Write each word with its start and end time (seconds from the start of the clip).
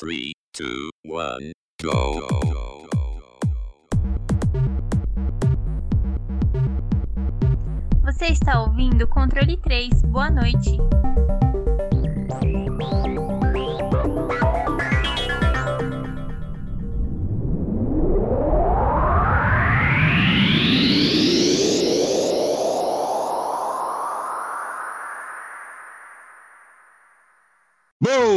3, 0.00 0.32
2, 0.56 0.88
1, 1.04 1.52
go. 1.82 2.26
Você 8.02 8.28
está 8.28 8.62
ouvindo 8.62 9.06
Controle 9.06 9.58
3. 9.58 10.02
Boa 10.04 10.30
noite. 10.30 10.78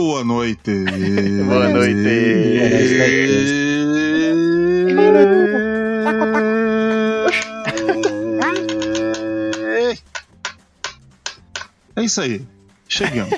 Boa 0.05 0.21
noite! 0.21 0.83
Boa 1.45 1.69
noite! 1.69 2.09
É 11.95 12.03
isso 12.03 12.19
aí. 12.19 12.45
Chegamos. 12.89 13.33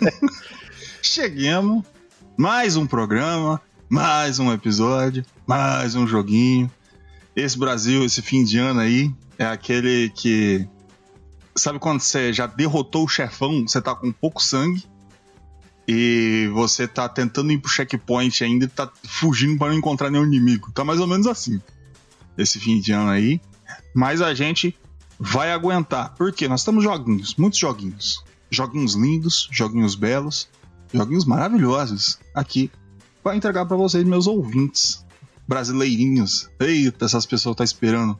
Chegamos. 1.02 1.84
Mais 2.38 2.76
um 2.76 2.86
programa, 2.86 3.60
mais 3.86 4.38
um 4.38 4.50
episódio, 4.50 5.26
mais 5.46 5.94
um 5.94 6.06
joguinho. 6.06 6.70
Esse 7.36 7.58
Brasil, 7.58 8.02
esse 8.02 8.22
fim 8.22 8.44
de 8.44 8.58
ano 8.58 8.80
aí, 8.80 9.12
é 9.38 9.44
aquele 9.44 10.08
que. 10.08 10.66
Sabe 11.54 11.78
quando 11.78 12.00
você 12.00 12.32
já 12.32 12.46
derrotou 12.46 13.04
o 13.04 13.08
chefão, 13.08 13.68
você 13.68 13.82
tá 13.82 13.94
com 13.94 14.10
pouco 14.10 14.42
sangue 14.42 14.88
e 15.92 16.46
você 16.52 16.86
tá 16.86 17.08
tentando 17.08 17.50
ir 17.50 17.58
pro 17.58 17.68
checkpoint 17.68 18.44
ainda 18.44 18.64
e 18.64 18.68
tá 18.68 18.88
fugindo 19.02 19.58
para 19.58 19.72
não 19.72 19.78
encontrar 19.78 20.08
nenhum 20.08 20.24
inimigo. 20.24 20.70
Tá 20.70 20.84
mais 20.84 21.00
ou 21.00 21.06
menos 21.08 21.26
assim. 21.26 21.60
Esse 22.38 22.60
fim 22.60 22.78
de 22.78 22.92
ano 22.92 23.10
aí. 23.10 23.40
Mas 23.92 24.22
a 24.22 24.32
gente 24.32 24.78
vai 25.18 25.50
aguentar. 25.50 26.14
Porque 26.14 26.46
nós 26.46 26.62
temos 26.62 26.84
joguinhos, 26.84 27.34
muitos 27.34 27.58
joguinhos. 27.58 28.22
Joguinhos 28.48 28.94
lindos, 28.94 29.48
joguinhos 29.50 29.96
belos, 29.96 30.48
joguinhos 30.94 31.24
maravilhosos 31.24 32.20
aqui 32.32 32.70
para 33.20 33.34
entregar 33.34 33.66
para 33.66 33.76
vocês, 33.76 34.04
meus 34.04 34.28
ouvintes 34.28 35.04
brasileirinhos. 35.48 36.48
Eita, 36.60 37.06
essas 37.06 37.26
pessoas 37.26 37.56
tá 37.56 37.64
esperando 37.64 38.16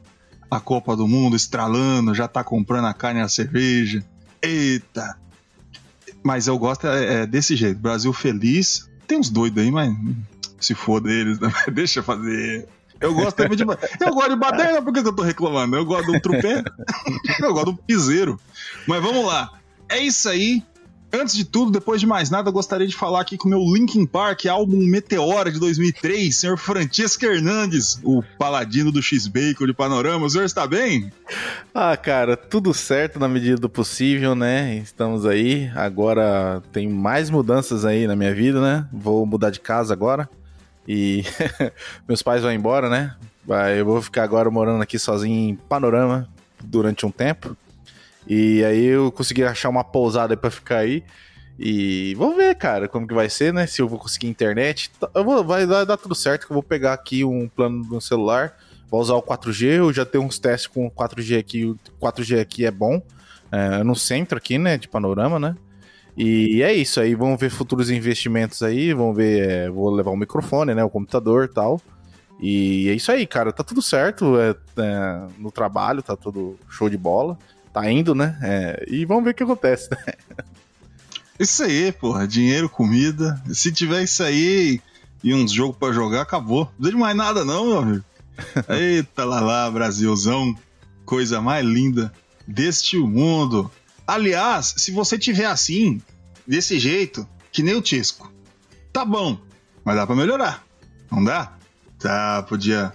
a 0.50 0.58
Copa 0.58 0.96
do 0.96 1.06
Mundo 1.06 1.36
estralando, 1.36 2.16
já 2.16 2.26
tá 2.26 2.42
comprando 2.42 2.86
a 2.86 2.94
carne 2.94 3.20
e 3.20 3.22
a 3.22 3.28
cerveja. 3.28 4.04
Eita! 4.42 5.16
Mas 6.22 6.46
eu 6.46 6.58
gosto 6.58 6.86
é, 6.86 7.22
é 7.22 7.26
desse 7.26 7.56
jeito, 7.56 7.78
Brasil 7.80 8.12
feliz. 8.12 8.88
Tem 9.06 9.18
uns 9.18 9.30
doidos 9.30 9.62
aí, 9.62 9.70
mas 9.70 9.94
se 10.60 10.74
for 10.74 11.00
deles, 11.00 11.40
né? 11.40 11.50
deixa 11.72 12.02
fazer. 12.02 12.68
Eu 13.00 13.14
gosto 13.14 13.36
também 13.36 13.56
de. 13.56 13.64
Eu 14.00 14.14
gosto 14.14 14.30
de 14.30 14.36
baderna, 14.36 14.82
por 14.82 14.92
que, 14.92 15.00
eu 15.00 15.12
tô 15.12 15.22
reclamando? 15.22 15.74
Eu 15.74 15.86
gosto 15.86 16.12
do 16.12 16.20
trupé, 16.20 16.62
eu 17.40 17.52
gosto 17.54 17.72
do 17.72 17.76
piseiro. 17.78 18.38
Mas 18.86 19.02
vamos 19.02 19.24
lá. 19.24 19.50
É 19.88 19.98
isso 19.98 20.28
aí. 20.28 20.62
Antes 21.12 21.34
de 21.34 21.44
tudo, 21.44 21.72
depois 21.72 22.00
de 22.00 22.06
mais 22.06 22.30
nada, 22.30 22.50
gostaria 22.50 22.86
de 22.86 22.94
falar 22.94 23.20
aqui 23.20 23.36
com 23.36 23.48
o 23.48 23.50
meu 23.50 23.60
Linkin 23.60 24.06
Park, 24.06 24.46
álbum 24.46 24.78
Meteora 24.86 25.50
de 25.50 25.58
2003, 25.58 26.34
senhor 26.36 26.56
Francisco 26.56 27.24
Hernandes, 27.24 27.98
o 28.04 28.22
paladino 28.38 28.92
do 28.92 29.02
X-Bacon 29.02 29.66
de 29.66 29.74
Panorama. 29.74 30.26
O 30.26 30.30
senhor 30.30 30.44
está 30.44 30.68
bem? 30.68 31.12
Ah, 31.74 31.96
cara, 31.96 32.36
tudo 32.36 32.72
certo 32.72 33.18
na 33.18 33.26
medida 33.26 33.56
do 33.56 33.68
possível, 33.68 34.36
né? 34.36 34.76
Estamos 34.76 35.26
aí. 35.26 35.68
Agora 35.74 36.62
tem 36.72 36.88
mais 36.88 37.28
mudanças 37.28 37.84
aí 37.84 38.06
na 38.06 38.14
minha 38.14 38.32
vida, 38.32 38.60
né? 38.60 38.86
Vou 38.92 39.26
mudar 39.26 39.50
de 39.50 39.58
casa 39.58 39.92
agora. 39.92 40.28
E 40.86 41.24
meus 42.06 42.22
pais 42.22 42.42
vão 42.42 42.52
embora, 42.52 42.88
né? 42.88 43.16
Eu 43.76 43.84
vou 43.84 44.00
ficar 44.00 44.22
agora 44.22 44.48
morando 44.48 44.82
aqui 44.82 44.98
sozinho 44.98 45.50
em 45.50 45.56
Panorama 45.56 46.28
durante 46.62 47.04
um 47.04 47.10
tempo. 47.10 47.56
E 48.26 48.64
aí 48.64 48.84
eu 48.84 49.10
consegui 49.10 49.44
achar 49.44 49.68
uma 49.68 49.84
pousada 49.84 50.36
para 50.36 50.50
ficar 50.50 50.78
aí. 50.78 51.02
E 51.58 52.14
vamos 52.14 52.36
ver, 52.36 52.54
cara, 52.54 52.88
como 52.88 53.06
que 53.06 53.14
vai 53.14 53.28
ser, 53.28 53.52
né? 53.52 53.66
Se 53.66 53.82
eu 53.82 53.88
vou 53.88 53.98
conseguir 53.98 54.28
internet. 54.28 54.90
Eu 55.14 55.24
vou, 55.24 55.44
vai 55.44 55.66
dar, 55.66 55.84
dar 55.84 55.96
tudo 55.96 56.14
certo, 56.14 56.46
que 56.46 56.52
eu 56.52 56.54
vou 56.54 56.62
pegar 56.62 56.92
aqui 56.92 57.24
um 57.24 57.48
plano 57.48 57.84
no 57.84 58.00
celular. 58.00 58.56
Vou 58.90 59.00
usar 59.00 59.14
o 59.14 59.22
4G, 59.22 59.78
eu 59.78 59.92
já 59.92 60.04
tenho 60.04 60.24
uns 60.24 60.38
testes 60.38 60.66
com 60.66 60.90
4G 60.90 61.38
aqui. 61.38 61.64
O 61.64 61.78
4G 62.00 62.40
aqui 62.40 62.64
é 62.64 62.70
bom. 62.70 63.02
É, 63.52 63.82
no 63.82 63.96
centro 63.96 64.38
aqui, 64.38 64.58
né? 64.58 64.78
De 64.78 64.88
panorama, 64.88 65.38
né? 65.38 65.54
E 66.16 66.62
é 66.62 66.72
isso 66.72 67.00
aí, 67.00 67.14
vamos 67.14 67.40
ver 67.40 67.50
futuros 67.50 67.88
investimentos 67.88 68.62
aí, 68.62 68.92
vamos 68.92 69.16
ver, 69.16 69.48
é, 69.48 69.70
vou 69.70 69.90
levar 69.90 70.10
o 70.10 70.16
microfone, 70.16 70.74
né, 70.74 70.84
o 70.84 70.90
computador 70.90 71.44
e 71.44 71.48
tal. 71.48 71.80
E 72.38 72.88
é 72.88 72.94
isso 72.94 73.12
aí, 73.12 73.26
cara, 73.26 73.52
tá 73.52 73.62
tudo 73.62 73.80
certo 73.80 74.38
é, 74.38 74.50
é, 74.76 75.26
no 75.38 75.50
trabalho, 75.50 76.02
tá 76.02 76.16
tudo 76.16 76.58
show 76.68 76.90
de 76.90 76.98
bola 76.98 77.38
tá 77.72 77.90
indo, 77.90 78.14
né? 78.14 78.38
É, 78.42 78.84
e 78.88 79.04
vamos 79.04 79.24
ver 79.24 79.30
o 79.30 79.34
que 79.34 79.42
acontece, 79.42 79.88
né? 79.90 80.14
Isso 81.38 81.62
aí, 81.62 81.90
porra. 81.90 82.28
Dinheiro, 82.28 82.68
comida. 82.68 83.42
Se 83.52 83.72
tiver 83.72 84.02
isso 84.02 84.22
aí 84.22 84.80
e 85.24 85.34
uns 85.34 85.52
jogos 85.52 85.76
para 85.76 85.92
jogar, 85.92 86.22
acabou. 86.22 86.64
Não 86.64 86.66
precisa 86.66 86.90
de 86.92 86.96
mais 86.98 87.16
nada, 87.16 87.44
não, 87.44 87.66
meu 87.66 87.78
amigo. 87.78 88.04
Eita 88.68 89.24
lá 89.24 89.40
lá, 89.40 89.70
Brasilzão. 89.70 90.54
Coisa 91.04 91.40
mais 91.40 91.64
linda 91.64 92.12
deste 92.46 92.98
mundo. 92.98 93.70
Aliás, 94.06 94.74
se 94.76 94.90
você 94.90 95.18
tiver 95.18 95.46
assim, 95.46 96.02
desse 96.46 96.78
jeito, 96.78 97.26
que 97.52 97.62
nem 97.62 97.74
o 97.74 97.82
Tisco, 97.82 98.32
tá 98.92 99.04
bom, 99.04 99.38
mas 99.84 99.96
dá 99.96 100.06
pra 100.06 100.16
melhorar. 100.16 100.64
Não 101.10 101.24
dá? 101.24 101.52
Tá, 101.98 102.42
podia, 102.42 102.92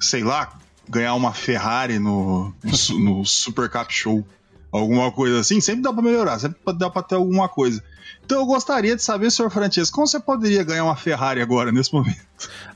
sei 0.00 0.22
lá, 0.22 0.58
ganhar 0.88 1.14
uma 1.14 1.32
Ferrari 1.32 1.98
no, 1.98 2.54
no 2.98 3.24
Super 3.24 3.68
Cup 3.68 3.90
Show, 3.90 4.26
alguma 4.70 5.10
coisa 5.10 5.40
assim, 5.40 5.60
sempre 5.60 5.82
dá 5.82 5.92
para 5.92 6.02
melhorar, 6.02 6.38
sempre 6.38 6.58
dá 6.76 6.90
para 6.90 7.02
ter 7.02 7.14
alguma 7.14 7.48
coisa. 7.48 7.82
Então 8.24 8.40
eu 8.40 8.46
gostaria 8.46 8.96
de 8.96 9.02
saber, 9.02 9.30
senhor 9.30 9.50
Francesco, 9.50 9.94
como 9.94 10.06
você 10.06 10.18
poderia 10.18 10.64
ganhar 10.64 10.84
uma 10.84 10.96
Ferrari 10.96 11.40
agora, 11.40 11.70
nesse 11.70 11.92
momento? 11.92 12.26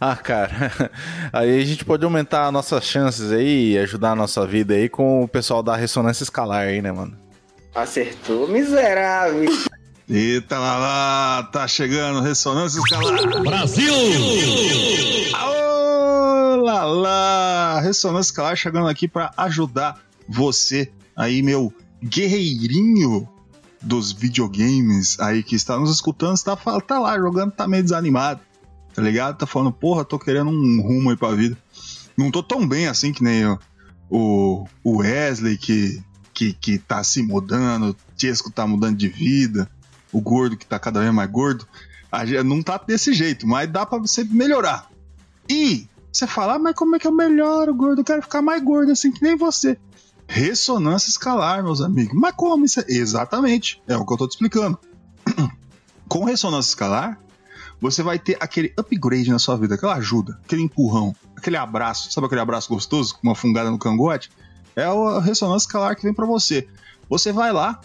Ah, 0.00 0.16
cara, 0.16 0.72
aí 1.32 1.60
a 1.60 1.64
gente 1.64 1.84
pode 1.84 2.04
aumentar 2.04 2.50
nossas 2.52 2.84
chances 2.84 3.32
aí, 3.32 3.76
ajudar 3.78 4.12
a 4.12 4.16
nossa 4.16 4.46
vida 4.46 4.74
aí 4.74 4.88
com 4.88 5.22
o 5.24 5.28
pessoal 5.28 5.62
da 5.62 5.74
ressonância 5.74 6.22
escalar 6.22 6.68
aí, 6.68 6.80
né, 6.80 6.92
mano? 6.92 7.16
Acertou, 7.74 8.48
miserável. 8.48 9.50
Eita 10.08 10.58
lá 10.58 10.76
lá, 10.76 11.42
tá 11.52 11.68
chegando 11.68 12.20
ressonância 12.20 12.78
escalar. 12.78 13.42
Brasil! 13.42 13.94
Aô! 15.34 15.69
Olá 16.60 16.84
lá! 16.84 17.80
Ressonância 17.80 18.32
Escalar 18.32 18.54
chegando 18.54 18.86
aqui 18.86 19.08
para 19.08 19.32
ajudar 19.34 19.98
você 20.28 20.92
aí, 21.16 21.42
meu 21.42 21.72
guerreirinho 22.04 23.26
dos 23.80 24.12
videogames 24.12 25.18
aí 25.20 25.42
que 25.42 25.56
está 25.56 25.78
nos 25.78 25.90
escutando, 25.90 26.34
está 26.34 26.54
tá 26.54 26.98
lá 26.98 27.16
jogando, 27.18 27.50
tá 27.50 27.66
meio 27.66 27.82
desanimado, 27.82 28.42
tá 28.94 29.00
ligado? 29.00 29.38
Tá 29.38 29.46
falando, 29.46 29.72
porra, 29.72 30.04
tô 30.04 30.18
querendo 30.18 30.50
um 30.50 30.82
rumo 30.82 31.08
aí 31.08 31.16
pra 31.16 31.30
vida. 31.30 31.56
Não 32.14 32.30
tô 32.30 32.42
tão 32.42 32.68
bem 32.68 32.88
assim 32.88 33.10
que 33.10 33.24
nem 33.24 33.42
o, 34.10 34.66
o 34.84 34.98
Wesley 34.98 35.56
que, 35.56 36.04
que, 36.34 36.52
que 36.52 36.76
tá 36.76 37.02
se 37.02 37.22
mudando, 37.22 37.92
o 37.92 37.96
Tiesco 38.18 38.50
tá 38.50 38.66
mudando 38.66 38.98
de 38.98 39.08
vida, 39.08 39.66
o 40.12 40.20
gordo 40.20 40.58
que 40.58 40.66
tá 40.66 40.78
cada 40.78 41.00
vez 41.00 41.10
mais 41.10 41.30
gordo. 41.30 41.66
A 42.12 42.22
não 42.44 42.62
tá 42.62 42.76
desse 42.86 43.14
jeito, 43.14 43.46
mas 43.46 43.66
dá 43.72 43.86
para 43.86 43.98
você 43.98 44.24
melhorar. 44.24 44.90
E 45.48 45.88
você 46.12 46.26
fala, 46.26 46.54
ah, 46.54 46.58
mas 46.58 46.74
como 46.74 46.96
é 46.96 46.98
que 46.98 47.06
eu 47.06 47.12
melhoro, 47.12 47.74
gordo? 47.74 48.00
Eu 48.00 48.04
quero 48.04 48.22
ficar 48.22 48.42
mais 48.42 48.62
gordo 48.62 48.92
assim 48.92 49.12
que 49.12 49.22
nem 49.22 49.36
você. 49.36 49.78
Ressonância 50.26 51.08
escalar, 51.08 51.62
meus 51.62 51.80
amigos. 51.80 52.18
Mas 52.18 52.34
como 52.36 52.64
isso 52.64 52.80
é? 52.80 52.84
Exatamente. 52.88 53.82
É 53.86 53.96
o 53.96 54.04
que 54.04 54.12
eu 54.12 54.16
tô 54.16 54.28
te 54.28 54.32
explicando. 54.32 54.78
Com 56.08 56.24
ressonância 56.24 56.70
escalar, 56.70 57.20
você 57.80 58.02
vai 58.02 58.18
ter 58.18 58.36
aquele 58.40 58.72
upgrade 58.76 59.30
na 59.30 59.38
sua 59.38 59.56
vida, 59.56 59.74
aquela 59.74 59.94
ajuda, 59.94 60.38
aquele 60.44 60.62
empurrão, 60.62 61.14
aquele 61.36 61.56
abraço. 61.56 62.12
Sabe 62.12 62.26
aquele 62.26 62.40
abraço 62.40 62.68
gostoso 62.68 63.14
com 63.14 63.28
uma 63.28 63.34
fungada 63.34 63.70
no 63.70 63.78
cangote? 63.78 64.30
É 64.76 64.84
a 64.84 65.20
ressonância 65.20 65.66
escalar 65.66 65.96
que 65.96 66.02
vem 66.02 66.14
para 66.14 66.26
você. 66.26 66.68
Você 67.08 67.32
vai 67.32 67.52
lá 67.52 67.80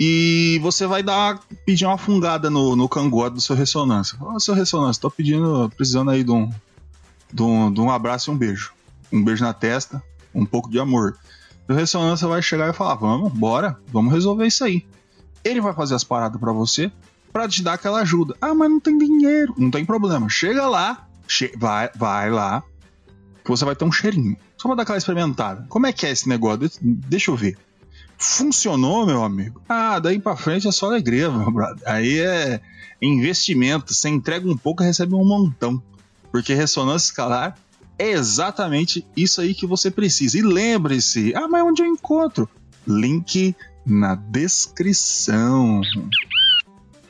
e 0.00 0.58
você 0.62 0.86
vai 0.86 1.02
dar 1.02 1.40
pedir 1.64 1.86
uma 1.86 1.98
fungada 1.98 2.50
no, 2.50 2.74
no 2.74 2.88
cangote 2.88 3.34
do 3.34 3.40
seu 3.40 3.54
ressonância. 3.54 4.18
Ô, 4.20 4.40
seu 4.40 4.54
ressonância, 4.54 5.00
tô 5.00 5.10
pedindo, 5.10 5.70
precisando 5.76 6.10
aí 6.10 6.24
de 6.24 6.30
um, 6.30 6.50
de 7.32 7.42
um, 7.42 7.72
de 7.72 7.80
um 7.80 7.90
abraço 7.90 8.30
e 8.30 8.34
um 8.34 8.36
beijo. 8.36 8.72
Um 9.12 9.22
beijo 9.22 9.44
na 9.44 9.52
testa, 9.52 10.02
um 10.34 10.44
pouco 10.44 10.70
de 10.70 10.78
amor. 10.78 11.16
O 11.68 11.72
ressonância 11.72 12.28
vai 12.28 12.42
chegar 12.42 12.68
e 12.68 12.72
falar: 12.72 12.94
vamos, 12.94 13.32
bora, 13.32 13.78
vamos 13.88 14.12
resolver 14.12 14.46
isso 14.46 14.64
aí. 14.64 14.84
Ele 15.44 15.60
vai 15.60 15.72
fazer 15.72 15.94
as 15.94 16.04
paradas 16.04 16.40
para 16.40 16.52
você 16.52 16.90
para 17.32 17.48
te 17.48 17.62
dar 17.62 17.74
aquela 17.74 18.00
ajuda. 18.00 18.36
Ah, 18.40 18.54
mas 18.54 18.70
não 18.70 18.78
tem 18.78 18.96
dinheiro. 18.98 19.54
Não 19.56 19.70
tem 19.70 19.84
problema. 19.84 20.28
Chega 20.28 20.66
lá, 20.66 21.08
che 21.26 21.52
vai, 21.56 21.90
vai 21.94 22.30
lá, 22.30 22.62
que 23.42 23.50
você 23.50 23.64
vai 23.64 23.74
ter 23.74 23.84
um 23.84 23.92
cheirinho. 23.92 24.36
Só 24.56 24.68
pra 24.68 24.76
dar 24.76 24.82
aquela 24.82 24.98
experimentada. 24.98 25.64
Como 25.68 25.86
é 25.86 25.92
que 25.92 26.06
é 26.06 26.10
esse 26.10 26.28
negócio? 26.28 26.70
Deixa 26.80 27.30
eu 27.30 27.36
ver. 27.36 27.56
Funcionou, 28.18 29.04
meu 29.04 29.24
amigo? 29.24 29.60
Ah, 29.68 29.98
daí 29.98 30.20
pra 30.20 30.36
frente 30.36 30.68
é 30.68 30.72
só 30.72 30.86
alegria, 30.86 31.30
meu 31.30 31.50
brother. 31.50 31.82
Aí 31.86 32.20
é 32.20 32.60
investimento. 33.00 33.92
Você 33.92 34.08
entrega 34.08 34.48
um 34.48 34.56
pouco 34.56 34.82
e 34.82 34.86
recebe 34.86 35.14
um 35.14 35.24
montão. 35.24 35.82
Porque 36.32 36.54
ressonância 36.54 37.06
escalar 37.06 37.56
é 37.98 38.10
exatamente 38.10 39.06
isso 39.14 39.40
aí 39.40 39.54
que 39.54 39.66
você 39.66 39.90
precisa. 39.90 40.38
E 40.38 40.42
lembre-se, 40.42 41.34
ah, 41.36 41.46
mas 41.46 41.62
onde 41.62 41.82
eu 41.82 41.86
encontro? 41.86 42.48
Link 42.86 43.54
na 43.86 44.14
descrição. 44.14 45.82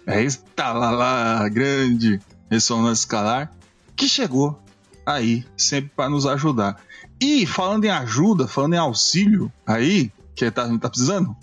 É 0.05 0.23
está 0.25 0.73
lá, 0.73 0.91
lá, 0.91 1.49
grande 1.49 2.21
ressonância 2.51 3.03
escalar 3.03 3.53
que 3.95 4.09
chegou 4.09 4.61
aí, 5.07 5.45
sempre 5.57 5.93
para 5.95 6.11
nos 6.11 6.27
ajudar. 6.27 6.83
E 7.21 7.47
falando 7.47 7.85
em 7.85 7.91
ajuda, 7.91 8.49
falando 8.49 8.75
em 8.75 8.79
auxílio 8.79 9.51
aí, 9.65 10.11
que 10.35 10.51
tá, 10.51 10.67
tá 10.77 10.91
precisando, 10.91 11.37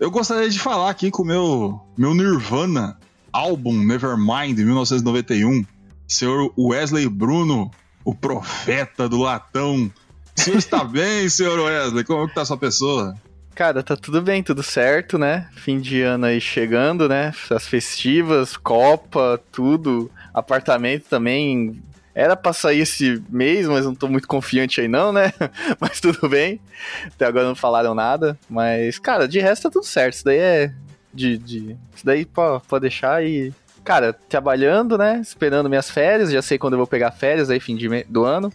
eu 0.00 0.10
gostaria 0.10 0.48
de 0.48 0.58
falar 0.58 0.90
aqui 0.90 1.10
com 1.10 1.22
o 1.22 1.26
meu, 1.26 1.80
meu 1.96 2.14
Nirvana 2.14 2.98
álbum 3.34 3.84
Nevermind, 3.84 4.56
1991. 4.56 5.64
Senhor 6.06 6.52
Wesley 6.58 7.08
Bruno, 7.08 7.70
o 8.04 8.14
profeta 8.14 9.08
do 9.08 9.18
latão. 9.18 9.90
O 10.36 10.40
senhor 10.40 10.58
está 10.58 10.82
bem, 10.84 11.28
senhor 11.28 11.58
Wesley? 11.58 12.04
Como 12.04 12.28
que 12.28 12.34
tá 12.34 12.44
sua 12.44 12.56
pessoa? 12.56 13.14
Cara, 13.54 13.84
tá 13.84 13.96
tudo 13.96 14.20
bem, 14.20 14.42
tudo 14.42 14.64
certo, 14.64 15.16
né? 15.16 15.48
Fim 15.54 15.78
de 15.78 16.02
ano 16.02 16.26
aí 16.26 16.40
chegando, 16.40 17.08
né? 17.08 17.32
As 17.50 17.68
festivas, 17.68 18.56
Copa, 18.56 19.40
tudo. 19.52 20.10
Apartamento 20.32 21.04
também. 21.08 21.80
Era 22.12 22.36
pra 22.36 22.52
sair 22.52 22.80
esse 22.80 23.22
mês, 23.28 23.66
mas 23.68 23.84
não 23.84 23.94
tô 23.94 24.08
muito 24.08 24.26
confiante 24.26 24.80
aí 24.80 24.88
não, 24.88 25.12
né? 25.12 25.32
mas 25.80 26.00
tudo 26.00 26.28
bem. 26.28 26.60
Até 27.06 27.26
agora 27.26 27.46
não 27.46 27.54
falaram 27.54 27.94
nada. 27.94 28.36
Mas, 28.50 28.98
cara, 28.98 29.28
de 29.28 29.38
resto 29.38 29.64
tá 29.64 29.70
tudo 29.70 29.86
certo. 29.86 30.14
Isso 30.14 30.24
daí 30.24 30.38
é. 30.38 30.74
De, 31.12 31.38
de... 31.38 31.76
Isso 31.94 32.04
daí 32.04 32.24
pode 32.26 32.80
deixar 32.80 33.24
e. 33.24 33.52
Cara, 33.84 34.14
trabalhando, 34.28 34.96
né? 34.96 35.20
Esperando 35.20 35.68
minhas 35.68 35.90
férias. 35.90 36.30
Já 36.30 36.40
sei 36.40 36.58
quando 36.58 36.72
eu 36.72 36.78
vou 36.78 36.86
pegar 36.86 37.10
férias 37.10 37.50
aí, 37.50 37.60
fim 37.60 37.76
de 37.76 38.04
do 38.04 38.24
ano. 38.24 38.52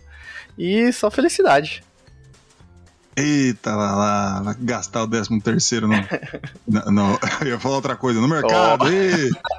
E 0.58 0.92
só 0.92 1.12
felicidade. 1.12 1.84
Eita, 3.16 3.76
lá, 3.76 3.96
lá, 3.96 4.40
lá 4.40 4.56
gastar 4.60 5.04
o 5.04 5.08
13 5.08 5.40
terceiro 5.42 5.88
no, 5.88 5.96
no, 6.68 6.92
no, 6.92 7.20
Eu 7.42 7.48
ia 7.48 7.60
falar 7.60 7.76
outra 7.76 7.96
coisa, 7.96 8.20
no 8.20 8.28
mercado. 8.28 8.86
Oh. 8.86 9.50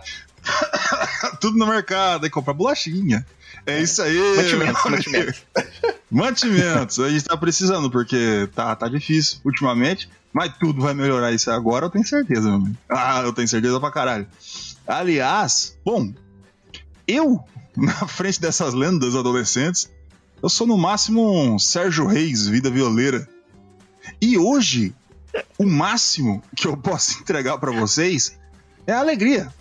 Tudo 1.40 1.58
no 1.58 1.67
mercado, 1.67 2.25
aí 2.25 2.31
comprar 2.31 2.55
bolachinha. 2.55 3.25
É 3.66 3.81
isso 3.81 4.02
aí. 4.02 4.19
Mantimentos, 4.37 4.84
mantimentos. 4.84 5.43
mantimentos. 6.11 6.99
A 7.00 7.11
gente 7.11 7.25
tá 7.25 7.37
precisando, 7.37 7.90
porque 7.90 8.49
tá, 8.55 8.75
tá 8.75 8.88
difícil 8.88 9.38
ultimamente. 9.44 10.08
Mas 10.32 10.52
tudo 10.58 10.81
vai 10.81 10.94
melhorar 10.94 11.32
isso 11.32 11.50
agora, 11.50 11.87
eu 11.87 11.90
tenho 11.90 12.06
certeza, 12.06 12.43
meu 12.43 12.55
amigo. 12.55 12.76
Ah, 12.88 13.20
eu 13.25 13.32
tenho 13.32 13.49
certeza 13.49 13.81
pra 13.81 13.90
caralho. 13.90 14.26
Aliás, 14.86 15.76
bom, 15.84 16.12
eu, 17.06 17.42
na 17.76 18.06
frente 18.06 18.40
dessas 18.40 18.74
lendas 18.74 19.14
adolescentes, 19.14 19.90
eu 20.42 20.48
sou 20.48 20.66
no 20.66 20.78
máximo 20.78 21.30
um 21.30 21.58
Sérgio 21.58 22.06
Reis, 22.06 22.46
vida 22.46 22.70
violeira. 22.70 23.28
E 24.20 24.38
hoje, 24.38 24.94
o 25.58 25.66
máximo 25.66 26.42
que 26.56 26.66
eu 26.66 26.76
posso 26.76 27.18
entregar 27.20 27.58
para 27.58 27.70
vocês 27.70 28.38
é 28.86 28.92
alegria. 28.92 29.52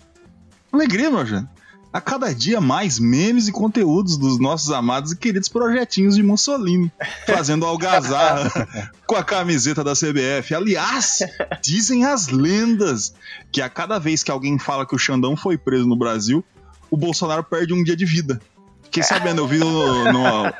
Alegria, 0.72 1.10
meu 1.10 1.26
gente. 1.26 1.48
A 1.92 2.00
cada 2.00 2.32
dia 2.32 2.60
mais 2.60 3.00
memes 3.00 3.48
e 3.48 3.52
conteúdos 3.52 4.16
dos 4.16 4.38
nossos 4.38 4.70
amados 4.70 5.10
e 5.10 5.16
queridos 5.16 5.48
projetinhos 5.48 6.14
de 6.14 6.22
Mussolini, 6.22 6.90
fazendo 7.26 7.66
algazarra 7.66 8.68
com 9.04 9.16
a 9.16 9.24
camiseta 9.24 9.82
da 9.82 9.92
CBF. 9.92 10.54
Aliás, 10.54 11.18
dizem 11.60 12.04
as 12.04 12.28
lendas 12.28 13.12
que 13.50 13.60
a 13.60 13.68
cada 13.68 13.98
vez 13.98 14.22
que 14.22 14.30
alguém 14.30 14.56
fala 14.56 14.86
que 14.86 14.94
o 14.94 14.98
Xandão 14.98 15.36
foi 15.36 15.58
preso 15.58 15.86
no 15.86 15.96
Brasil, 15.96 16.44
o 16.88 16.96
Bolsonaro 16.96 17.42
perde 17.42 17.74
um 17.74 17.82
dia 17.82 17.96
de 17.96 18.04
vida. 18.04 18.40
Fiquei 18.84 19.02
sabendo, 19.02 19.42
eu 19.42 19.48
vi 19.48 19.58
no, 19.58 20.12
no, 20.12 20.52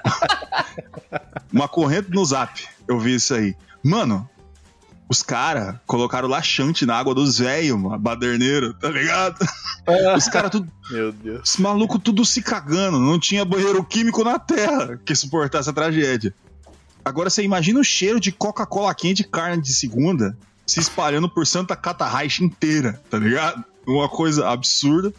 uma 1.52 1.68
corrente 1.68 2.10
no 2.10 2.24
zap, 2.24 2.60
eu 2.88 2.98
vi 2.98 3.14
isso 3.14 3.34
aí. 3.34 3.54
Mano, 3.84 4.28
os 5.10 5.24
caras 5.24 5.74
colocaram 5.88 6.28
laxante 6.28 6.86
na 6.86 6.96
água 6.96 7.12
dos 7.12 7.38
velhos, 7.38 7.76
mano, 7.76 7.98
baderneiro, 7.98 8.72
tá 8.74 8.88
ligado? 8.88 9.36
Os 10.16 10.28
caras 10.28 10.52
tudo. 10.52 10.70
Meu 10.88 11.10
Deus. 11.10 11.50
Os 11.50 11.56
malucos 11.56 12.00
tudo 12.00 12.24
se 12.24 12.40
cagando. 12.40 13.00
Não 13.00 13.18
tinha 13.18 13.44
banheiro 13.44 13.82
químico 13.82 14.22
na 14.22 14.38
terra 14.38 15.00
que 15.04 15.12
suportasse 15.16 15.68
a 15.68 15.72
tragédia. 15.72 16.32
Agora 17.04 17.28
você 17.28 17.42
imagina 17.42 17.80
o 17.80 17.84
cheiro 17.84 18.20
de 18.20 18.30
Coca-Cola 18.30 18.94
quente 18.94 19.22
e 19.22 19.24
carne 19.24 19.60
de 19.60 19.74
segunda 19.74 20.38
se 20.64 20.78
espalhando 20.78 21.28
por 21.28 21.44
Santa 21.44 21.74
Catarraixa 21.74 22.44
inteira, 22.44 23.02
tá 23.10 23.18
ligado? 23.18 23.64
Uma 23.84 24.08
coisa 24.08 24.48
absurda. 24.48 25.12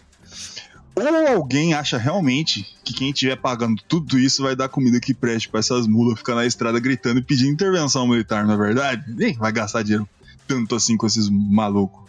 Ou 1.10 1.28
alguém 1.28 1.74
acha 1.74 1.98
realmente 1.98 2.66
que 2.84 2.94
quem 2.94 3.12
estiver 3.12 3.36
pagando 3.36 3.82
tudo 3.88 4.20
isso 4.20 4.44
vai 4.44 4.56
dar 4.56 4.70
comida 4.70 5.00
que 5.00 5.14
preste 5.14 5.50
pra 5.50 5.60
essas 5.60 5.88
mulas 5.88 6.18
ficar 6.18 6.36
na 6.36 6.46
estrada 6.46 6.80
gritando 6.80 7.20
e 7.20 7.24
pedindo 7.24 7.52
intervenção 7.52 8.08
militar, 8.08 8.46
não 8.46 8.54
é 8.54 8.58
verdade? 8.58 9.04
Nem 9.08 9.34
vai 9.34 9.52
gastar 9.52 9.84
dinheiro 9.84 10.08
tanto 10.48 10.76
assim 10.76 10.98
com 10.98 11.08
esses 11.08 11.30
malucos. 11.30 12.02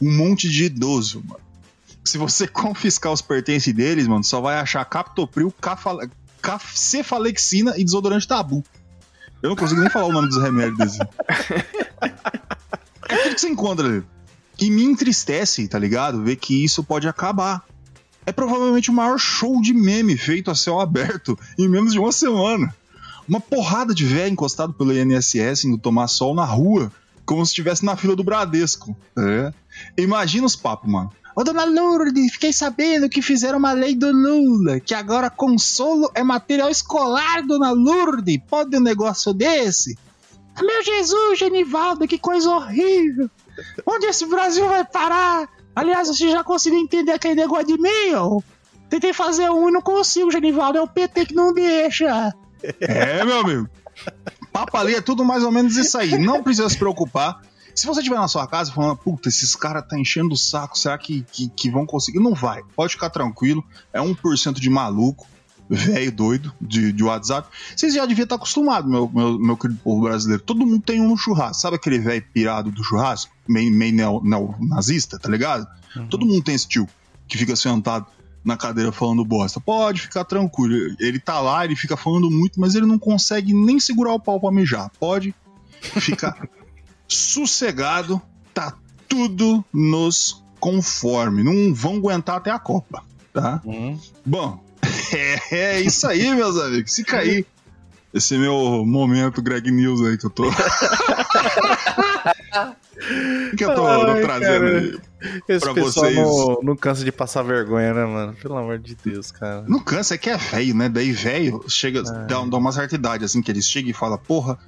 Um 0.00 0.16
monte 0.16 0.48
de 0.48 0.64
idoso, 0.64 1.22
mano. 1.26 1.40
Se 2.04 2.16
você 2.16 2.46
confiscar 2.48 3.12
os 3.12 3.20
pertences 3.20 3.74
deles, 3.74 4.06
mano, 4.06 4.24
só 4.24 4.40
vai 4.40 4.58
achar 4.58 4.84
captopril, 4.84 5.52
cafale... 5.60 6.08
cefalexina 6.74 7.74
e 7.76 7.84
desodorante 7.84 8.26
tabu. 8.26 8.64
Eu 9.42 9.50
não 9.50 9.56
consigo 9.56 9.80
nem 9.80 9.90
falar 9.90 10.06
o 10.06 10.12
nome 10.12 10.28
dos 10.28 10.42
remédios 10.42 10.78
desse. 10.78 10.98
É 13.10 13.16
tudo 13.22 13.34
que 13.34 13.40
você 13.40 13.48
encontra 13.48 13.88
ali. 13.88 14.04
E 14.60 14.70
me 14.70 14.84
entristece, 14.84 15.66
tá 15.66 15.78
ligado? 15.78 16.22
Ver 16.22 16.36
que 16.36 16.62
isso 16.62 16.84
pode 16.84 17.08
acabar 17.08 17.64
é 18.28 18.32
provavelmente 18.32 18.90
o 18.90 18.92
maior 18.92 19.18
show 19.18 19.58
de 19.58 19.72
meme 19.72 20.14
feito 20.14 20.50
a 20.50 20.54
céu 20.54 20.78
aberto 20.78 21.38
em 21.58 21.66
menos 21.66 21.94
de 21.94 21.98
uma 21.98 22.12
semana. 22.12 22.76
Uma 23.26 23.40
porrada 23.40 23.94
de 23.94 24.04
véio 24.04 24.30
encostado 24.30 24.74
pelo 24.74 24.92
INSS 24.92 25.64
indo 25.64 25.78
tomar 25.78 26.08
sol 26.08 26.34
na 26.34 26.44
rua, 26.44 26.92
como 27.24 27.44
se 27.44 27.52
estivesse 27.52 27.86
na 27.86 27.96
fila 27.96 28.14
do 28.14 28.22
Bradesco. 28.22 28.94
É. 29.16 29.50
Imagina 29.96 30.44
os 30.44 30.54
papos, 30.54 30.90
mano. 30.90 31.10
Ô, 31.34 31.42
dona 31.42 31.64
Lourdes, 31.64 32.32
fiquei 32.32 32.52
sabendo 32.52 33.08
que 33.08 33.22
fizeram 33.22 33.58
uma 33.58 33.72
lei 33.72 33.94
do 33.94 34.12
Lula, 34.12 34.78
que 34.78 34.92
agora 34.92 35.30
consolo 35.30 36.10
é 36.14 36.22
material 36.22 36.68
escolar, 36.68 37.46
dona 37.46 37.70
Lourdes. 37.70 38.40
Pode 38.46 38.76
um 38.76 38.80
negócio 38.80 39.32
desse? 39.32 39.96
Meu 40.60 40.84
Jesus, 40.84 41.38
Genivaldo, 41.38 42.06
que 42.06 42.18
coisa 42.18 42.50
horrível. 42.50 43.30
Onde 43.86 44.04
esse 44.04 44.26
Brasil 44.26 44.68
vai 44.68 44.84
parar? 44.84 45.48
Aliás, 45.78 46.08
você 46.08 46.28
já 46.28 46.42
conseguiu 46.42 46.80
entender 46.80 47.12
aquele 47.12 47.36
negócio 47.36 47.68
de 47.68 47.74
e-mail? 47.74 48.42
Tentei 48.90 49.12
fazer 49.12 49.48
um 49.48 49.68
e 49.68 49.72
não 49.72 49.80
consigo, 49.80 50.28
Genivaldo. 50.28 50.76
É 50.76 50.82
o 50.82 50.88
PT 50.88 51.26
que 51.26 51.34
não 51.36 51.54
deixa. 51.54 52.34
É, 52.80 53.24
meu 53.24 53.38
amigo. 53.38 53.68
Papo 54.52 54.76
ali 54.76 54.96
é 54.96 55.00
tudo 55.00 55.24
mais 55.24 55.44
ou 55.44 55.52
menos 55.52 55.76
isso 55.76 55.96
aí. 55.96 56.18
Não 56.18 56.42
precisa 56.42 56.68
se 56.68 56.76
preocupar. 56.76 57.40
Se 57.76 57.86
você 57.86 58.00
estiver 58.00 58.18
na 58.18 58.26
sua 58.26 58.44
casa 58.48 58.72
falando, 58.72 58.96
puta, 58.96 59.28
esses 59.28 59.54
caras 59.54 59.86
tá 59.86 59.96
enchendo 59.96 60.34
o 60.34 60.36
saco, 60.36 60.76
será 60.76 60.98
que, 60.98 61.24
que, 61.30 61.48
que, 61.48 61.70
vão 61.70 61.86
conseguir? 61.86 62.18
Não 62.18 62.34
vai. 62.34 62.60
Pode 62.74 62.94
ficar 62.94 63.10
tranquilo. 63.10 63.64
É 63.92 64.00
1% 64.00 64.54
de 64.54 64.68
maluco, 64.68 65.28
velho 65.68 66.12
doido 66.12 66.52
de, 66.60 66.92
de 66.92 67.04
WhatsApp. 67.04 67.48
Vocês 67.76 67.94
já 67.94 68.06
deviam 68.06 68.24
estar 68.24 68.36
acostumados, 68.36 68.90
meu, 68.90 69.10
meu, 69.12 69.38
meu 69.38 69.56
querido 69.56 69.80
povo 69.82 70.02
brasileiro. 70.02 70.42
Todo 70.42 70.66
mundo 70.66 70.82
tem 70.82 71.00
um 71.00 71.08
no 71.08 71.16
churrasco. 71.16 71.60
Sabe 71.60 71.76
aquele 71.76 71.98
velho 71.98 72.24
pirado 72.32 72.70
do 72.70 72.82
churrasco? 72.82 73.32
Meio, 73.46 73.70
meio 73.72 74.20
neonazista, 74.22 75.18
tá 75.18 75.28
ligado? 75.28 75.66
Uhum. 75.94 76.08
Todo 76.08 76.26
mundo 76.26 76.42
tem 76.42 76.54
esse 76.54 76.66
tio 76.68 76.88
que 77.26 77.36
fica 77.36 77.54
sentado 77.54 78.06
na 78.44 78.56
cadeira 78.56 78.90
falando 78.90 79.24
bosta. 79.24 79.60
Pode 79.60 80.02
ficar 80.02 80.24
tranquilo. 80.24 80.96
Ele 80.98 81.18
tá 81.18 81.40
lá, 81.40 81.64
ele 81.64 81.76
fica 81.76 81.96
falando 81.96 82.30
muito, 82.30 82.58
mas 82.58 82.74
ele 82.74 82.86
não 82.86 82.98
consegue 82.98 83.52
nem 83.52 83.78
segurar 83.78 84.14
o 84.14 84.20
pau 84.20 84.40
pra 84.40 84.50
mijar. 84.50 84.90
Pode 84.98 85.34
ficar 85.80 86.48
sossegado, 87.06 88.20
tá 88.54 88.74
tudo 89.08 89.64
nos 89.72 90.42
conforme. 90.58 91.42
Não 91.42 91.74
vão 91.74 91.96
aguentar 91.96 92.36
até 92.36 92.50
a 92.50 92.58
Copa, 92.58 93.02
tá? 93.32 93.60
Uhum. 93.64 93.98
Bom, 94.24 94.60
é, 95.16 95.56
é, 95.56 95.80
isso 95.80 96.06
aí, 96.06 96.34
meus 96.34 96.56
amigos. 96.58 96.92
Se 96.92 97.04
cair 97.04 97.46
esse 98.12 98.34
é 98.34 98.38
meu 98.38 98.84
momento 98.86 99.42
Greg 99.42 99.70
News 99.70 100.00
aí 100.02 100.16
que 100.16 100.24
eu 100.24 100.30
tô. 100.30 100.44
que 103.56 103.64
eu 103.64 103.74
tô 103.74 103.86
Ai, 103.86 104.22
trazendo 104.22 104.64
cara. 104.64 104.78
aí 104.78 104.98
Esse 105.46 105.60
pra 105.60 105.72
vocês. 105.74 106.16
Não, 106.16 106.60
não 106.62 106.74
cansa 106.76 107.04
de 107.04 107.12
passar 107.12 107.42
vergonha, 107.42 107.92
né, 107.92 108.06
mano? 108.06 108.34
Pelo 108.34 108.56
amor 108.56 108.78
de 108.78 108.94
Deus, 108.94 109.30
cara. 109.30 109.62
Não 109.68 109.78
cansa, 109.78 110.14
é 110.14 110.18
que 110.18 110.30
é 110.30 110.38
velho, 110.38 110.74
né? 110.74 110.88
Daí 110.88 111.12
velho 111.12 111.62
chega, 111.68 112.02
dá, 112.02 112.42
dá 112.44 112.56
uma 112.56 112.72
certa 112.72 112.94
idade, 112.94 113.26
assim, 113.26 113.42
que 113.42 113.50
eles 113.50 113.68
chegam 113.68 113.90
e 113.90 113.94
falam, 113.94 114.16
porra, 114.16 114.58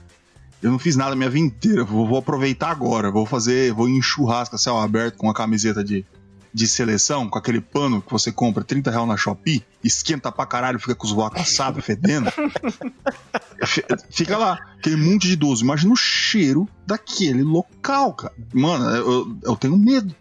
eu 0.63 0.71
não 0.71 0.79
fiz 0.79 0.95
nada 0.95 1.15
a 1.15 1.17
minha 1.17 1.31
vida 1.31 1.47
inteira, 1.47 1.83
vou, 1.83 2.07
vou 2.07 2.19
aproveitar 2.19 2.71
agora, 2.71 3.11
vou 3.11 3.25
fazer, 3.25 3.73
vou 3.73 3.89
em 3.89 4.03
churrasco, 4.03 4.59
céu 4.59 4.77
aberto, 4.77 5.17
com 5.17 5.31
a 5.31 5.35
camiseta 5.35 5.83
de, 5.83 6.05
de 6.53 6.67
seleção, 6.67 7.29
com 7.29 7.39
aquele 7.39 7.61
pano 7.61 8.03
que 8.03 8.11
você 8.11 8.33
compra 8.33 8.65
30 8.65 8.91
reais 8.91 9.07
na 9.09 9.17
Shopee, 9.17 9.65
esquenta 9.85 10.33
pra 10.33 10.45
caralho, 10.47 10.79
fica 10.81 10.95
com 10.95 11.07
os 11.07 11.13
voacos 11.13 11.41
assados, 11.43 11.85
fedendo. 11.85 12.31
Fica 14.11 14.37
lá, 14.39 14.59
aquele 14.79 14.97
monte 14.97 15.27
de 15.27 15.35
idoso. 15.35 15.63
Imagina 15.65 15.93
o 15.93 15.97
cheiro 15.97 16.69
daquele 16.87 17.43
local, 17.43 18.13
cara. 18.15 18.33
Mano, 18.53 18.89
eu, 18.97 19.37
eu 19.45 19.57
tenho 19.57 19.77
medo. 19.77 20.15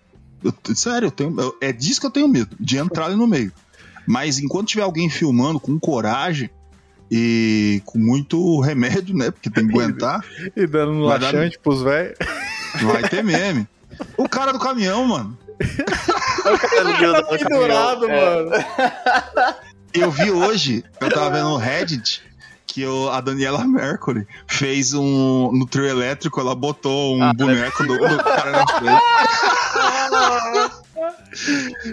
Eu- 0.44 0.54
sério, 0.76 1.08
eu 1.08 1.12
tenho, 1.12 1.40
eu- 1.40 1.58
é 1.62 1.72
disso 1.72 2.00
que 2.02 2.06
eu 2.06 2.12
tenho 2.12 2.28
medo, 2.28 2.56
de 2.60 2.78
entrar 2.78 3.06
ali 3.06 3.16
no 3.16 3.28
meio. 3.28 3.52
Mas 4.06 4.40
enquanto 4.40 4.68
tiver 4.68 4.84
alguém 4.84 5.10
filmando 5.10 5.60
com 5.60 5.80
coragem 5.80 6.50
e 7.10 7.82
com 7.86 7.98
muito 7.98 8.60
remédio, 8.60 9.16
né? 9.16 9.32
Porque 9.32 9.50
tem 9.50 9.68
que 9.68 9.74
aguentar, 9.74 10.24
E 10.56 10.68
dando 10.68 10.92
um 10.92 11.06
Vai 11.08 11.20
dar- 11.20 11.34
laxante 11.34 11.58
pros 11.60 11.82
velhos. 11.82 12.18
vai 12.84 13.08
ter 13.10 13.24
meme. 13.24 13.68
O 14.18 14.28
cara 14.28 14.52
do 14.52 14.60
caminhão, 14.60 15.06
mano. 15.08 15.38
Tá 15.60 17.24
pendurado, 17.38 18.08
mano. 18.08 18.52
Eu 19.94 20.12
vi 20.12 20.32
hoje, 20.32 20.84
eu 21.02 21.10
tava 21.10 21.32
vendo 21.32 21.50
no 21.50 21.58
Reddit, 21.58 22.22
que 22.68 22.86
o- 22.86 23.10
a 23.10 23.20
Daniela 23.22 23.66
Mercury 23.66 24.26
fez 24.48 24.94
um. 24.94 25.52
No 25.52 25.66
trio 25.68 25.86
elétrico, 25.88 26.40
ela 26.40 26.56
botou 26.56 27.18
um 27.18 27.24
Ah, 27.24 27.34
boneco 27.34 27.84
do, 27.86 27.98
do 27.98 28.24
cara 28.24 28.52
na 28.52 28.68
frente. 28.68 29.02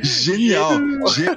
Genial! 0.02 0.72
Ge- 1.08 1.36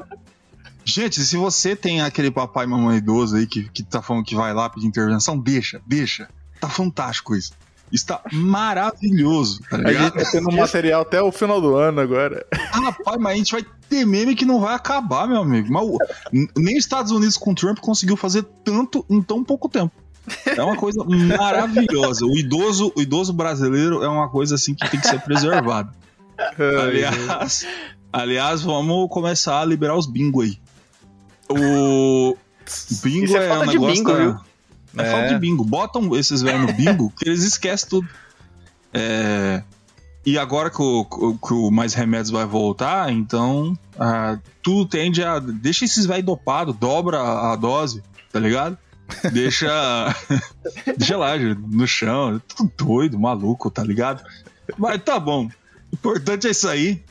Gente, 0.86 1.22
se 1.24 1.38
você 1.38 1.76
tem 1.76 2.02
aquele 2.02 2.32
papai 2.32 2.66
e 2.66 2.68
mamãe 2.68 2.98
idoso 2.98 3.36
aí 3.36 3.46
que, 3.46 3.70
que 3.70 3.84
tá 3.84 4.02
falando 4.02 4.26
que 4.26 4.34
vai 4.36 4.52
lá 4.54 4.68
pedir 4.70 4.88
intervenção, 4.88 5.38
deixa, 5.38 5.80
deixa. 5.86 6.28
Tá 6.60 6.68
fantástico 6.68 7.36
isso. 7.36 7.52
Isso 7.92 8.06
tá 8.06 8.22
maravilhoso, 8.32 9.62
tá 9.70 9.78
A 9.78 9.80
ligado? 9.80 10.04
gente 10.14 10.24
tá 10.24 10.32
tendo 10.32 10.52
material 10.52 11.02
até 11.02 11.22
o 11.22 11.32
final 11.32 11.60
do 11.60 11.76
ano 11.76 12.00
agora. 12.02 12.46
Ah, 12.72 12.80
rapaz, 12.80 13.18
mas 13.20 13.34
a 13.34 13.38
gente 13.38 13.52
vai 13.52 13.66
ter 13.90 14.06
meme 14.06 14.36
que 14.36 14.46
não 14.46 14.60
vai 14.60 14.76
acabar, 14.76 15.28
meu 15.28 15.42
amigo. 15.42 15.68
Mas 15.72 15.88
nem 16.56 16.78
os 16.78 16.84
Estados 16.84 17.12
Unidos 17.12 17.38
com 17.38 17.54
Trump 17.54 17.80
conseguiu 17.80 18.16
fazer 18.16 18.44
tanto 18.64 19.06
em 19.10 19.22
tão 19.22 19.44
pouco 19.44 19.68
tempo. 19.68 19.92
É 20.46 20.62
uma 20.64 20.76
coisa 20.76 21.04
maravilhosa. 21.04 22.26
O 22.26 22.38
idoso, 22.38 22.92
o 22.96 23.02
idoso 23.02 23.34
brasileiro 23.34 24.04
é 24.04 24.08
uma 24.08 24.30
coisa 24.30 24.56
assim 24.56 24.76
que 24.76 24.90
tem 24.90 25.00
que 25.00 25.08
ser 25.08 25.20
preservado. 25.22 25.92
Aliás, 26.84 27.66
aliás, 28.14 28.62
vamos 28.62 29.10
começar 29.10 29.62
a 29.62 29.66
liberar 29.66 29.98
os 29.98 30.06
bingo 30.06 30.42
aí. 30.42 30.58
O 31.50 32.38
bingo 33.04 33.26
Isso 33.26 33.38
é 33.38 33.46
é, 33.46 33.50
falta 33.50 33.66
um 33.66 33.68
de 33.68 33.74
negócio 33.74 33.96
bingo, 33.96 34.14
da-? 34.14 34.42
É, 34.98 35.02
É. 35.02 35.12
falta 35.12 35.28
de 35.34 35.40
bingo. 35.40 35.64
Botam 35.64 36.16
esses 36.16 36.42
velhos 36.42 36.62
no 36.68 36.74
bingo 36.74 37.14
que 37.18 37.28
eles 37.28 37.44
esquecem 37.44 37.90
tudo. 37.90 38.08
É, 38.94 39.62
E 40.26 40.38
agora 40.38 40.70
que 40.70 40.82
o, 40.82 41.06
que 41.06 41.54
o 41.54 41.72
Mais 41.72 41.94
Remédios 41.94 42.30
vai 42.30 42.46
voltar, 42.46 43.12
então 43.12 43.78
ah, 43.98 44.38
tudo 44.62 44.86
tende 44.90 45.24
a. 45.24 45.40
Deixa 45.40 45.86
esses 45.86 46.06
velhos 46.06 46.26
dopados, 46.26 46.76
dobra 46.76 47.20
a, 47.20 47.54
a 47.54 47.56
dose, 47.56 48.04
tá 48.32 48.40
ligado? 48.40 48.78
Deixa. 49.32 49.70
deixa 50.98 51.18
lá, 51.18 51.36
no 51.38 51.88
chão, 51.88 52.40
tudo 52.48 52.72
doido, 52.78 53.20
maluco, 53.20 53.72
tá 53.72 53.84
ligado? 53.84 54.24
Mas 54.78 55.02
tá 55.04 55.20
bom. 55.20 55.46
O 55.46 55.96
importante 55.96 56.48
é 56.48 56.52
isso 56.52 56.68
aí. 56.68 57.04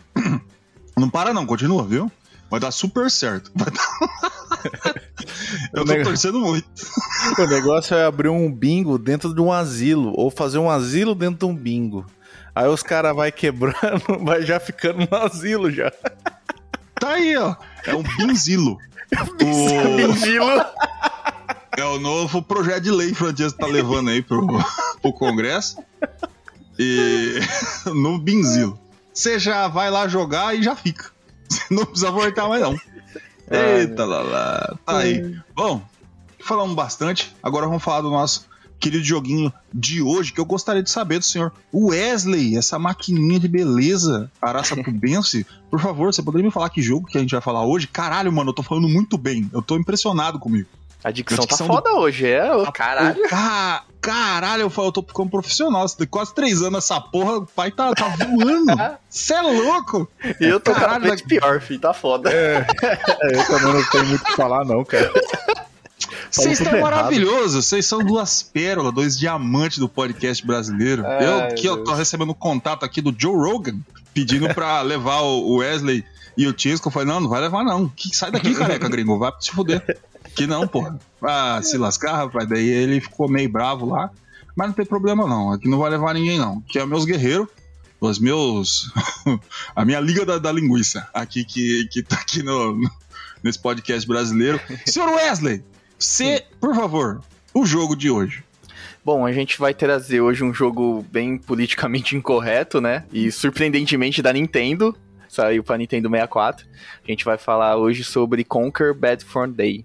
Não 0.97 1.09
para, 1.11 1.33
não, 1.33 1.47
continua, 1.47 1.85
viu? 1.85 2.11
Vai 2.51 2.61
dar 2.61 2.71
super 2.71 3.11
certo. 3.11 3.51
Vai 3.55 3.71
dar... 3.71 4.39
Eu 5.73 5.85
tô 5.85 6.03
torcendo 6.03 6.41
muito. 6.41 6.69
O 7.39 7.47
negócio 7.47 7.97
é 7.97 8.05
abrir 8.05 8.29
um 8.29 8.51
bingo 8.51 8.99
dentro 8.99 9.35
de 9.35 9.41
um 9.41 9.53
asilo, 9.53 10.13
ou 10.17 10.31
fazer 10.31 10.59
um 10.59 10.71
asilo 10.71 11.15
dentro 11.15 11.39
de 11.39 11.45
um 11.45 11.55
bingo. 11.55 12.07
Aí 12.55 12.67
os 12.67 12.83
caras 12.83 13.15
vai 13.15 13.31
quebrando, 13.31 14.03
vai 14.25 14.43
já 14.43 14.59
ficando 14.59 15.07
no 15.11 15.17
asilo 15.17 15.71
já. 15.71 15.91
Tá 16.99 17.11
aí, 17.11 17.37
ó. 17.37 17.55
É 17.85 17.95
um 17.95 18.03
binzilo. 18.03 18.79
O... 19.41 19.97
Bingilo. 19.97 20.65
É 21.77 21.85
o 21.85 21.99
novo 21.99 22.43
projeto 22.43 22.85
de 22.85 22.91
lei 22.91 23.09
que 23.09 23.13
o 23.13 23.17
Francesco 23.17 23.59
tá 23.59 23.67
levando 23.67 24.11
aí 24.11 24.23
pro, 24.23 24.47
pro 25.01 25.13
Congresso. 25.13 25.79
E 26.79 27.39
no 27.87 28.19
Binzilo. 28.19 28.79
Você 29.13 29.39
já 29.39 29.69
vai 29.69 29.91
lá 29.91 30.09
jogar 30.09 30.57
e 30.57 30.63
já 30.63 30.75
fica. 30.75 31.11
Você 31.49 31.63
não 31.75 31.85
precisa 31.85 32.11
voltar 32.11 32.49
mais, 32.49 32.63
não. 32.63 32.79
Eita 33.51 34.05
lá 34.05 34.23
lá. 34.23 34.79
Tá 34.85 34.99
aí. 34.99 35.37
Bom, 35.55 35.83
falamos 36.39 36.75
bastante. 36.75 37.35
Agora 37.43 37.67
vamos 37.67 37.83
falar 37.83 38.03
do 38.03 38.11
nosso 38.11 38.47
querido 38.79 39.05
joguinho 39.05 39.53
de 39.73 40.01
hoje, 40.01 40.33
que 40.33 40.41
eu 40.41 40.45
gostaria 40.45 40.83
de 40.83 40.91
saber 40.91 41.19
do 41.19 41.25
senhor 41.25 41.53
Wesley, 41.75 42.57
essa 42.57 42.79
maquininha 42.79 43.41
de 43.41 43.49
beleza, 43.49 44.31
Araçatubense. 44.41 45.47
Por 45.71 45.81
favor, 45.81 46.13
você 46.13 46.23
poderia 46.23 46.47
me 46.47 46.53
falar 46.53 46.71
que 46.71 46.81
jogo 46.81 47.07
que 47.07 47.19
a 47.19 47.21
gente 47.21 47.33
vai 47.33 47.41
falar 47.41 47.65
hoje? 47.65 47.87
Caralho, 47.87 48.33
mano, 48.33 48.51
eu 48.51 48.55
tô 48.55 48.63
falando 48.63 48.89
muito 48.89 49.19
bem. 49.19 49.51
Eu 49.53 49.61
tô 49.61 49.77
impressionado 49.77 50.39
comigo. 50.39 50.69
A 51.03 51.11
dicção 51.11 51.45
A 51.45 51.47
tá 51.47 51.47
dicção 51.47 51.67
foda 51.67 51.93
hoje, 51.93 52.27
é? 52.29 52.55
ô, 52.55 52.71
Caralho. 52.73 53.21
Caralho, 54.01 54.63
eu, 54.63 54.71
falo, 54.71 54.89
eu 54.89 54.93
tô 54.93 55.03
ficando 55.03 55.29
profissional. 55.29 55.87
Tem 55.89 56.07
quase 56.07 56.35
três 56.35 56.63
anos 56.63 56.85
essa 56.85 57.01
porra, 57.01 57.39
o 57.39 57.47
pai 57.47 57.71
tá, 57.71 57.93
tá 57.93 58.09
voando. 58.09 58.73
Você 59.09 59.35
é 59.35 59.43
louco? 59.43 60.09
E 60.41 60.45
eu 60.45 60.59
tô 60.61 60.73
cada 60.73 60.87
Caralho, 60.87 61.05
vez 61.05 61.23
pior, 61.23 61.61
filho. 61.61 61.81
Tá 61.81 61.93
foda. 61.93 62.31
É, 63.21 63.37
eu 63.37 63.47
também 63.47 63.73
não 63.73 63.85
tenho 63.91 64.07
muito 64.07 64.23
o 64.23 64.25
que 64.25 64.37
falar, 64.37 64.65
não, 64.65 64.85
cara. 64.85 65.13
Vocês 66.31 66.61
estão 66.61 66.81
maravilhosos. 66.81 67.67
Vocês 67.67 67.85
são 67.87 67.99
duas 67.99 68.43
pérolas, 68.43 68.95
dois 68.95 69.19
diamantes 69.19 69.79
do 69.79 69.89
podcast 69.89 70.47
brasileiro. 70.47 71.03
eu 71.21 71.41
Ai, 71.41 71.53
que 71.53 71.67
eu 71.67 71.83
tô 71.85 71.95
recebendo 71.95 72.35
contato 72.35 72.85
aqui 72.85 73.01
do 73.01 73.15
Joe 73.17 73.35
Rogan, 73.35 73.79
pedindo 74.15 74.53
pra 74.55 74.81
levar 74.83 75.21
o 75.21 75.57
Wesley 75.57 76.05
e 76.37 76.47
o 76.47 76.53
Tisco. 76.53 76.89
Eu 76.89 76.93
falei, 76.93 77.09
não, 77.09 77.21
não 77.21 77.29
vai 77.29 77.41
levar 77.41 77.65
não. 77.65 77.89
Que, 77.89 78.15
sai 78.15 78.31
daqui, 78.31 78.55
careca, 78.55 78.89
gringo. 78.89 79.19
Vai 79.19 79.33
se 79.41 79.51
fuder. 79.51 79.99
Que 80.39 80.47
não, 80.47 80.67
porra. 80.67 80.99
Ah, 81.23 81.61
se 81.63 81.77
lascar, 81.77 82.17
rapaz. 82.17 82.49
Daí 82.49 82.67
ele 82.69 83.01
ficou 83.01 83.29
meio 83.29 83.49
bravo 83.51 83.87
lá. 83.87 84.11
Mas 84.57 84.69
não 84.69 84.75
tem 84.75 84.87
problema 84.87 85.27
não. 85.27 85.53
Aqui 85.53 85.69
não 85.69 85.79
vai 85.79 85.91
levar 85.91 86.15
ninguém 86.15 86.39
não. 86.39 86.61
Que 86.63 86.79
é 86.79 86.87
meus 86.87 87.05
guerreiros. 87.05 87.49
Os 88.01 88.19
meus... 88.19 88.93
a 89.75 89.85
minha 89.85 90.01
liga 90.01 90.25
da, 90.25 90.39
da 90.39 90.53
linguiça. 90.53 91.07
Aqui 91.13 91.45
que, 91.45 91.87
que 91.91 92.03
tá 92.03 92.17
aqui 92.17 92.43
no, 92.43 92.75
no- 92.77 92.91
nesse 93.43 93.59
podcast 93.59 94.07
brasileiro. 94.07 94.61
Senhor 94.87 95.09
Wesley, 95.11 95.65
você, 95.99 96.45
por 96.61 96.75
favor, 96.75 97.21
o 97.53 97.67
jogo 97.67 97.97
de 97.97 98.11
hoje. 98.11 98.45
Bom, 99.05 99.25
a 99.25 99.33
gente 99.33 99.59
vai 99.59 99.73
trazer 99.75 100.21
hoje 100.21 100.45
um 100.45 100.53
jogo 100.53 101.05
bem 101.11 101.39
politicamente 101.39 102.15
incorreto, 102.17 102.81
né? 102.81 103.05
E 103.13 103.33
surpreendentemente 103.33 104.21
da 104.23 104.33
Nintendo. 104.33 104.95
Saiu 105.29 105.63
pra 105.65 105.77
Nintendo 105.79 106.09
64. 106.09 106.67
A 107.07 107.11
gente 107.11 107.25
vai 107.25 107.37
falar 107.39 107.77
hoje 107.77 108.03
sobre 108.05 108.45
Conquer 108.45 108.95
Bad 108.95 109.25
Fun 109.25 109.51
Day. 109.51 109.85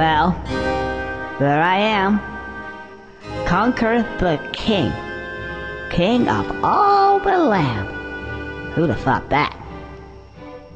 Well, 0.00 0.30
there 1.38 1.60
I 1.60 1.76
am. 1.76 2.20
Conquer 3.44 4.00
the 4.18 4.40
king. 4.54 4.90
King 5.90 6.26
of 6.26 6.64
all 6.64 7.18
the 7.18 7.36
land. 7.36 7.86
Who'd 8.72 8.88
have 8.88 9.00
thought 9.00 9.28
that? 9.28 9.54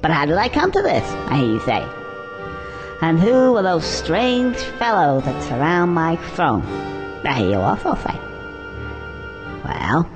But 0.03 0.11
how 0.11 0.27
did 0.27 0.37
I 0.37 0.51
come 0.51 0.71
to 0.73 0.83
this? 0.83 1.11
I 1.31 1.39
hear 1.39 1.53
you 1.53 1.61
say. 1.61 1.89
And 3.01 3.19
who 3.19 3.53
were 3.55 3.63
those 3.63 3.87
strange 3.87 4.59
fellows 4.59 5.25
that 5.25 5.43
surround 5.45 5.95
my 5.95 6.17
throne? 6.35 6.61
That 7.23 7.41
you 7.41 7.55
also 7.55 7.95
say. 7.95 8.19
Well, 9.65 10.07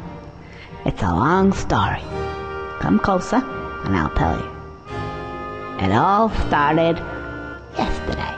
it's 0.84 1.02
a 1.02 1.14
long 1.14 1.54
story. 1.54 2.02
Come 2.80 2.98
closer, 2.98 3.42
and 3.86 3.96
I'll 3.96 4.10
tell 4.10 4.38
you. 4.38 5.86
It 5.86 5.92
all 5.92 6.28
started 6.46 6.98
yesterday. 7.74 8.37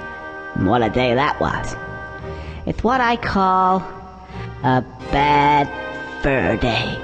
And 0.60 0.68
what 0.68 0.82
a 0.82 0.90
day 0.90 1.14
that 1.14 1.40
was. 1.40 1.74
It's 2.66 2.84
what 2.84 3.00
I 3.00 3.16
call 3.16 3.78
a 4.62 4.82
bad 5.10 5.66
fur 6.22 6.56
day. 6.58 6.98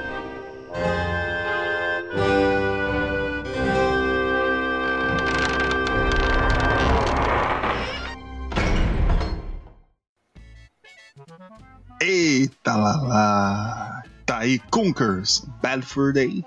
Eita 12.00 12.76
lá 12.76 12.96
lá. 13.02 14.02
Tá 14.24 14.38
aí, 14.38 14.58
Conkers, 14.70 15.46
Bad 15.62 15.82
Fur 15.86 16.12
Day. 16.12 16.44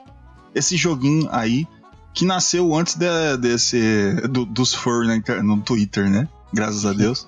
Esse 0.53 0.75
joguinho 0.75 1.27
aí 1.31 1.67
que 2.13 2.25
nasceu 2.25 2.73
antes 2.75 2.95
de- 2.95 3.37
desse 3.37 4.13
do- 4.29 4.45
dos 4.45 4.73
fur 4.73 5.05
né, 5.05 5.21
no 5.43 5.61
Twitter, 5.61 6.09
né? 6.09 6.27
Graças 6.53 6.85
a 6.85 6.93
Deus. 6.93 7.27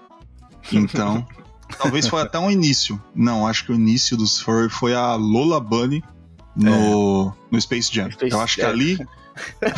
Então, 0.72 1.26
talvez 1.78 2.08
foi 2.08 2.22
até 2.22 2.38
um 2.40 2.50
início. 2.52 3.02
Não, 3.16 3.48
acho 3.48 3.66
que 3.66 3.72
o 3.72 3.76
início 3.76 4.16
dos 4.18 4.40
fur 4.40 4.70
foi 4.70 4.94
a 4.94 5.16
Lola 5.16 5.60
Bunny 5.60 6.04
no, 6.56 7.34
no 7.50 7.62
Space 7.62 7.94
Jam. 7.94 8.10
Space 8.12 8.34
Eu 8.34 8.42
acho 8.42 8.56
que 8.56 8.62
ali 8.62 8.98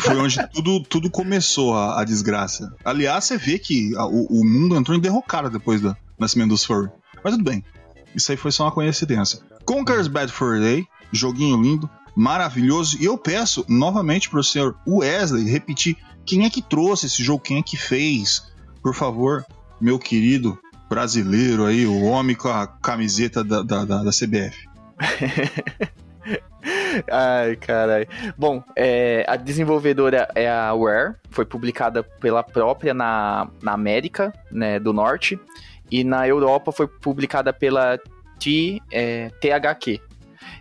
foi 0.00 0.16
onde 0.18 0.48
tudo, 0.48 0.80
tudo 0.82 1.10
começou 1.10 1.74
a, 1.76 2.00
a 2.00 2.04
desgraça. 2.04 2.74
Aliás, 2.84 3.24
você 3.24 3.36
vê 3.38 3.58
que 3.58 3.94
a- 3.96 4.06
o, 4.06 4.26
o 4.40 4.44
mundo 4.44 4.76
entrou 4.76 4.96
em 4.96 5.00
derrocada 5.00 5.48
depois 5.48 5.80
do 5.80 5.96
nascimento 6.18 6.48
dos 6.50 6.64
fur. 6.64 6.90
Mas 7.22 7.34
tudo 7.34 7.44
bem. 7.44 7.64
Isso 8.14 8.30
aí 8.30 8.36
foi 8.36 8.50
só 8.52 8.64
uma 8.64 8.72
coincidência. 8.72 9.40
Conker's 9.64 10.08
Bad 10.08 10.30
Fur 10.30 10.58
Day, 10.60 10.86
joguinho 11.12 11.60
lindo, 11.60 11.88
maravilhoso. 12.14 12.96
E 13.00 13.04
eu 13.04 13.16
peço 13.16 13.64
novamente 13.68 14.28
pro 14.28 14.42
senhor 14.42 14.76
Wesley 14.86 15.44
repetir 15.48 15.96
quem 16.26 16.44
é 16.44 16.50
que 16.50 16.62
trouxe 16.62 17.06
esse 17.06 17.22
jogo, 17.22 17.42
quem 17.42 17.58
é 17.58 17.62
que 17.62 17.76
fez. 17.76 18.42
Por 18.84 18.94
favor, 18.94 19.44
meu 19.80 19.98
querido 19.98 20.58
brasileiro 20.90 21.64
aí, 21.64 21.86
o 21.86 22.04
homem 22.04 22.36
com 22.36 22.48
a 22.48 22.66
camiseta 22.66 23.42
da, 23.42 23.62
da, 23.62 23.82
da, 23.82 24.02
da 24.02 24.10
CBF. 24.10 24.68
Ai, 27.10 27.56
caralho. 27.56 28.06
Bom, 28.36 28.62
é, 28.76 29.24
a 29.26 29.36
desenvolvedora 29.36 30.28
é 30.34 30.46
a 30.46 30.70
Rare, 30.72 31.14
foi 31.30 31.46
publicada 31.46 32.02
pela 32.02 32.42
própria 32.42 32.92
na, 32.92 33.48
na 33.62 33.72
América 33.72 34.30
né, 34.52 34.78
do 34.78 34.92
Norte, 34.92 35.40
e 35.90 36.04
na 36.04 36.28
Europa 36.28 36.70
foi 36.70 36.86
publicada 36.86 37.54
pela 37.54 37.98
T, 38.38 38.82
é, 38.92 39.30
THQ. 39.40 39.98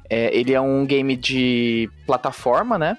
É, 0.09 0.33
ele 0.33 0.53
é 0.53 0.61
um 0.61 0.85
game 0.85 1.17
de 1.17 1.89
plataforma, 2.05 2.77
né? 2.77 2.97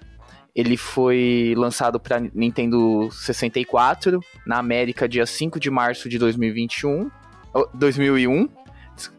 Ele 0.54 0.76
foi 0.76 1.54
lançado 1.56 1.98
para 1.98 2.20
Nintendo 2.20 3.08
64, 3.10 4.20
na 4.46 4.58
América, 4.58 5.08
dia 5.08 5.26
5 5.26 5.58
de 5.58 5.70
março 5.70 6.08
de 6.08 6.18
2021, 6.18 7.10
oh, 7.52 7.68
2001, 7.74 8.48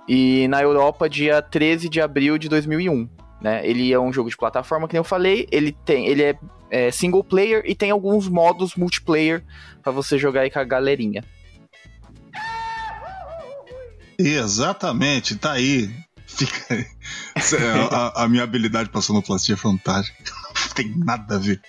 e 0.07 0.47
na 0.47 0.61
Europa, 0.61 1.09
dia 1.09 1.41
13 1.41 1.89
de 1.89 1.99
abril 1.99 2.37
de 2.37 2.47
2001 2.47 3.09
né? 3.45 3.61
Ele 3.63 3.93
é 3.93 3.99
um 3.99 4.11
jogo 4.11 4.27
de 4.27 4.35
plataforma, 4.35 4.87
que 4.87 4.97
eu 4.97 5.03
falei, 5.03 5.47
ele 5.51 5.71
tem, 5.71 6.07
ele 6.07 6.23
é, 6.23 6.39
é 6.71 6.89
single 6.89 7.23
player 7.23 7.61
e 7.65 7.75
tem 7.75 7.91
alguns 7.91 8.27
modos 8.27 8.75
multiplayer 8.75 9.43
pra 9.83 9.91
você 9.91 10.17
jogar 10.17 10.41
aí 10.41 10.49
com 10.49 10.57
a 10.57 10.63
galerinha. 10.63 11.23
Exatamente, 14.17 15.35
tá 15.35 15.51
aí. 15.51 15.91
Fica 16.35 16.73
aí. 16.73 16.85
Cê- 17.41 17.57
A, 17.91 18.23
a 18.23 18.27
minha 18.29 18.43
habilidade 18.43 18.89
pra 18.89 19.01
sonoplastia 19.01 19.53
é 19.55 19.57
fantástica. 19.57 20.31
Não 20.33 20.67
tem 20.75 20.93
nada 20.97 21.35
a 21.35 21.39
ver. 21.39 21.61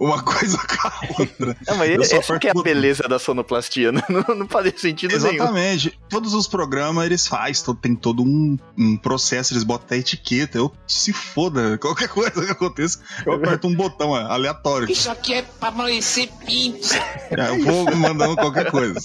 Uma 0.00 0.20
coisa 0.20 0.58
com 0.58 0.88
a 0.88 0.92
outra. 1.20 1.56
Não, 1.68 1.76
mas 1.76 1.90
Eu 1.90 2.02
só 2.04 2.16
essa 2.16 2.38
que 2.38 2.48
é 2.48 2.50
a 2.50 2.54
beleza 2.60 3.04
da 3.04 3.20
sonoplastia, 3.20 3.92
não, 3.92 4.02
não 4.34 4.48
faz 4.48 4.80
sentido 4.80 5.16
nenhum. 5.16 5.34
Exatamente. 5.34 5.96
Todos 6.08 6.34
os 6.34 6.48
programas 6.48 7.06
eles 7.06 7.26
fazem, 7.28 7.74
tem 7.76 7.94
todo 7.94 8.20
um, 8.24 8.56
um 8.76 8.96
processo, 8.96 9.52
eles 9.52 9.62
botam 9.62 9.86
até 9.86 9.98
etiqueta. 9.98 10.58
Eu 10.58 10.72
se 10.88 11.12
foda, 11.12 11.78
qualquer 11.78 12.08
coisa 12.08 12.44
que 12.44 12.50
aconteça, 12.50 12.98
eu 13.24 13.32
aperto 13.34 13.68
um 13.68 13.76
botão 13.76 14.16
é, 14.16 14.22
aleatório. 14.24 14.90
Isso 14.90 15.08
aqui 15.10 15.34
é 15.34 15.42
pra 15.42 15.68
amanhecer 15.68 16.28
pinto. 16.44 16.88
É, 17.30 17.50
eu 17.50 17.62
vou 17.62 17.94
mandando 17.94 18.34
qualquer 18.34 18.70
coisa. 18.72 19.00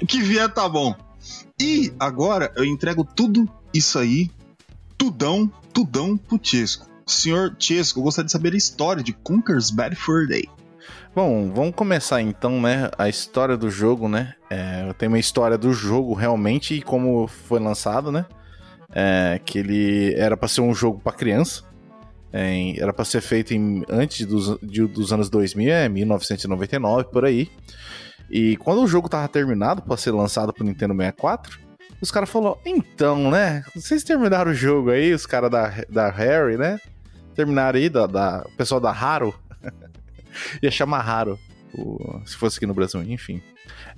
O 0.00 0.06
que 0.06 0.22
vier 0.22 0.48
tá 0.52 0.66
bom. 0.68 0.94
E 1.60 1.92
agora 2.00 2.50
eu 2.56 2.64
entrego 2.64 3.04
tudo 3.04 3.46
isso 3.76 3.98
aí, 3.98 4.30
tudão, 4.96 5.50
tudão 5.72 6.16
pro 6.16 6.38
Chesco. 6.42 6.86
Senhor 7.06 7.54
Chesco, 7.58 8.00
eu 8.00 8.04
gostaria 8.04 8.26
de 8.26 8.32
saber 8.32 8.52
a 8.52 8.56
história 8.56 9.02
de 9.02 9.12
Conker's 9.12 9.70
Bad 9.70 9.94
Fur 9.94 10.26
Day. 10.26 10.44
Bom, 11.14 11.50
vamos 11.54 11.74
começar 11.74 12.20
então, 12.20 12.60
né? 12.60 12.90
A 12.98 13.08
história 13.08 13.56
do 13.56 13.70
jogo, 13.70 14.08
né? 14.08 14.34
É, 14.50 14.92
tenho 14.98 15.12
uma 15.12 15.18
história 15.18 15.56
do 15.56 15.72
jogo 15.72 16.12
realmente 16.14 16.74
e 16.74 16.82
como 16.82 17.26
foi 17.26 17.58
lançado, 17.58 18.12
né? 18.12 18.26
É, 18.92 19.40
que 19.44 19.58
ele 19.58 20.14
era 20.14 20.36
pra 20.36 20.48
ser 20.48 20.60
um 20.60 20.74
jogo 20.74 21.00
pra 21.00 21.12
criança. 21.12 21.62
É, 22.32 22.78
era 22.78 22.92
pra 22.92 23.04
ser 23.04 23.20
feito 23.22 23.54
em, 23.54 23.82
antes 23.88 24.26
dos, 24.26 24.58
de- 24.62 24.86
dos 24.86 25.12
anos 25.12 25.30
2000, 25.30 25.72
é 25.72 25.88
1999, 25.88 27.04
por 27.10 27.24
aí. 27.24 27.48
E 28.30 28.56
quando 28.58 28.82
o 28.82 28.86
jogo 28.86 29.08
tava 29.08 29.26
terminado 29.28 29.80
pra 29.82 29.96
ser 29.96 30.10
lançado 30.10 30.52
pro 30.52 30.64
Nintendo 30.64 30.92
64, 30.94 31.58
os 32.06 32.10
caras 32.12 32.30
falaram: 32.30 32.58
então, 32.64 33.30
né? 33.30 33.62
Vocês 33.74 34.02
terminaram 34.02 34.50
o 34.50 34.54
jogo 34.54 34.90
aí, 34.90 35.12
os 35.12 35.26
caras 35.26 35.50
da, 35.50 35.72
da 35.88 36.08
Harry, 36.10 36.56
né? 36.56 36.78
Terminaram 37.34 37.78
aí, 37.78 37.88
da, 37.88 38.06
da, 38.06 38.44
o 38.46 38.52
pessoal 38.56 38.80
da 38.80 38.90
Haro. 38.90 39.34
Ia 40.62 40.70
chamar 40.70 41.00
Haro, 41.00 41.38
o- 41.74 42.20
se 42.24 42.36
fosse 42.36 42.56
aqui 42.58 42.66
no 42.66 42.74
Brasil, 42.74 43.02
enfim. 43.02 43.42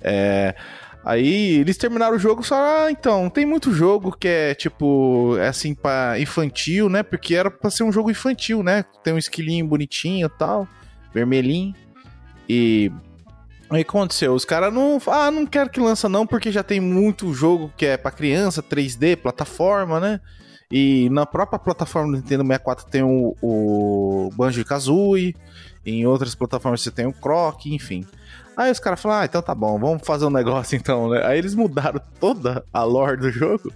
É, 0.01 0.55
aí 1.03 1.57
eles 1.59 1.77
terminaram 1.77 2.15
o 2.15 2.19
jogo 2.19 2.43
só, 2.43 2.55
ah, 2.55 2.91
então, 2.91 3.29
tem 3.29 3.45
muito 3.45 3.73
jogo 3.73 4.11
que 4.17 4.27
é 4.27 4.55
tipo, 4.55 5.35
é 5.37 5.47
assim, 5.49 5.73
pra 5.73 6.19
infantil, 6.19 6.89
né? 6.89 7.03
Porque 7.03 7.35
era 7.35 7.51
pra 7.51 7.69
ser 7.69 7.83
um 7.83 7.91
jogo 7.91 8.09
infantil, 8.11 8.63
né? 8.63 8.83
Tem 9.03 9.13
um 9.13 9.17
esquilinho 9.17 9.67
bonitinho 9.67 10.27
e 10.27 10.37
tal, 10.37 10.67
vermelhinho. 11.13 11.73
E 12.47 12.91
O 13.69 13.75
que 13.75 13.81
aconteceu? 13.81 14.33
Os 14.33 14.45
caras 14.45 14.73
não. 14.73 14.99
Ah, 15.07 15.29
não 15.29 15.45
quero 15.45 15.69
que 15.69 15.79
lança 15.79 16.09
não, 16.09 16.25
porque 16.25 16.51
já 16.51 16.63
tem 16.63 16.79
muito 16.79 17.33
jogo 17.33 17.71
que 17.77 17.85
é 17.85 17.97
pra 17.97 18.09
criança, 18.11 18.63
3D, 18.63 19.15
plataforma, 19.17 19.99
né? 19.99 20.19
E 20.71 21.09
na 21.11 21.25
própria 21.25 21.59
plataforma 21.59 22.11
do 22.11 22.17
Nintendo 22.17 22.43
64 22.43 22.85
tem 22.85 23.03
o, 23.03 23.35
o 23.41 24.29
Banjo 24.35 24.65
Kazooie, 24.65 25.35
em 25.85 26.05
outras 26.05 26.35
plataformas 26.35 26.81
você 26.81 26.91
tem 26.91 27.05
o 27.05 27.13
Croc, 27.13 27.65
enfim. 27.67 28.05
Aí 28.59 28.69
os 28.69 28.77
caras 28.77 29.01
falaram, 29.01 29.21
ah, 29.21 29.25
então 29.25 29.41
tá 29.41 29.55
bom, 29.55 29.79
vamos 29.79 30.05
fazer 30.05 30.25
um 30.25 30.29
negócio 30.29 30.75
então, 30.75 31.07
né? 31.07 31.25
Aí 31.25 31.37
eles 31.37 31.55
mudaram 31.55 32.01
toda 32.19 32.61
a 32.73 32.83
lore 32.83 33.15
do 33.15 33.31
jogo 33.31 33.71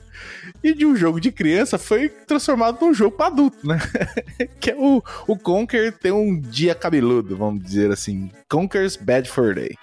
e 0.62 0.74
de 0.74 0.86
um 0.86 0.94
jogo 0.94 1.22
de 1.22 1.32
criança 1.32 1.78
foi 1.78 2.10
transformado 2.10 2.80
num 2.82 2.94
jogo 2.94 3.16
pra 3.16 3.28
adulto, 3.28 3.66
né? 3.66 3.80
que 4.60 4.72
é 4.72 4.76
o, 4.76 5.02
o 5.26 5.38
Conker 5.38 5.98
tem 5.98 6.12
um 6.12 6.38
dia 6.38 6.76
cabeludo, 6.76 7.38
vamos 7.38 7.64
dizer 7.64 7.92
assim. 7.92 8.30
Conker's 8.50 8.98
Bad 8.98 9.30
Fur 9.30 9.56
Day. 9.56 9.74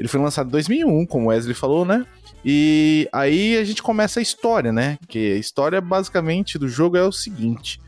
Ele 0.00 0.08
foi 0.08 0.18
lançado 0.18 0.46
em 0.46 0.52
2001, 0.52 1.04
como 1.04 1.26
o 1.26 1.28
Wesley 1.28 1.54
falou, 1.54 1.84
né? 1.84 2.06
E 2.42 3.06
aí 3.12 3.58
a 3.58 3.64
gente 3.64 3.82
começa 3.82 4.20
a 4.20 4.22
história, 4.22 4.72
né? 4.72 4.96
Que 5.06 5.34
a 5.34 5.36
história 5.36 5.82
basicamente 5.82 6.58
do 6.58 6.66
jogo 6.66 6.96
é 6.96 7.02
o 7.02 7.12
seguinte. 7.12 7.78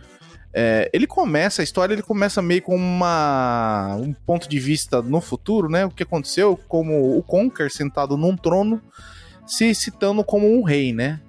É, 0.52 0.90
ele 0.92 1.06
começa, 1.06 1.62
a 1.62 1.64
história 1.64 1.92
ele 1.92 2.02
começa 2.02 2.40
meio 2.40 2.62
com 2.62 2.74
uma, 2.74 3.96
um 3.96 4.12
ponto 4.12 4.48
de 4.48 4.58
vista 4.58 5.02
no 5.02 5.20
futuro, 5.20 5.68
né? 5.68 5.84
O 5.84 5.90
que 5.90 6.02
aconteceu, 6.02 6.58
como 6.68 7.16
o 7.16 7.22
Conker 7.22 7.70
sentado 7.70 8.16
num 8.16 8.37
trono, 8.37 8.80
se 9.46 9.74
citando 9.74 10.24
como 10.24 10.50
um 10.50 10.62
rei, 10.62 10.92
né? 10.92 11.20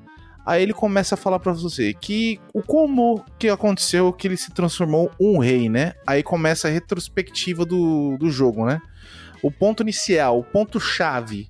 Aí 0.45 0.63
ele 0.63 0.73
começa 0.73 1.13
a 1.13 1.17
falar 1.17 1.37
pra 1.37 1.51
você 1.51 1.93
que 1.93 2.39
o 2.53 2.63
como 2.63 3.23
que 3.37 3.49
aconteceu 3.49 4.11
que 4.11 4.27
ele 4.27 4.37
se 4.37 4.51
transformou 4.51 5.11
um 5.19 5.37
rei, 5.37 5.69
né? 5.69 5.93
Aí 6.07 6.23
começa 6.23 6.67
a 6.67 6.71
retrospectiva 6.71 7.65
do, 7.65 8.17
do 8.17 8.31
jogo, 8.31 8.65
né? 8.65 8.81
O 9.43 9.51
ponto 9.51 9.83
inicial, 9.83 10.39
o 10.39 10.43
ponto 10.43 10.79
chave, 10.79 11.49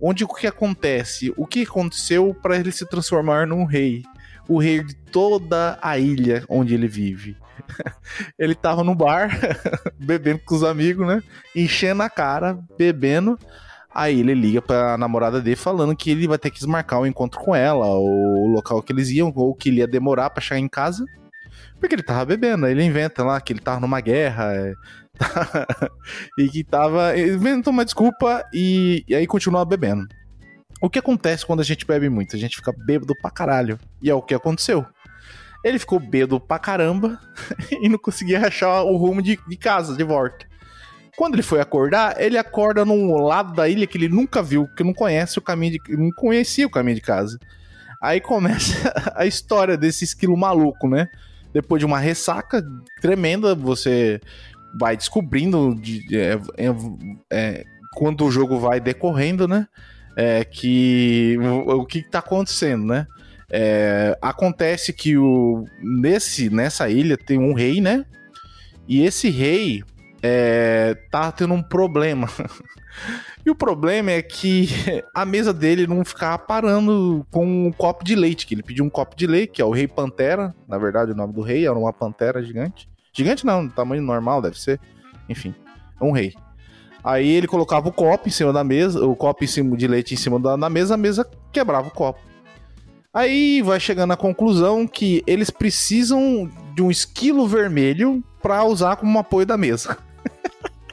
onde 0.00 0.24
o 0.24 0.28
que 0.28 0.46
acontece, 0.46 1.32
o 1.36 1.46
que 1.46 1.62
aconteceu 1.62 2.32
para 2.32 2.56
ele 2.56 2.70
se 2.70 2.86
transformar 2.86 3.46
num 3.46 3.64
rei, 3.64 4.04
o 4.48 4.58
rei 4.58 4.82
de 4.82 4.94
toda 4.94 5.78
a 5.82 5.98
ilha 5.98 6.44
onde 6.48 6.74
ele 6.74 6.88
vive. 6.88 7.36
ele 8.38 8.54
tava 8.54 8.82
no 8.82 8.94
bar, 8.94 9.30
bebendo 9.98 10.40
com 10.44 10.54
os 10.54 10.64
amigos, 10.64 11.06
né? 11.06 11.22
Enchendo 11.54 12.02
a 12.02 12.10
cara, 12.10 12.58
bebendo. 12.76 13.38
Aí 13.94 14.20
ele 14.20 14.34
liga 14.34 14.62
pra 14.62 14.96
namorada 14.96 15.40
dele 15.40 15.56
falando 15.56 15.96
que 15.96 16.10
ele 16.10 16.28
vai 16.28 16.38
ter 16.38 16.50
que 16.50 16.58
desmarcar 16.58 17.00
o 17.00 17.06
encontro 17.06 17.40
com 17.40 17.54
ela, 17.54 17.86
o 17.86 18.46
local 18.46 18.82
que 18.82 18.92
eles 18.92 19.10
iam, 19.10 19.32
ou 19.34 19.54
que 19.54 19.70
ele 19.70 19.78
ia 19.78 19.86
demorar 19.86 20.30
pra 20.30 20.42
chegar 20.42 20.60
em 20.60 20.68
casa. 20.68 21.04
Porque 21.80 21.94
ele 21.94 22.02
tava 22.02 22.24
bebendo, 22.24 22.66
ele 22.66 22.82
inventa 22.82 23.24
lá 23.24 23.40
que 23.40 23.52
ele 23.52 23.60
tava 23.60 23.80
numa 23.80 24.00
guerra, 24.00 24.52
é, 24.52 24.72
e 26.38 26.48
que 26.48 26.64
tava. 26.64 27.16
Ele 27.16 27.34
inventou 27.34 27.72
uma 27.72 27.84
desculpa 27.84 28.44
e, 28.52 29.04
e 29.08 29.14
aí 29.14 29.26
continua 29.26 29.64
bebendo. 29.64 30.06
O 30.80 30.88
que 30.88 30.98
acontece 30.98 31.44
quando 31.44 31.60
a 31.60 31.64
gente 31.64 31.84
bebe 31.84 32.08
muito? 32.08 32.36
A 32.36 32.38
gente 32.38 32.56
fica 32.56 32.72
bêbado 32.72 33.14
pra 33.20 33.30
caralho. 33.30 33.78
E 34.00 34.08
é 34.08 34.14
o 34.14 34.22
que 34.22 34.34
aconteceu. 34.34 34.86
Ele 35.64 35.78
ficou 35.78 35.98
bêbado 35.98 36.38
pra 36.38 36.58
caramba 36.58 37.18
e 37.82 37.88
não 37.88 37.98
conseguia 37.98 38.40
achar 38.46 38.82
o 38.82 38.96
rumo 38.96 39.20
de, 39.20 39.38
de 39.48 39.56
casa, 39.56 39.96
de 39.96 40.04
volta. 40.04 40.46
Quando 41.16 41.34
ele 41.34 41.42
foi 41.42 41.60
acordar, 41.60 42.20
ele 42.20 42.38
acorda 42.38 42.84
num 42.84 43.20
lado 43.20 43.52
da 43.52 43.68
ilha 43.68 43.88
que 43.88 43.98
ele 43.98 44.08
nunca 44.08 44.40
viu, 44.40 44.68
que 44.76 44.84
não 44.84 44.94
conhece 44.94 45.36
o 45.36 45.42
caminho 45.42 45.72
de, 45.72 45.96
não 45.96 46.10
conhecia 46.12 46.64
o 46.64 46.70
caminho 46.70 46.94
de 46.94 47.00
casa. 47.00 47.36
Aí 48.00 48.20
começa 48.20 48.92
a 49.16 49.26
história 49.26 49.76
desse 49.76 50.04
esquilo 50.04 50.36
maluco, 50.36 50.88
né? 50.88 51.08
Depois 51.52 51.80
de 51.80 51.86
uma 51.86 51.98
ressaca 51.98 52.62
tremenda, 53.00 53.52
você 53.52 54.20
vai 54.78 54.96
descobrindo 54.96 55.74
de, 55.74 56.06
é, 56.16 56.38
é, 56.56 56.68
é, 57.32 57.64
quando 57.94 58.24
o 58.24 58.30
jogo 58.30 58.60
vai 58.60 58.78
decorrendo, 58.78 59.48
né? 59.48 59.66
É, 60.20 60.44
que 60.44 61.38
o, 61.38 61.82
o 61.82 61.86
que 61.86 62.02
tá 62.02 62.18
acontecendo, 62.18 62.84
né? 62.84 63.06
É, 63.48 64.18
acontece 64.20 64.92
que 64.92 65.16
o, 65.16 65.64
nesse, 65.80 66.50
nessa 66.50 66.88
ilha 66.90 67.16
tem 67.16 67.38
um 67.38 67.54
rei, 67.54 67.80
né? 67.80 68.04
E 68.88 69.02
esse 69.02 69.30
rei 69.30 69.84
é, 70.20 70.96
tá 71.10 71.30
tendo 71.30 71.54
um 71.54 71.62
problema. 71.62 72.28
e 73.46 73.50
o 73.50 73.54
problema 73.54 74.10
é 74.10 74.20
que 74.20 74.68
a 75.14 75.24
mesa 75.24 75.52
dele 75.52 75.86
não 75.86 76.04
ficava 76.04 76.36
parando 76.36 77.24
com 77.30 77.46
um 77.68 77.72
copo 77.72 78.04
de 78.04 78.16
leite, 78.16 78.44
que 78.44 78.54
ele 78.54 78.62
pediu 78.62 78.84
um 78.84 78.90
copo 78.90 79.16
de 79.16 79.26
leite, 79.26 79.52
que 79.52 79.62
é 79.62 79.64
o 79.64 79.70
Rei 79.70 79.86
Pantera, 79.86 80.52
na 80.66 80.78
verdade 80.78 81.12
o 81.12 81.14
nome 81.14 81.32
do 81.32 81.42
rei 81.42 81.64
era 81.64 81.78
uma 81.78 81.92
pantera 81.92 82.42
gigante. 82.42 82.88
Gigante 83.12 83.46
não, 83.46 83.68
tamanho 83.68 84.02
normal 84.02 84.42
deve 84.42 84.58
ser. 84.60 84.80
Enfim, 85.28 85.54
é 86.00 86.04
um 86.04 86.12
rei. 86.12 86.34
Aí 87.08 87.30
ele 87.30 87.46
colocava 87.46 87.88
o 87.88 87.92
copo 87.92 88.28
em 88.28 88.30
cima 88.30 88.52
da 88.52 88.62
mesa, 88.62 89.02
o 89.02 89.16
copo 89.16 89.42
em 89.42 89.46
cima 89.46 89.74
de 89.74 89.88
leite 89.88 90.12
em 90.12 90.16
cima 90.18 90.38
da, 90.38 90.56
da 90.56 90.68
mesa, 90.68 90.92
a 90.92 90.98
mesa 90.98 91.26
quebrava 91.50 91.88
o 91.88 91.90
copo. 91.90 92.20
Aí 93.14 93.62
vai 93.62 93.80
chegando 93.80 94.12
à 94.12 94.16
conclusão 94.16 94.86
que 94.86 95.22
eles 95.26 95.48
precisam 95.48 96.50
de 96.74 96.82
um 96.82 96.90
esquilo 96.90 97.48
vermelho 97.48 98.22
para 98.42 98.62
usar 98.62 98.96
como 98.96 99.18
apoio 99.18 99.46
da 99.46 99.56
mesa. 99.56 99.96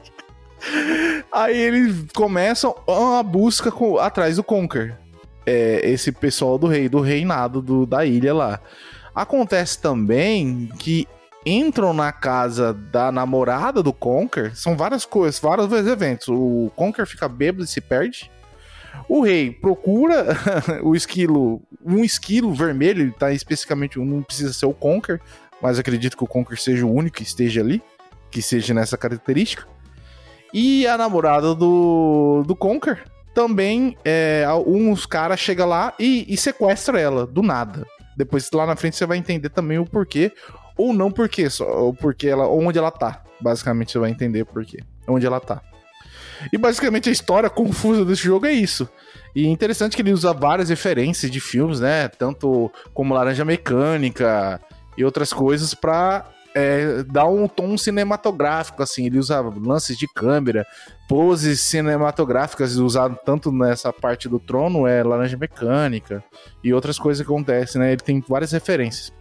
Aí 1.34 1.58
eles 1.58 2.06
começam 2.16 2.74
a 2.88 3.22
busca 3.22 3.70
com, 3.70 3.98
atrás 3.98 4.38
do 4.38 4.44
Conker. 4.44 4.98
É, 5.46 5.82
esse 5.84 6.14
pessoal 6.14 6.58
do 6.58 6.66
rei, 6.66 6.88
do 6.88 7.02
reinado 7.02 7.62
do, 7.62 7.86
da 7.86 8.06
ilha 8.06 8.34
lá. 8.34 8.62
Acontece 9.14 9.80
também 9.80 10.70
que 10.80 11.06
entram 11.46 11.94
na 11.94 12.12
casa 12.12 12.74
da 12.74 13.12
namorada 13.12 13.84
do 13.84 13.94
Conker. 13.94 14.56
São 14.56 14.76
várias 14.76 15.06
coisas, 15.06 15.40
vários 15.40 15.72
eventos. 15.72 16.28
O 16.30 16.72
Conker 16.76 17.06
fica 17.06 17.28
bêbado 17.28 17.64
e 17.64 17.68
se 17.68 17.80
perde. 17.80 18.32
O 19.08 19.22
rei 19.22 19.52
procura 19.52 20.26
o 20.82 20.96
esquilo, 20.96 21.62
um 21.86 22.04
esquilo 22.04 22.54
vermelho, 22.54 23.14
tá 23.14 23.32
especificamente, 23.32 24.00
não 24.00 24.24
precisa 24.24 24.54
ser 24.54 24.66
o 24.66 24.74
Conker, 24.74 25.22
mas 25.62 25.78
acredito 25.78 26.18
que 26.18 26.24
o 26.24 26.28
Conker 26.28 26.60
seja 26.60 26.86
o 26.86 26.94
único 26.94 27.18
que 27.18 27.24
esteja 27.24 27.62
ali, 27.62 27.82
que 28.32 28.42
seja 28.42 28.74
nessa 28.74 28.98
característica. 28.98 29.68
E 30.54 30.88
a 30.88 30.98
namorada 30.98 31.54
do, 31.54 32.44
do 32.48 32.56
Conker 32.56 33.04
também, 33.34 33.98
é, 34.06 34.46
uns 34.66 35.06
caras 35.06 35.40
chegam 35.40 35.68
lá 35.68 35.94
e, 36.00 36.26
e 36.30 36.38
sequestra 36.38 37.00
ela, 37.00 37.28
do 37.28 37.44
nada. 37.44 37.86
Depois 38.16 38.50
lá 38.54 38.66
na 38.66 38.78
frente 38.78 38.96
você 38.96 39.06
vai 39.06 39.18
entender 39.18 39.50
também 39.50 39.78
o 39.78 39.86
porquê, 39.86 40.32
ou 40.78 40.94
não 40.94 41.12
porquê, 41.12 41.50
só 41.50 41.90
o 41.90 41.94
porquê 41.94 42.28
ela, 42.28 42.48
onde 42.48 42.78
ela 42.78 42.92
tá. 42.92 43.24
Basicamente 43.40 43.92
você 43.92 44.00
vai 44.00 44.12
entender 44.12 44.42
o 44.42 44.46
porquê, 44.46 44.80
onde 45.08 45.26
ela 45.26 45.40
tá. 45.40 45.62
E 46.52 46.58
basicamente 46.58 47.10
a 47.10 47.12
história 47.12 47.50
confusa 47.50 48.06
desse 48.06 48.24
jogo 48.24 48.46
é 48.46 48.52
isso. 48.52 48.88
E 49.36 49.48
interessante 49.48 49.96
que 49.96 50.02
ele 50.02 50.14
usa 50.14 50.34
várias 50.34 50.70
referências 50.70 51.32
de 51.32 51.40
filmes, 51.40 51.80
né? 51.80 52.08
Tanto 52.08 52.72
como 52.94 53.14
Laranja 53.14 53.44
Mecânica 53.44 54.62
e 54.98 55.04
outras 55.04 55.34
coisas 55.34 55.74
para 55.74 56.26
é, 56.56 57.04
dar 57.04 57.28
um 57.28 57.48
tom 57.48 57.78
cinematográfico, 57.78 58.82
assim. 58.82 59.06
Ele 59.06 59.20
usa 59.20 59.42
lances 59.42 59.98
de 59.98 60.08
câmera, 60.08 60.66
poses 61.08 61.60
cinematográficas 61.60 62.78
usadas 62.78 63.18
tanto 63.26 63.52
nessa 63.52 63.92
parte 63.92 64.30
do 64.30 64.40
trono, 64.40 64.88
é 64.88 65.04
Laranja 65.04 65.38
Mecânica 65.38 66.24
e 66.64 66.74
outras 66.74 66.98
coisas 66.98 67.26
que 67.26 67.32
acontecem, 67.32 67.82
né? 67.82 67.92
Ele 67.92 68.02
tem 68.02 68.24
várias 68.26 68.54
referências. 68.54 69.12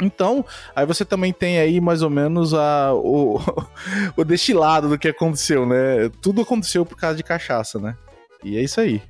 Então, 0.00 0.44
aí 0.74 0.84
você 0.84 1.04
também 1.04 1.32
tem 1.32 1.58
aí 1.58 1.80
mais 1.80 2.02
ou 2.02 2.10
menos 2.10 2.52
a, 2.52 2.92
o, 2.94 3.40
o 4.16 4.24
destilado 4.24 4.88
do 4.88 4.98
que 4.98 5.08
aconteceu, 5.08 5.66
né? 5.66 6.10
Tudo 6.20 6.42
aconteceu 6.42 6.84
por 6.84 6.96
causa 6.96 7.16
de 7.16 7.22
cachaça, 7.22 7.78
né? 7.78 7.96
E 8.44 8.56
é 8.56 8.62
isso 8.62 8.80
aí. 8.80 9.02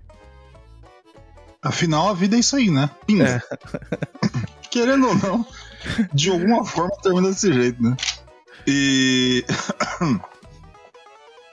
Afinal, 1.63 2.09
a 2.09 2.15
vida 2.15 2.37
é 2.37 2.39
isso 2.39 2.57
aí, 2.57 2.71
né? 2.71 2.89
Pinga. 3.07 3.27
É. 3.27 3.41
Querendo 4.71 5.09
ou 5.09 5.15
não, 5.15 5.47
de 6.13 6.31
alguma 6.31 6.65
forma 6.65 6.97
termina 7.03 7.29
desse 7.29 7.53
jeito, 7.53 7.83
né? 7.83 7.97
E. 8.67 9.45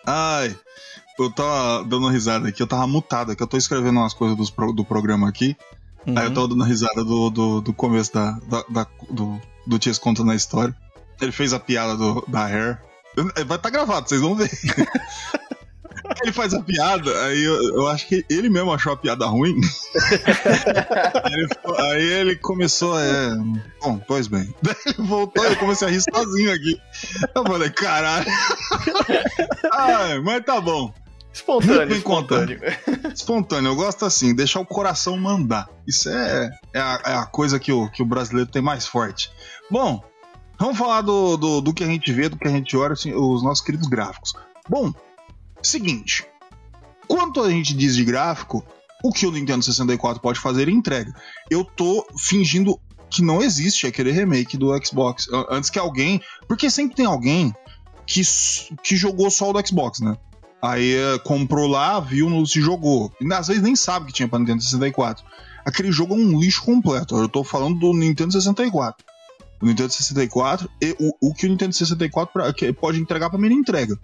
Ai, 0.05 0.55
eu 1.17 1.31
tava 1.31 1.85
dando 1.85 2.09
risada 2.09 2.49
aqui, 2.49 2.61
eu 2.61 2.67
tava 2.67 2.85
mutado 2.85 3.31
aqui, 3.31 3.41
eu 3.41 3.47
tô 3.47 3.57
escrevendo 3.57 3.99
umas 3.99 4.13
coisas 4.13 4.37
do, 4.37 4.73
do 4.73 4.85
programa 4.85 5.29
aqui. 5.29 5.55
Uhum. 6.05 6.17
Aí 6.17 6.25
eu 6.25 6.33
tava 6.33 6.47
dando 6.47 6.63
risada 6.63 7.03
do, 7.03 7.29
do, 7.29 7.61
do 7.61 7.73
começo 7.73 8.13
da, 8.13 8.31
da, 8.47 8.63
da, 8.69 8.87
do, 9.09 9.39
do 9.65 9.79
Tias 9.79 9.97
contando 9.97 10.31
a 10.31 10.35
história. 10.35 10.75
Ele 11.21 11.31
fez 11.31 11.53
a 11.53 11.59
piada 11.59 11.95
do, 11.95 12.25
da 12.27 12.45
Hair. 12.45 12.81
Vai 13.15 13.43
estar 13.43 13.57
tá 13.57 13.69
gravado, 13.69 14.09
vocês 14.09 14.21
vão 14.21 14.35
ver. 14.35 14.49
ele 16.21 16.31
faz 16.31 16.53
a 16.53 16.61
piada, 16.61 17.25
aí 17.25 17.43
eu, 17.43 17.75
eu, 17.75 17.87
acho 17.87 18.07
que 18.07 18.25
ele 18.29 18.49
mesmo 18.49 18.73
achou 18.73 18.93
a 18.93 18.97
piada 18.97 19.25
ruim. 19.25 19.55
aí, 21.23 21.33
ele, 21.33 21.47
aí, 21.79 22.03
ele, 22.03 22.35
começou, 22.35 22.99
é. 22.99 23.35
Bom, 23.81 23.99
pois 24.07 24.27
bem. 24.27 24.53
Daí 24.61 24.75
ele 24.85 25.07
voltou 25.07 25.45
e 25.45 25.49
eu 25.49 25.57
comecei 25.57 25.87
a 25.87 25.91
rir 25.91 26.01
sozinho 26.01 26.51
aqui. 26.51 26.79
Eu 27.35 27.43
falei, 27.43 27.69
caralho. 27.69 28.25
Ai, 29.71 30.19
mas 30.19 30.43
tá 30.43 30.59
bom. 30.59 30.93
Espontâneo, 31.33 31.95
espontâneo. 31.95 32.59
Espontâneo, 33.13 33.71
eu 33.71 33.75
gosto 33.75 34.05
assim, 34.05 34.35
deixar 34.35 34.59
o 34.59 34.65
coração 34.65 35.17
mandar. 35.17 35.67
Isso 35.87 36.07
é, 36.09 36.51
é, 36.71 36.79
a, 36.79 37.01
é 37.05 37.13
a 37.15 37.25
coisa 37.25 37.59
que 37.59 37.71
o, 37.71 37.89
que 37.89 38.03
o 38.03 38.05
brasileiro 38.05 38.49
tem 38.49 38.61
mais 38.61 38.85
forte. 38.85 39.31
Bom, 39.69 40.03
vamos 40.59 40.77
falar 40.77 41.01
do, 41.01 41.35
do, 41.35 41.61
do, 41.61 41.73
que 41.73 41.83
a 41.83 41.87
gente 41.87 42.13
vê, 42.13 42.29
do 42.29 42.37
que 42.37 42.47
a 42.47 42.51
gente 42.51 42.77
olha, 42.77 42.93
assim, 42.93 43.13
os 43.13 43.43
nossos 43.43 43.65
queridos 43.65 43.87
gráficos. 43.87 44.33
Bom, 44.69 44.93
seguinte. 45.61 46.23
Quanto 47.07 47.41
a 47.41 47.49
gente 47.49 47.73
diz 47.73 47.95
de 47.95 48.05
gráfico, 48.05 48.63
o 49.03 49.11
que 49.11 49.25
o 49.25 49.31
Nintendo 49.31 49.63
64 49.63 50.21
pode 50.21 50.39
fazer, 50.39 50.69
entrega. 50.69 51.13
Eu 51.49 51.65
tô 51.65 52.05
fingindo 52.17 52.79
que 53.09 53.23
não 53.23 53.41
existe 53.41 53.87
aquele 53.87 54.11
remake 54.11 54.55
do 54.55 54.71
Xbox. 54.83 55.27
Antes 55.49 55.69
que 55.69 55.79
alguém. 55.79 56.21
Porque 56.47 56.69
sempre 56.69 56.95
tem 56.95 57.05
alguém 57.05 57.53
que, 58.05 58.21
que 58.83 58.95
jogou 58.95 59.29
só 59.29 59.49
o 59.49 59.53
do 59.53 59.67
Xbox, 59.67 59.99
né? 59.99 60.15
Aí 60.63 60.95
eh, 60.95 61.19
comprou 61.19 61.67
lá, 61.67 61.99
viu, 61.99 62.45
se 62.45 62.61
jogou. 62.61 63.11
E 63.19 63.33
às 63.33 63.49
vezes 63.49 63.61
nem 63.61 63.75
sabe 63.75 64.05
que 64.05 64.13
tinha 64.13 64.29
pra 64.29 64.39
Nintendo 64.39 64.63
64. 64.63 65.25
Aquele 65.65 65.91
jogo 65.91 66.13
é 66.13 66.17
um 66.17 66.39
lixo 66.39 66.63
completo. 66.63 67.17
Eu 67.17 67.27
tô 67.27 67.43
falando 67.43 67.77
do 67.77 67.93
Nintendo 67.93 68.31
64. 68.31 69.05
O 69.61 69.65
Nintendo 69.65 69.91
64, 69.91 70.69
e 70.81 70.95
o, 70.97 71.29
o 71.29 71.33
que 71.33 71.47
o 71.47 71.49
Nintendo 71.49 71.73
64 71.73 72.31
pra, 72.31 72.73
pode 72.73 72.99
entregar 72.99 73.29
pra 73.29 73.37
mim, 73.37 73.47
ele 73.47 73.55
entrega. 73.55 73.99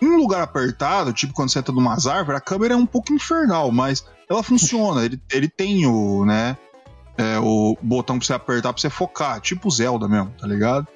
Em 0.00 0.06
um 0.06 0.16
lugar 0.16 0.42
apertado, 0.42 1.12
tipo 1.12 1.32
quando 1.32 1.50
você 1.50 1.62
tá 1.62 1.72
numa 1.72 1.92
árvores, 1.92 2.38
a 2.38 2.40
câmera 2.40 2.74
é 2.74 2.76
um 2.76 2.86
pouco 2.86 3.12
infernal, 3.12 3.72
mas 3.72 4.04
ela 4.28 4.42
funciona. 4.42 5.04
ele, 5.04 5.20
ele 5.32 5.48
tem 5.48 5.86
o, 5.86 6.24
né, 6.26 6.56
é, 7.16 7.38
o 7.38 7.76
botão 7.82 8.18
pra 8.18 8.26
você 8.26 8.34
apertar 8.34 8.72
pra 8.72 8.80
você 8.80 8.90
focar, 8.90 9.40
tipo 9.40 9.70
Zelda 9.70 10.06
mesmo, 10.06 10.32
tá 10.38 10.46
ligado? 10.46 10.86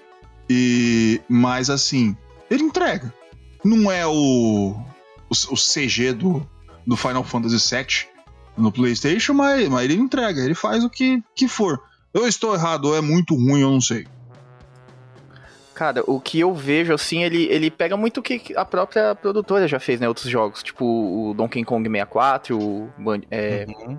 E, 0.50 1.20
mas 1.28 1.70
assim, 1.70 2.16
ele 2.50 2.62
entrega 2.62 3.12
não 3.66 3.90
é 3.90 4.06
o, 4.06 4.74
o, 5.28 5.32
o 5.50 5.56
CG 5.56 6.12
do, 6.12 6.46
do 6.86 6.96
Final 6.96 7.24
Fantasy 7.24 7.74
VII 7.74 8.16
no 8.56 8.72
PlayStation, 8.72 9.34
mas, 9.34 9.68
mas 9.68 9.84
ele 9.84 9.94
entrega, 9.94 10.40
ele 10.40 10.54
faz 10.54 10.84
o 10.84 10.90
que, 10.90 11.22
que 11.34 11.46
for. 11.46 11.80
Eu 12.14 12.26
estou 12.26 12.54
errado, 12.54 12.86
ou 12.86 12.96
é 12.96 13.00
muito 13.00 13.34
ruim, 13.34 13.60
eu 13.60 13.70
não 13.70 13.80
sei. 13.80 14.06
Cara, 15.74 16.02
o 16.06 16.18
que 16.18 16.40
eu 16.40 16.54
vejo, 16.54 16.94
assim, 16.94 17.22
ele, 17.22 17.44
ele 17.50 17.70
pega 17.70 17.98
muito 17.98 18.20
o 18.20 18.22
que 18.22 18.56
a 18.56 18.64
própria 18.64 19.14
produtora 19.14 19.68
já 19.68 19.78
fez, 19.78 20.00
né? 20.00 20.08
Outros 20.08 20.26
jogos, 20.26 20.62
tipo 20.62 20.86
o 20.86 21.34
Donkey 21.34 21.62
Kong 21.64 21.86
64, 21.86 22.58
o 22.58 22.90
Band, 22.96 23.20
é, 23.30 23.66
uhum. 23.68 23.98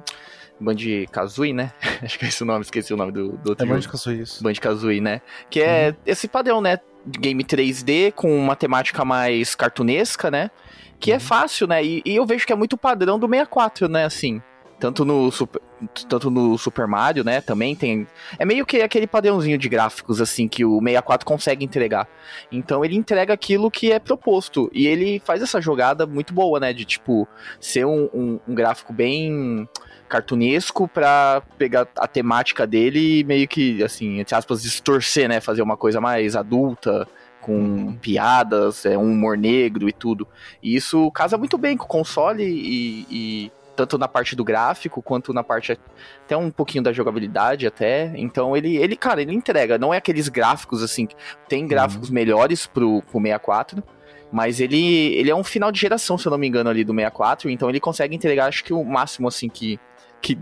Band 0.59 0.75
Kazooie, 1.11 1.53
né? 1.53 1.71
Acho 2.01 2.17
que 2.17 2.25
é 2.25 2.29
esse 2.29 2.41
o 2.41 2.47
nome, 2.47 2.61
esqueci 2.61 2.91
o 2.91 2.97
nome 2.97 3.11
do, 3.11 3.33
do 3.33 3.49
outro 3.49 3.63
é 3.63 3.69
Band 3.69 3.81
Kazooie, 3.81 4.21
isso. 4.21 4.43
Band 4.43 4.53
Kazooie, 4.53 4.99
né? 4.99 5.21
Que 5.51 5.61
é 5.61 5.89
uhum. 5.89 5.95
esse 6.07 6.27
padrão, 6.27 6.61
né? 6.61 6.79
Game 7.07 7.43
3D 7.43 8.11
com 8.11 8.37
uma 8.37 8.55
temática 8.55 9.05
mais 9.05 9.55
cartunesca, 9.55 10.29
né? 10.29 10.51
Que 10.99 11.11
é 11.11 11.15
uhum. 11.15 11.17
é 11.17 11.19
fácil, 11.19 11.67
né? 11.67 11.83
E, 11.83 12.01
e, 12.05 12.15
eu 12.15 12.25
vejo 12.25 12.45
que 12.45 12.53
é 12.53 12.55
muito 12.55 12.77
padrão 12.77 13.17
do 13.19 13.27
64, 13.27 13.87
né? 13.87 14.05
Assim. 14.05 14.41
Tanto 14.79 15.03
no, 15.03 15.31
Super, 15.31 15.59
tanto 16.07 16.29
no 16.29 16.55
Super 16.55 16.85
Mario, 16.85 17.23
né? 17.23 17.41
Também 17.41 17.75
tem. 17.75 18.07
É 18.37 18.45
meio 18.45 18.65
que 18.65 18.81
aquele 18.81 19.07
padrãozinho 19.07 19.57
de 19.57 19.67
gráficos, 19.67 20.21
assim, 20.21 20.47
que 20.47 20.63
o 20.63 20.79
64 20.79 21.25
consegue 21.25 21.65
entregar. 21.65 22.07
Então 22.51 22.85
ele 22.85 22.95
entrega 22.95 23.33
aquilo 23.33 23.71
que 23.71 23.91
é 23.91 23.97
proposto. 23.97 24.69
E 24.71 24.85
ele 24.85 25.19
faz 25.25 25.41
essa 25.41 25.59
jogada 25.59 26.05
muito 26.05 26.31
boa, 26.31 26.59
né? 26.59 26.73
De 26.73 26.85
tipo, 26.85 27.27
ser 27.59 27.85
um, 27.85 28.07
um, 28.13 28.39
um 28.47 28.53
gráfico 28.53 28.93
bem 28.93 29.67
cartunesco 30.07 30.87
pra 30.87 31.41
pegar 31.57 31.87
a 31.97 32.07
temática 32.07 32.65
dele 32.65 33.19
e 33.19 33.23
meio 33.23 33.47
que, 33.47 33.83
assim, 33.83 34.19
entre 34.19 34.35
aspas, 34.35 34.61
distorcer, 34.61 35.27
né? 35.27 35.39
Fazer 35.39 35.61
uma 35.61 35.77
coisa 35.77 36.01
mais 36.01 36.35
adulta, 36.35 37.07
com 37.41 37.95
piadas, 38.01 38.85
é, 38.85 38.97
um 38.97 39.11
humor 39.11 39.37
negro 39.37 39.87
e 39.87 39.93
tudo. 39.93 40.27
E 40.61 40.75
isso 40.75 41.09
casa 41.11 41.37
muito 41.37 41.57
bem 41.57 41.77
com 41.77 41.85
o 41.85 41.87
console 41.87 42.43
e, 42.43 43.07
e 43.09 43.51
tanto 43.77 43.97
na 43.97 44.07
parte 44.07 44.35
do 44.35 44.43
gráfico 44.43 45.01
quanto 45.01 45.31
na 45.31 45.43
parte 45.43 45.79
até 46.25 46.35
um 46.35 46.49
pouquinho 46.49 46.83
da 46.83 46.91
jogabilidade 46.91 47.65
até. 47.67 48.11
Então 48.15 48.57
ele, 48.57 48.75
ele 48.75 48.97
cara, 48.97 49.21
ele 49.21 49.33
entrega. 49.33 49.77
Não 49.77 49.93
é 49.93 49.97
aqueles 49.97 50.27
gráficos 50.27 50.83
assim, 50.83 51.07
tem 51.47 51.65
gráficos 51.67 52.09
uhum. 52.09 52.15
melhores 52.15 52.65
pro, 52.65 53.01
pro 53.03 53.21
64, 53.21 53.83
mas 54.31 54.59
ele, 54.59 55.15
ele 55.15 55.29
é 55.29 55.35
um 55.35 55.43
final 55.43 55.71
de 55.71 55.79
geração, 55.79 56.17
se 56.17 56.27
eu 56.27 56.31
não 56.31 56.37
me 56.37 56.47
engano, 56.47 56.69
ali 56.69 56.83
do 56.83 56.93
64, 56.93 57.49
então 57.49 57.69
ele 57.69 57.79
consegue 57.79 58.15
entregar, 58.15 58.47
acho 58.47 58.63
que 58.63 58.73
o 58.73 58.83
máximo 58.83 59.27
assim 59.27 59.49
que 59.49 59.79
que, 60.21 60.37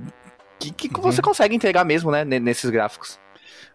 que, 0.59 0.71
que 0.71 0.95
uhum. 0.95 1.01
você 1.01 1.21
consegue 1.21 1.55
entregar 1.55 1.83
mesmo, 1.83 2.11
né, 2.11 2.23
nesses 2.23 2.69
gráficos. 2.69 3.19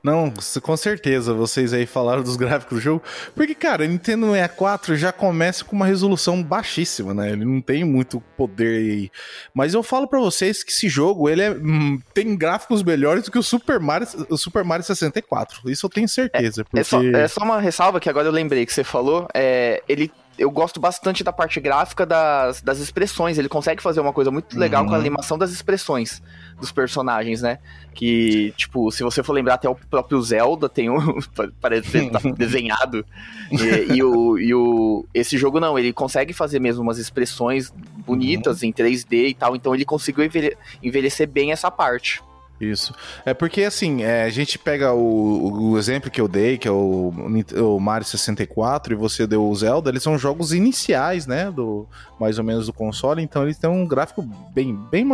Não, 0.02 0.32
com 0.62 0.76
certeza, 0.76 1.34
vocês 1.34 1.72
aí 1.72 1.86
falaram 1.86 2.22
dos 2.22 2.36
gráficos 2.36 2.78
do 2.78 2.80
jogo. 2.82 3.02
Porque, 3.34 3.54
cara, 3.54 3.86
Nintendo 3.86 4.26
64 4.32 4.96
já 4.96 5.12
começa 5.12 5.64
com 5.64 5.76
uma 5.76 5.86
resolução 5.86 6.42
baixíssima, 6.42 7.12
né? 7.12 7.32
Ele 7.32 7.44
não 7.44 7.60
tem 7.60 7.84
muito 7.84 8.20
poder 8.36 8.78
aí. 8.78 9.10
Mas 9.52 9.74
eu 9.74 9.82
falo 9.82 10.08
para 10.08 10.18
vocês 10.18 10.62
que 10.62 10.72
esse 10.72 10.88
jogo, 10.88 11.28
ele 11.28 11.42
é, 11.42 11.50
hum, 11.50 12.00
tem 12.14 12.36
gráficos 12.36 12.82
melhores 12.82 13.24
do 13.24 13.30
que 13.30 13.38
o 13.38 13.42
Super 13.42 13.78
Mario, 13.78 14.08
o 14.28 14.36
Super 14.36 14.64
Mario 14.64 14.84
64. 14.84 15.70
Isso 15.70 15.86
eu 15.86 15.90
tenho 15.90 16.08
certeza. 16.08 16.62
É, 16.62 16.64
porque... 16.64 16.78
é, 16.78 16.84
só, 16.84 17.02
é 17.02 17.28
só 17.28 17.42
uma 17.42 17.60
ressalva 17.60 18.00
que 18.00 18.08
agora 18.08 18.28
eu 18.28 18.32
lembrei 18.32 18.64
que 18.64 18.72
você 18.72 18.84
falou. 18.84 19.28
É, 19.34 19.82
ele 19.88 20.10
eu 20.40 20.50
gosto 20.50 20.80
bastante 20.80 21.22
da 21.22 21.34
parte 21.34 21.60
gráfica 21.60 22.06
das, 22.06 22.62
das 22.62 22.78
expressões. 22.78 23.36
Ele 23.36 23.48
consegue 23.48 23.82
fazer 23.82 24.00
uma 24.00 24.12
coisa 24.12 24.30
muito 24.30 24.58
legal 24.58 24.80
uhum. 24.80 24.88
com 24.88 24.94
a 24.94 24.96
uhum. 24.96 25.02
animação 25.02 25.36
das 25.36 25.50
expressões 25.50 26.22
dos 26.58 26.72
personagens, 26.72 27.42
né? 27.42 27.58
Que, 27.92 28.50
tipo, 28.56 28.90
se 28.90 29.02
você 29.02 29.22
for 29.22 29.34
lembrar, 29.34 29.54
até 29.54 29.68
o 29.68 29.74
próprio 29.74 30.20
Zelda 30.22 30.66
tem 30.66 30.88
um. 30.88 31.18
parece 31.60 32.08
tá 32.08 32.20
desenhado. 32.34 33.04
E, 33.52 33.96
e, 33.96 34.02
o, 34.02 34.38
e 34.38 34.54
o. 34.54 35.04
Esse 35.12 35.36
jogo 35.36 35.60
não, 35.60 35.78
ele 35.78 35.92
consegue 35.92 36.32
fazer 36.32 36.58
mesmo 36.58 36.82
umas 36.82 36.96
expressões 36.96 37.70
bonitas 38.06 38.62
uhum. 38.62 38.70
em 38.70 38.72
3D 38.72 39.28
e 39.28 39.34
tal. 39.34 39.54
Então 39.54 39.74
ele 39.74 39.84
conseguiu 39.84 40.24
envelhecer 40.82 41.28
bem 41.28 41.52
essa 41.52 41.70
parte. 41.70 42.22
Isso. 42.60 42.94
É 43.24 43.32
porque, 43.32 43.62
assim, 43.62 44.02
é, 44.02 44.24
a 44.24 44.28
gente 44.28 44.58
pega 44.58 44.92
o, 44.92 45.70
o, 45.70 45.78
exemplo 45.78 46.10
que 46.10 46.20
eu 46.20 46.28
dei, 46.28 46.58
que 46.58 46.68
é 46.68 46.70
o, 46.70 47.10
o, 47.56 47.80
Mario 47.80 48.06
64, 48.06 48.92
e 48.92 48.96
você 48.96 49.26
deu 49.26 49.48
o 49.48 49.54
Zelda, 49.56 49.88
eles 49.88 50.02
são 50.02 50.18
jogos 50.18 50.52
iniciais, 50.52 51.26
né, 51.26 51.50
do 51.50 51.88
mais 52.20 52.36
ou 52.36 52.44
menos 52.44 52.66
do 52.66 52.72
console, 52.72 53.22
então 53.22 53.44
eles 53.44 53.56
têm 53.56 53.70
um 53.70 53.86
gráfico 53.86 54.22
bem, 54.52 54.78
bem 54.90 55.08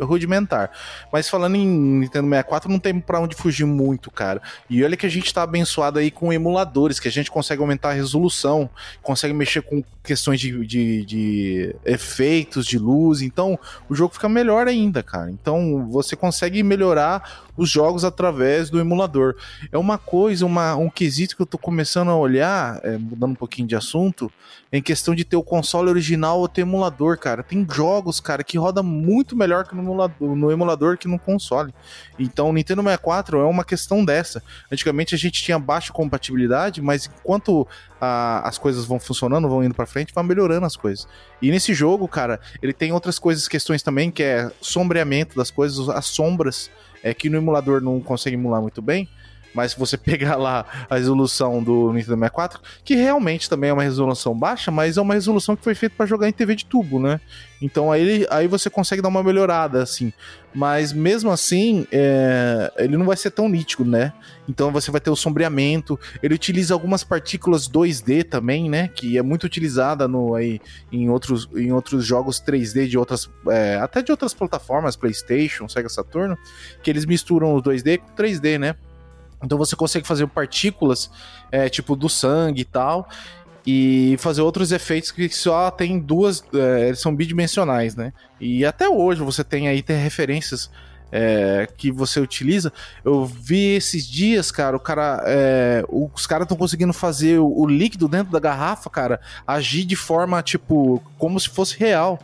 rudimentar. 0.00 0.72
Mas 1.12 1.28
falando 1.28 1.54
em 1.54 1.64
Nintendo 1.64 2.28
64, 2.28 2.68
não 2.68 2.80
tem 2.80 2.98
pra 2.98 3.20
onde 3.20 3.36
fugir 3.36 3.64
muito, 3.64 4.10
cara. 4.10 4.42
E 4.68 4.82
olha 4.82 4.96
que 4.96 5.06
a 5.06 5.08
gente 5.08 5.32
tá 5.32 5.44
abençoado 5.44 6.00
aí 6.00 6.10
com 6.10 6.32
emuladores, 6.32 6.98
que 6.98 7.06
a 7.06 7.12
gente 7.12 7.30
consegue 7.30 7.62
aumentar 7.62 7.90
a 7.90 7.92
resolução, 7.92 8.68
consegue 9.04 9.32
mexer 9.32 9.62
com 9.62 9.84
questões 10.02 10.40
de, 10.40 10.66
de, 10.66 11.04
de 11.04 11.76
efeitos, 11.84 12.66
de 12.66 12.76
luz, 12.76 13.22
então 13.22 13.56
o 13.88 13.94
jogo 13.94 14.14
fica 14.14 14.28
melhor 14.28 14.66
ainda, 14.66 15.00
cara. 15.00 15.30
Então 15.30 15.86
você 15.88 16.16
consegue 16.16 16.60
melhorar 16.64 16.87
melhorar 16.88 17.22
os 17.58 17.68
jogos 17.68 18.04
através 18.04 18.70
do 18.70 18.78
emulador. 18.78 19.34
É 19.72 19.76
uma 19.76 19.98
coisa, 19.98 20.46
uma, 20.46 20.76
um 20.76 20.88
quesito 20.88 21.34
que 21.34 21.42
eu 21.42 21.46
tô 21.46 21.58
começando 21.58 22.08
a 22.08 22.16
olhar, 22.16 22.80
é, 22.84 22.96
mudando 22.96 23.32
um 23.32 23.34
pouquinho 23.34 23.66
de 23.66 23.74
assunto, 23.74 24.32
em 24.72 24.80
questão 24.80 25.14
de 25.14 25.24
ter 25.24 25.36
o 25.36 25.42
console 25.42 25.90
original 25.90 26.38
ou 26.38 26.46
ter 26.48 26.60
emulador, 26.60 27.18
cara. 27.18 27.42
Tem 27.42 27.66
jogos, 27.70 28.20
cara, 28.20 28.44
que 28.44 28.56
roda 28.56 28.82
muito 28.82 29.36
melhor 29.36 29.66
que 29.66 29.74
no 29.74 29.82
emulador, 29.82 30.36
no 30.36 30.52
emulador 30.52 30.96
que 30.96 31.08
no 31.08 31.18
console. 31.18 31.74
Então, 32.16 32.50
o 32.50 32.52
Nintendo 32.52 32.82
64 32.82 33.40
é 33.40 33.44
uma 33.44 33.64
questão 33.64 34.04
dessa. 34.04 34.40
Antigamente 34.70 35.14
a 35.14 35.18
gente 35.18 35.42
tinha 35.42 35.58
baixa 35.58 35.92
compatibilidade, 35.92 36.80
mas 36.80 37.06
enquanto 37.06 37.66
a, 38.00 38.46
as 38.48 38.56
coisas 38.58 38.84
vão 38.84 39.00
funcionando, 39.00 39.48
vão 39.48 39.64
indo 39.64 39.74
para 39.74 39.86
frente, 39.86 40.14
vai 40.14 40.22
melhorando 40.22 40.64
as 40.64 40.76
coisas. 40.76 41.08
E 41.42 41.50
nesse 41.50 41.74
jogo, 41.74 42.06
cara, 42.06 42.40
ele 42.62 42.72
tem 42.72 42.92
outras 42.92 43.18
coisas, 43.18 43.48
questões 43.48 43.82
também, 43.82 44.10
que 44.10 44.22
é 44.22 44.50
sombreamento 44.60 45.36
das 45.36 45.50
coisas, 45.50 45.88
as 45.88 46.06
sombras 46.06 46.70
é 47.02 47.14
que 47.14 47.28
no 47.28 47.36
emulador 47.36 47.80
não 47.80 48.00
consegue 48.00 48.36
emular 48.36 48.60
muito 48.60 48.82
bem, 48.82 49.08
mas 49.54 49.72
se 49.72 49.78
você 49.78 49.96
pegar 49.98 50.36
lá 50.36 50.64
a 50.88 50.96
resolução 50.96 51.62
do 51.62 51.92
Nintendo 51.92 52.16
64, 52.16 52.60
que 52.84 52.94
realmente 52.94 53.48
também 53.48 53.70
é 53.70 53.72
uma 53.72 53.82
resolução 53.82 54.38
baixa, 54.38 54.70
mas 54.70 54.96
é 54.96 55.00
uma 55.00 55.14
resolução 55.14 55.56
que 55.56 55.64
foi 55.64 55.74
feita 55.74 55.94
para 55.96 56.06
jogar 56.06 56.28
em 56.28 56.32
TV 56.32 56.54
de 56.54 56.64
tubo, 56.64 57.00
né? 57.00 57.20
Então 57.60 57.90
aí, 57.90 58.26
aí 58.30 58.46
você 58.46 58.70
consegue 58.70 59.02
dar 59.02 59.08
uma 59.08 59.22
melhorada, 59.22 59.82
assim. 59.82 60.12
Mas 60.54 60.92
mesmo 60.92 61.30
assim, 61.30 61.86
é, 61.92 62.72
ele 62.78 62.96
não 62.96 63.04
vai 63.04 63.16
ser 63.16 63.30
tão 63.30 63.48
nítido, 63.48 63.84
né? 63.84 64.12
Então 64.48 64.72
você 64.72 64.90
vai 64.90 65.00
ter 65.00 65.10
o 65.10 65.16
sombreamento. 65.16 65.98
Ele 66.22 66.34
utiliza 66.34 66.72
algumas 66.72 67.04
partículas 67.04 67.68
2D 67.68 68.24
também, 68.24 68.70
né? 68.70 68.88
Que 68.88 69.18
é 69.18 69.22
muito 69.22 69.44
utilizada 69.44 70.08
no, 70.08 70.34
aí, 70.34 70.60
em, 70.90 71.10
outros, 71.10 71.48
em 71.54 71.72
outros 71.72 72.04
jogos 72.04 72.40
3D 72.40 72.88
de 72.88 72.96
outras. 72.96 73.28
É, 73.48 73.76
até 73.76 74.02
de 74.02 74.10
outras 74.10 74.32
plataformas, 74.32 74.96
PlayStation, 74.96 75.68
Sega 75.68 75.88
Saturno, 75.88 76.38
que 76.82 76.90
eles 76.90 77.04
misturam 77.04 77.54
os 77.54 77.62
2D 77.62 77.98
com 77.98 78.14
3D, 78.14 78.58
né? 78.58 78.74
Então 79.42 79.56
você 79.56 79.76
consegue 79.76 80.06
fazer 80.06 80.26
partículas, 80.26 81.10
é, 81.50 81.68
tipo 81.68 81.94
do 81.94 82.08
sangue 82.08 82.62
e 82.62 82.64
tal, 82.64 83.08
e 83.66 84.16
fazer 84.18 84.42
outros 84.42 84.72
efeitos 84.72 85.10
que 85.10 85.28
só 85.28 85.70
tem 85.70 85.98
duas, 85.98 86.42
é, 86.54 86.88
eles 86.88 87.00
são 87.00 87.14
bidimensionais, 87.14 87.94
né? 87.94 88.12
E 88.40 88.64
até 88.64 88.88
hoje 88.88 89.22
você 89.22 89.44
tem 89.44 89.68
aí 89.68 89.82
tem 89.82 89.96
referências 89.96 90.70
é, 91.12 91.68
que 91.76 91.90
você 91.90 92.20
utiliza. 92.20 92.72
Eu 93.04 93.24
vi 93.24 93.76
esses 93.76 94.06
dias, 94.06 94.50
cara, 94.50 94.76
o 94.76 94.80
cara, 94.80 95.22
é, 95.26 95.84
os 95.88 96.26
caras 96.26 96.44
estão 96.44 96.56
conseguindo 96.56 96.92
fazer 96.92 97.38
o, 97.38 97.60
o, 97.60 97.66
líquido 97.66 98.08
dentro 98.08 98.32
da 98.32 98.40
garrafa, 98.40 98.88
cara, 98.90 99.20
agir 99.46 99.84
de 99.84 99.96
forma 99.96 100.42
tipo 100.42 101.02
como 101.18 101.38
se 101.38 101.48
fosse 101.48 101.78
real. 101.78 102.18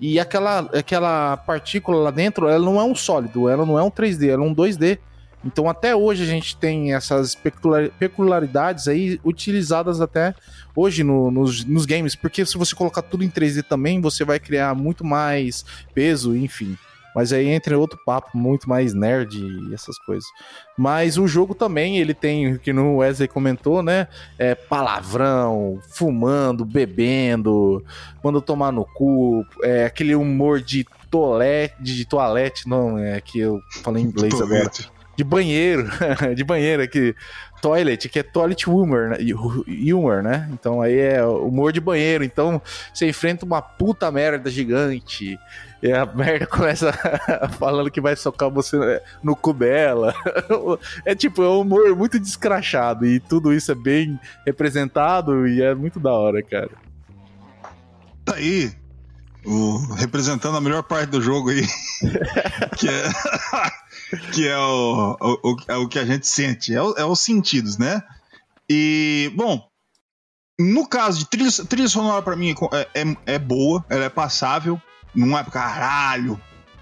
E 0.00 0.20
aquela, 0.20 0.60
aquela 0.72 1.36
partícula 1.36 1.98
lá 1.98 2.10
dentro, 2.10 2.48
ela 2.48 2.64
não 2.64 2.80
é 2.80 2.84
um 2.84 2.94
sólido, 2.94 3.48
ela 3.48 3.66
não 3.66 3.76
é 3.76 3.82
um 3.82 3.90
3D, 3.90 4.28
ela 4.28 4.44
é 4.44 4.46
um 4.46 4.54
2D. 4.54 4.98
Então 5.44 5.68
até 5.68 5.94
hoje 5.94 6.22
a 6.22 6.26
gente 6.26 6.56
tem 6.56 6.94
essas 6.94 7.36
peculiaridades 7.98 8.88
aí 8.88 9.20
utilizadas 9.24 10.00
até 10.00 10.34
hoje 10.74 11.04
no, 11.04 11.30
nos, 11.30 11.64
nos 11.64 11.86
games, 11.86 12.14
porque 12.14 12.44
se 12.44 12.58
você 12.58 12.74
colocar 12.74 13.02
tudo 13.02 13.24
em 13.24 13.30
3D 13.30 13.62
também, 13.62 14.00
você 14.00 14.24
vai 14.24 14.38
criar 14.40 14.74
muito 14.74 15.04
mais 15.04 15.64
peso, 15.94 16.36
enfim. 16.36 16.76
Mas 17.14 17.32
aí 17.32 17.48
entra 17.48 17.76
outro 17.76 17.98
papo, 18.04 18.36
muito 18.36 18.68
mais 18.68 18.94
nerd 18.94 19.38
e 19.38 19.74
essas 19.74 19.98
coisas. 19.98 20.28
Mas 20.76 21.18
o 21.18 21.26
jogo 21.26 21.54
também, 21.54 21.98
ele 21.98 22.14
tem, 22.14 22.58
que 22.58 22.72
no 22.72 22.98
Wesley 22.98 23.26
comentou, 23.26 23.82
né? 23.82 24.06
É 24.38 24.54
palavrão, 24.54 25.80
fumando, 25.90 26.64
bebendo, 26.64 27.84
manda 28.22 28.40
tomar 28.40 28.70
no 28.70 28.84
cu, 28.84 29.44
é 29.62 29.86
aquele 29.86 30.14
humor 30.14 30.60
de 30.60 30.86
toalete, 31.10 31.82
de 31.82 32.04
toalete, 32.04 32.68
não, 32.68 32.98
é 32.98 33.20
que 33.20 33.40
eu 33.40 33.60
falei 33.82 34.02
em 34.02 34.06
inglês 34.06 34.40
agora 34.40 34.70
de 35.18 35.24
banheiro, 35.24 35.90
de 36.36 36.44
banheiro 36.44 36.80
aqui, 36.80 37.12
toilet, 37.60 38.08
que 38.08 38.20
é 38.20 38.22
toilet 38.22 38.70
humor, 38.70 39.08
né? 39.08 39.16
humor, 39.92 40.22
né? 40.22 40.48
Então 40.52 40.80
aí 40.80 40.96
é 40.96 41.24
humor 41.24 41.72
de 41.72 41.80
banheiro. 41.80 42.22
Então 42.22 42.62
você 42.94 43.08
enfrenta 43.08 43.44
uma 43.44 43.60
puta 43.60 44.12
merda 44.12 44.48
gigante. 44.48 45.36
E 45.82 45.92
a 45.92 46.06
merda 46.06 46.46
começa 46.46 46.92
falando 47.58 47.90
que 47.90 48.00
vai 48.00 48.14
socar 48.14 48.48
você 48.48 49.02
no 49.20 49.34
cu 49.34 49.52
dela. 49.52 50.14
É 51.04 51.16
tipo, 51.16 51.42
é 51.42 51.48
um 51.48 51.62
humor 51.62 51.96
muito 51.96 52.20
descrachado. 52.20 53.04
E 53.04 53.18
tudo 53.18 53.52
isso 53.52 53.72
é 53.72 53.74
bem 53.74 54.20
representado 54.46 55.48
e 55.48 55.60
é 55.60 55.74
muito 55.74 55.98
da 55.98 56.12
hora, 56.12 56.40
cara. 56.44 56.70
Tá 58.24 58.36
aí. 58.36 58.70
O, 59.44 59.94
representando 59.94 60.56
a 60.56 60.60
melhor 60.60 60.84
parte 60.84 61.10
do 61.10 61.20
jogo 61.20 61.50
aí. 61.50 61.66
que 62.78 62.88
é 62.88 63.02
que 64.32 64.46
é 64.46 64.58
o, 64.58 65.16
o, 65.20 65.56
é 65.68 65.76
o 65.76 65.88
que 65.88 65.98
a 65.98 66.04
gente 66.04 66.26
sente, 66.26 66.74
é, 66.74 66.82
o, 66.82 66.94
é 66.96 67.04
os 67.04 67.20
sentidos, 67.20 67.76
né? 67.78 68.02
E, 68.68 69.32
bom, 69.34 69.66
no 70.58 70.86
caso 70.86 71.20
de 71.20 71.26
trilha, 71.26 71.50
trilha 71.68 71.88
sonora, 71.88 72.22
para 72.22 72.36
mim 72.36 72.54
é, 72.72 73.02
é, 73.02 73.16
é, 73.34 73.38
boa, 73.38 73.84
ela 73.88 74.04
é 74.04 74.08
passável, 74.08 74.80
não 75.14 75.38
é 75.38 75.44
caralho, 75.44 76.40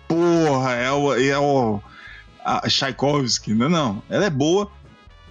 porra, 0.08 0.72
é 0.72 0.90
o, 0.90 1.14
é 1.14 1.38
o 1.38 1.80
a 2.44 2.68
Tchaikovsky, 2.68 3.54
não, 3.54 3.68
não, 3.68 4.02
ela 4.08 4.26
é 4.26 4.30
boa. 4.30 4.70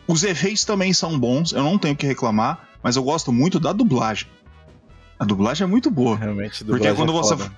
Os 0.07 0.23
efeitos 0.23 0.65
também 0.65 0.93
são 0.93 1.17
bons, 1.17 1.51
eu 1.53 1.63
não 1.63 1.77
tenho 1.77 1.93
o 1.93 1.97
que 1.97 2.05
reclamar, 2.05 2.69
mas 2.83 2.95
eu 2.95 3.03
gosto 3.03 3.31
muito 3.31 3.59
da 3.59 3.71
dublagem. 3.73 4.27
A 5.17 5.25
dublagem 5.25 5.63
é 5.63 5.67
muito 5.67 5.89
boa. 5.89 6.17
Realmente, 6.17 6.63
Porque 6.63 6.93
quando 6.93 7.11
é 7.11 7.15
você. 7.15 7.37
Foda. 7.37 7.51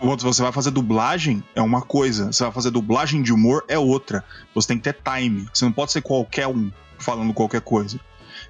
Você 0.00 0.42
vai 0.42 0.50
fazer 0.50 0.70
dublagem, 0.70 1.42
é 1.54 1.60
uma 1.60 1.82
coisa. 1.82 2.32
Você 2.32 2.42
vai 2.42 2.52
fazer 2.52 2.70
dublagem 2.70 3.22
de 3.22 3.32
humor, 3.32 3.64
é 3.68 3.78
outra. 3.78 4.24
Você 4.54 4.68
tem 4.68 4.78
que 4.78 4.84
ter 4.84 4.96
time. 5.02 5.46
Você 5.52 5.64
não 5.64 5.72
pode 5.72 5.92
ser 5.92 6.00
qualquer 6.00 6.46
um 6.46 6.70
falando 6.98 7.34
qualquer 7.34 7.60
coisa. 7.60 8.00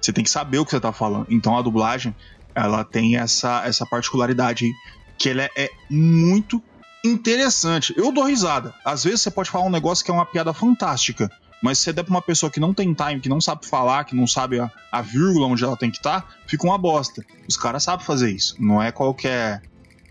Você 0.01 0.13
tem 0.13 0.23
que 0.23 0.29
saber 0.29 0.59
o 0.59 0.65
que 0.65 0.71
você 0.71 0.79
tá 0.79 0.93
falando. 0.93 1.27
Então 1.29 1.57
a 1.57 1.61
dublagem, 1.61 2.15
ela 2.55 2.83
tem 2.83 3.17
essa, 3.17 3.63
essa 3.65 3.85
particularidade 3.85 4.65
aí, 4.65 4.71
que 5.17 5.29
ela 5.29 5.43
é, 5.43 5.51
é 5.55 5.69
muito 5.89 6.61
interessante. 7.03 7.93
Eu 7.97 8.11
dou 8.11 8.25
risada. 8.25 8.73
Às 8.85 9.03
vezes 9.03 9.21
você 9.21 9.31
pode 9.31 9.49
falar 9.49 9.65
um 9.65 9.71
negócio 9.71 10.05
que 10.05 10.11
é 10.11 10.13
uma 10.13 10.25
piada 10.25 10.53
fantástica. 10.53 11.29
Mas 11.61 11.77
se 11.77 11.83
você 11.83 11.93
der 11.93 12.03
pra 12.03 12.11
uma 12.11 12.21
pessoa 12.21 12.51
que 12.51 12.59
não 12.59 12.73
tem 12.73 12.93
time, 12.93 13.19
que 13.19 13.29
não 13.29 13.39
sabe 13.39 13.67
falar, 13.67 14.03
que 14.05 14.15
não 14.15 14.25
sabe 14.25 14.59
a, 14.59 14.71
a 14.91 15.01
vírgula 15.01 15.47
onde 15.47 15.63
ela 15.63 15.77
tem 15.77 15.91
que 15.91 15.97
estar, 15.97 16.27
fica 16.47 16.65
uma 16.65 16.77
bosta. 16.77 17.23
Os 17.47 17.55
caras 17.55 17.83
sabem 17.83 18.05
fazer 18.05 18.31
isso. 18.31 18.55
Não 18.59 18.81
é 18.81 18.91
qualquer 18.91 19.61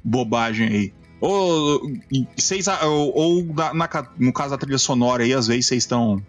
bobagem 0.04 0.68
aí. 0.68 0.94
Ou, 1.20 1.82
vocês, 2.36 2.66
ou, 2.68 3.12
ou 3.16 3.44
na- 3.54 3.74
na 3.74 3.88
no 4.18 4.32
caso 4.32 4.50
da 4.50 4.58
trilha 4.58 4.78
sonora 4.78 5.22
aí, 5.22 5.32
às 5.34 5.46
vezes 5.46 5.66
vocês 5.66 5.82
estão. 5.84 6.22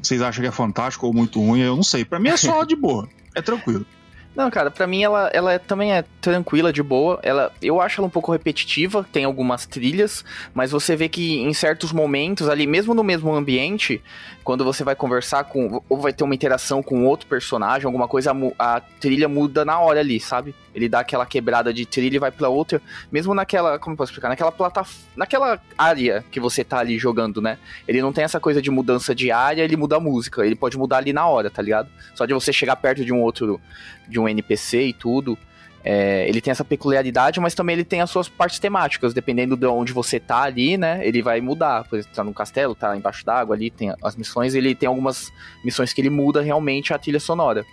Vocês 0.00 0.20
acham 0.22 0.42
que 0.42 0.48
é 0.48 0.52
fantástico 0.52 1.06
ou 1.06 1.12
muito 1.14 1.40
ruim, 1.40 1.60
eu 1.60 1.76
não 1.76 1.82
sei. 1.82 2.04
Pra 2.04 2.18
mim 2.18 2.28
é 2.28 2.36
só 2.36 2.64
de 2.64 2.74
boa. 2.76 3.08
É 3.34 3.42
tranquilo. 3.42 3.86
Não, 4.34 4.50
cara, 4.50 4.70
pra 4.70 4.86
mim 4.86 5.02
ela, 5.02 5.28
ela 5.34 5.52
é- 5.52 5.58
também 5.58 5.92
é 5.92 6.04
tranquila, 6.18 6.72
de 6.72 6.82
boa. 6.82 7.20
Ela, 7.22 7.52
eu 7.60 7.82
acho 7.82 8.00
ela 8.00 8.06
um 8.06 8.10
pouco 8.10 8.32
repetitiva, 8.32 9.06
tem 9.12 9.24
algumas 9.24 9.66
trilhas, 9.66 10.24
mas 10.54 10.70
você 10.70 10.96
vê 10.96 11.06
que 11.06 11.38
em 11.40 11.52
certos 11.52 11.92
momentos 11.92 12.48
ali, 12.48 12.66
mesmo 12.66 12.94
no 12.94 13.04
mesmo 13.04 13.30
ambiente, 13.34 14.02
quando 14.42 14.64
você 14.64 14.82
vai 14.82 14.96
conversar 14.96 15.44
com. 15.44 15.82
ou 15.86 16.00
vai 16.00 16.14
ter 16.14 16.24
uma 16.24 16.34
interação 16.34 16.82
com 16.82 17.04
outro 17.04 17.26
personagem, 17.26 17.84
alguma 17.84 18.08
coisa, 18.08 18.32
a, 18.58 18.76
a 18.76 18.80
trilha 18.80 19.28
muda 19.28 19.66
na 19.66 19.78
hora 19.78 20.00
ali, 20.00 20.18
sabe? 20.18 20.54
Ele 20.74 20.88
dá 20.88 21.00
aquela 21.00 21.26
quebrada 21.26 21.72
de 21.72 21.84
trilha 21.84 22.16
e 22.16 22.18
vai 22.18 22.30
pra 22.30 22.48
outra. 22.48 22.80
Mesmo 23.10 23.34
naquela. 23.34 23.78
Como 23.78 23.94
eu 23.94 23.96
posso 23.96 24.10
explicar? 24.10 24.28
Naquela 24.28 24.52
plataforma. 24.52 25.02
Naquela 25.16 25.60
área 25.76 26.24
que 26.30 26.40
você 26.40 26.64
tá 26.64 26.78
ali 26.78 26.98
jogando, 26.98 27.40
né? 27.40 27.58
Ele 27.86 28.00
não 28.00 28.12
tem 28.12 28.24
essa 28.24 28.40
coisa 28.40 28.62
de 28.62 28.70
mudança 28.70 29.14
de 29.14 29.30
área, 29.30 29.62
ele 29.62 29.76
muda 29.76 29.96
a 29.96 30.00
música. 30.00 30.44
Ele 30.44 30.54
pode 30.54 30.78
mudar 30.78 30.98
ali 30.98 31.12
na 31.12 31.26
hora, 31.26 31.50
tá 31.50 31.60
ligado? 31.60 31.88
Só 32.14 32.24
de 32.24 32.32
você 32.32 32.52
chegar 32.52 32.76
perto 32.76 33.04
de 33.04 33.12
um 33.12 33.20
outro. 33.20 33.60
de 34.08 34.18
um 34.18 34.28
NPC 34.28 34.86
e 34.86 34.92
tudo. 34.92 35.38
É, 35.84 36.28
ele 36.28 36.40
tem 36.40 36.52
essa 36.52 36.64
peculiaridade, 36.64 37.40
mas 37.40 37.54
também 37.54 37.74
ele 37.74 37.84
tem 37.84 38.00
as 38.00 38.10
suas 38.10 38.28
partes 38.28 38.58
temáticas, 38.58 39.12
dependendo 39.12 39.56
de 39.56 39.66
onde 39.66 39.92
você 39.92 40.20
tá 40.20 40.42
ali, 40.42 40.76
né? 40.76 41.04
Ele 41.06 41.20
vai 41.22 41.40
mudar. 41.40 41.84
Por 41.84 41.98
exemplo, 41.98 42.14
tá 42.14 42.24
no 42.24 42.32
castelo, 42.32 42.74
tá 42.74 42.96
embaixo 42.96 43.24
d'água 43.26 43.56
ali, 43.56 43.70
tem 43.70 43.92
as 44.02 44.14
missões, 44.14 44.54
ele 44.54 44.74
tem 44.74 44.86
algumas 44.86 45.32
missões 45.64 45.92
que 45.92 46.00
ele 46.00 46.10
muda 46.10 46.40
realmente 46.40 46.94
a 46.94 46.98
trilha 46.98 47.18
sonora. 47.18 47.66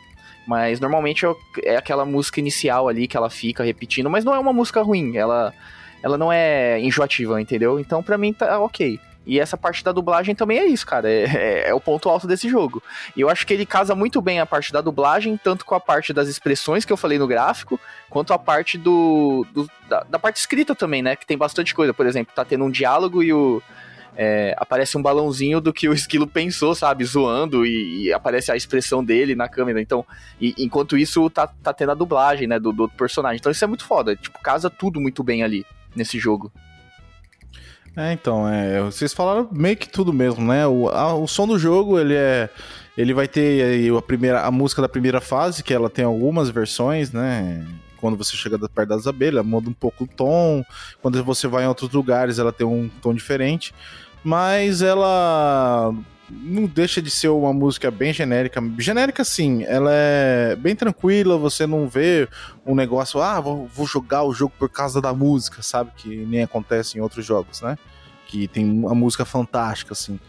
Mas 0.47 0.80
normalmente 0.80 1.25
é- 1.63 1.75
aquela 1.78 2.06
música 2.06 2.39
inicial 2.39 2.88
ali 2.88 3.08
que 3.08 3.15
ela 3.15 3.30
fica 3.30 3.63
repetindo, 3.63 4.10
mas 4.10 4.23
não 4.25 4.34
é 4.34 4.39
uma 4.39 4.54
música 4.54 4.82
ruim, 4.82 5.15
ela, 5.15 5.54
ela 6.02 6.17
não 6.17 6.32
é 6.32 6.80
enjoativa, 6.80 7.39
entendeu? 7.41 7.80
Então 7.80 8.02
pra 8.02 8.17
mim 8.17 8.34
tá 8.34 8.60
ok. 8.60 8.99
E 9.28 9.39
essa 9.39 9.56
parte 9.56 9.84
da 9.84 9.91
dublagem 9.91 10.34
também 10.34 10.58
é 10.58 10.65
isso, 10.65 10.88
cara. 10.88 11.08
É, 11.08 11.23
é- 11.25 11.69
é 11.69 11.73
o 11.73 11.80
ponto 11.80 12.10
alto 12.10 12.25
desse 12.25 12.49
jogo. 12.49 12.82
E 13.15 13.21
eu 13.21 13.30
acho 13.30 13.45
que 13.45 13.54
ele 13.54 13.65
casa 13.65 13.93
muito 13.93 14.19
bem 14.23 14.39
a 14.39 14.45
parte 14.45 14.73
da 14.73 14.82
dublagem, 14.82 15.38
tanto 15.38 15.65
com 15.65 15.75
a 15.75 15.80
parte 15.80 16.12
das 16.12 16.28
expressões 16.28 16.84
que 16.84 16.91
eu 16.91 16.97
falei 16.97 17.19
no 17.19 17.28
gráfico, 17.28 17.80
quanto 18.10 18.34
a 18.34 18.39
parte 18.39 18.75
do, 18.75 19.45
do- 19.54 19.69
da, 19.88 20.04
da 20.10 20.17
parte 20.17 20.38
escrita 20.38 20.73
também, 20.73 21.04
né? 21.04 21.15
Que 21.15 21.28
tem 21.28 21.38
bastante 21.38 21.75
coisa. 21.75 21.93
Por 21.93 22.08
exemplo, 22.08 22.34
tá 22.34 22.43
tendo 22.43 22.63
um 22.63 22.71
diálogo 22.71 23.21
e 23.21 23.32
o. 23.32 23.62
é, 24.15 24.54
aparece 24.58 24.98
um 24.98 25.02
balãozinho 25.02 25.62
do 25.62 25.72
que 25.74 25.88
o 25.88 25.93
esquilo 25.93 26.28
pensou, 26.28 26.76
sabe? 26.76 27.04
Zoando 27.06 27.65
e, 27.65 28.04
e 28.06 28.13
aparece 28.13 28.52
a 28.52 28.56
expressão 28.56 29.04
dele 29.04 29.36
na 29.36 29.48
câmera. 29.48 29.82
Então, 29.82 30.06
e- 30.39 30.54
enquanto 30.58 30.98
isso, 30.98 31.30
tá, 31.30 31.48
tá 31.48 31.72
tendo 31.74 31.91
a 31.91 31.95
dublagem, 31.95 32.48
né? 32.48 32.60
Do, 32.60 32.72
do 32.74 32.84
outro 32.84 32.98
personagem. 32.98 33.38
Então 33.39 33.52
isso 33.52 33.63
é 33.63 33.67
muito 33.67 33.86
foda. 33.86 34.15
Tipo, 34.15 34.39
casa 34.39 34.69
tudo 34.69 35.00
muito 35.00 35.24
bem 35.24 35.43
ali 35.43 35.65
nesse 35.95 36.17
jogo. 36.19 36.52
É, 37.95 38.13
então, 38.13 38.48
é, 38.48 38.82
vocês 38.82 39.13
falaram 39.13 39.50
meio 39.52 39.76
que 39.76 39.89
tudo 39.89 40.13
mesmo, 40.13 40.45
né? 40.45 40.65
O, 40.67 40.88
a- 40.89 41.15
o 41.15 41.28
som 41.28 41.48
do 41.48 41.58
jogo, 41.58 42.00
ele 42.00 42.13
é. 42.15 42.50
Ele 42.98 43.13
vai 43.13 43.28
ter 43.30 43.63
aí 43.63 43.89
a, 43.98 44.02
primeira, 44.02 44.41
a 44.41 44.52
música 44.52 44.82
da 44.82 44.89
primeira 44.89 45.22
fase, 45.22 45.63
que 45.63 45.74
ela 45.74 45.89
tem 45.89 46.04
algumas 46.04 46.50
versões, 46.50 47.12
né? 47.13 47.65
Quando 48.00 48.18
você 48.18 48.36
chega 48.36 48.58
perto 48.70 48.90
das 48.90 49.08
abelhas, 49.08 49.46
muda 49.46 49.70
um 49.70 49.74
pouco 49.74 50.04
o 50.04 50.08
tom. 50.08 50.64
Quando 51.02 51.24
você 51.24 51.48
vai 51.48 51.64
em 51.64 51.68
outros 51.68 51.92
lugares, 51.92 52.40
ela 52.40 52.52
tem 52.52 52.66
um 52.66 52.90
tom 53.02 53.14
diferente. 53.14 53.74
Mas 54.24 54.82
ela 54.82 55.94
não 56.30 56.66
deixa 56.66 57.02
de 57.02 57.10
ser 57.10 57.30
uma 57.30 57.52
música 57.54 57.90
bem 57.90 58.14
genérica. 58.14 58.62
Genérica, 58.78 59.24
sim, 59.24 59.64
ela 59.64 59.92
é 59.92 60.56
bem 60.56 60.76
tranquila, 60.76 61.38
você 61.38 61.66
não 61.66 61.88
vê 61.88 62.28
um 62.66 62.76
negócio, 62.76 63.22
ah, 63.22 63.40
vou 63.40 63.86
jogar 63.86 64.24
o 64.24 64.34
jogo 64.34 64.54
por 64.58 64.70
causa 64.70 65.02
da 65.02 65.14
música, 65.14 65.62
sabe? 65.64 65.92
Que 65.96 66.26
nem 66.26 66.44
acontece 66.44 66.98
em 66.98 67.02
outros 67.02 67.26
jogos, 67.26 67.62
né? 67.62 67.78
Que 68.28 68.48
tem 68.48 68.70
uma 68.70 68.94
música 68.94 69.26
fantástica, 69.26 69.94
assim. 69.94 70.20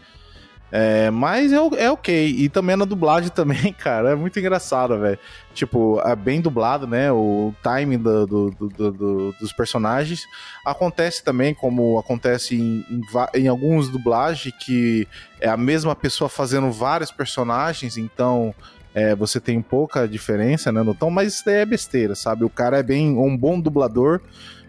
É, 0.71 1.11
mas 1.11 1.51
é, 1.51 1.57
é 1.77 1.91
ok. 1.91 2.27
E 2.37 2.47
também 2.47 2.75
na 2.75 2.85
dublagem 2.85 3.29
também, 3.35 3.73
cara, 3.73 4.11
é 4.11 4.15
muito 4.15 4.39
engraçado, 4.39 4.97
velho. 4.97 5.19
Tipo, 5.53 6.01
é 6.05 6.15
bem 6.15 6.39
dublado, 6.39 6.87
né? 6.87 7.11
O 7.11 7.53
timing 7.61 7.97
do- 7.97 8.25
do- 8.25 8.51
do- 8.51 8.69
do- 8.69 8.91
do- 8.91 9.31
dos 9.33 9.51
personagens. 9.51 10.23
Acontece 10.65 11.23
também, 11.23 11.53
como 11.53 11.99
acontece 11.99 12.55
em, 12.55 12.85
em, 12.89 13.01
em 13.41 13.47
alguns 13.49 13.89
dublagens, 13.89 14.53
que 14.59 15.07
é 15.41 15.49
a 15.49 15.57
mesma 15.57 15.93
pessoa 15.95 16.29
fazendo 16.29 16.71
vários 16.71 17.11
personagens, 17.11 17.97
então 17.97 18.55
é, 18.93 19.15
você 19.15 19.39
tem 19.39 19.61
pouca 19.61 20.07
diferença 20.07 20.71
né, 20.71 20.81
no 20.83 20.93
tom, 20.93 21.09
mas 21.09 21.33
isso 21.33 21.43
daí 21.45 21.55
é 21.55 21.65
besteira, 21.65 22.15
sabe? 22.15 22.43
O 22.45 22.49
cara 22.49 22.77
é 22.79 22.83
bem 22.83 23.17
um 23.17 23.35
bom 23.37 23.59
dublador. 23.59 24.21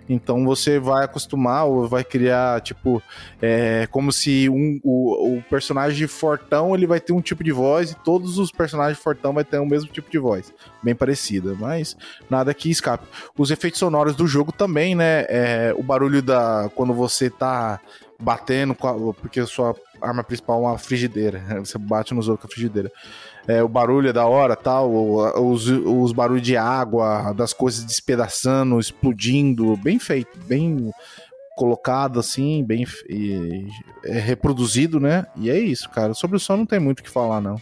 Então 0.08 0.44
você 0.44 0.78
vai 0.78 1.04
acostumar 1.04 1.64
ou 1.64 1.88
vai 1.88 2.04
criar, 2.04 2.60
tipo, 2.60 3.02
é, 3.40 3.86
como 3.90 4.12
se 4.12 4.48
um, 4.48 4.80
o, 4.82 5.36
o 5.38 5.42
personagem 5.44 6.06
fortão 6.06 6.74
ele 6.74 6.86
vai 6.86 7.00
ter 7.00 7.12
um 7.12 7.20
tipo 7.20 7.42
de 7.42 7.52
voz 7.52 7.92
e 7.92 7.96
todos 7.96 8.38
os 8.38 8.50
personagens 8.50 8.98
fortão 8.98 9.32
vai 9.32 9.44
ter 9.44 9.58
o 9.58 9.66
mesmo 9.66 9.90
tipo 9.90 10.10
de 10.10 10.18
voz. 10.18 10.52
Bem 10.82 10.94
parecida, 10.94 11.54
mas 11.58 11.96
nada 12.28 12.52
que 12.52 12.70
escape. 12.70 13.06
Os 13.36 13.50
efeitos 13.50 13.78
sonoros 13.78 14.14
do 14.14 14.26
jogo 14.26 14.52
também, 14.52 14.94
né? 14.94 15.26
é, 15.28 15.74
o 15.76 15.82
barulho 15.82 16.22
da. 16.22 16.70
Quando 16.74 16.92
você 16.92 17.30
tá 17.30 17.80
batendo, 18.18 18.74
porque 18.74 19.40
a 19.40 19.46
sua 19.46 19.74
arma 20.00 20.22
principal 20.22 20.62
é 20.62 20.68
uma 20.68 20.78
frigideira. 20.78 21.42
Você 21.64 21.76
bate 21.78 22.14
nos 22.14 22.28
outros 22.28 22.46
com 22.46 22.52
a 22.52 22.54
frigideira. 22.54 22.92
É, 23.48 23.62
o 23.62 23.68
barulho 23.68 24.08
é 24.08 24.12
da 24.12 24.24
hora, 24.26 24.54
tal, 24.54 24.90
os, 24.92 25.66
os 25.68 26.12
barulhos 26.12 26.42
de 26.42 26.56
água, 26.56 27.32
das 27.32 27.52
coisas 27.52 27.84
despedaçando, 27.84 28.78
explodindo, 28.78 29.76
bem 29.76 29.98
feito, 29.98 30.38
bem 30.46 30.92
colocado 31.56 32.20
assim, 32.20 32.62
bem 32.64 32.86
e- 33.08 33.66
é 34.04 34.18
reproduzido, 34.18 35.00
né? 35.00 35.26
E 35.36 35.50
é 35.50 35.58
isso, 35.58 35.90
cara. 35.90 36.14
Sobre 36.14 36.36
o 36.36 36.40
som 36.40 36.56
não 36.56 36.66
tem 36.66 36.78
muito 36.78 37.00
o 37.00 37.02
que 37.02 37.10
falar, 37.10 37.40
não. 37.40 37.56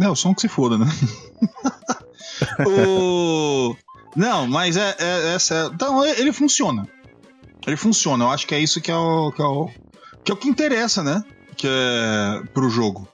É, 0.00 0.08
o 0.08 0.16
som 0.16 0.34
que 0.34 0.40
se 0.40 0.48
foda, 0.48 0.76
né? 0.78 0.86
o... 2.66 3.74
Não, 4.16 4.46
mas 4.46 4.76
é, 4.76 4.96
é, 4.98 5.34
é. 5.36 5.66
Então, 5.72 6.04
ele 6.04 6.20
ele 6.22 6.32
funciona. 6.32 6.88
Ele 7.66 7.76
funciona. 7.76 8.24
Eu 8.24 8.30
acho 8.30 8.46
que 8.46 8.54
é 8.54 8.60
isso 8.60 8.80
que 8.80 8.90
é 8.90 8.96
o 8.96 9.32
que 9.32 9.42
é 9.42 9.44
o 9.44 9.68
que, 10.24 10.30
é 10.32 10.34
o 10.34 10.36
que 10.36 10.48
interessa, 10.48 11.02
né? 11.02 11.22
Que 11.56 11.66
é 11.68 12.42
pro 12.52 12.68
jogo. 12.70 13.08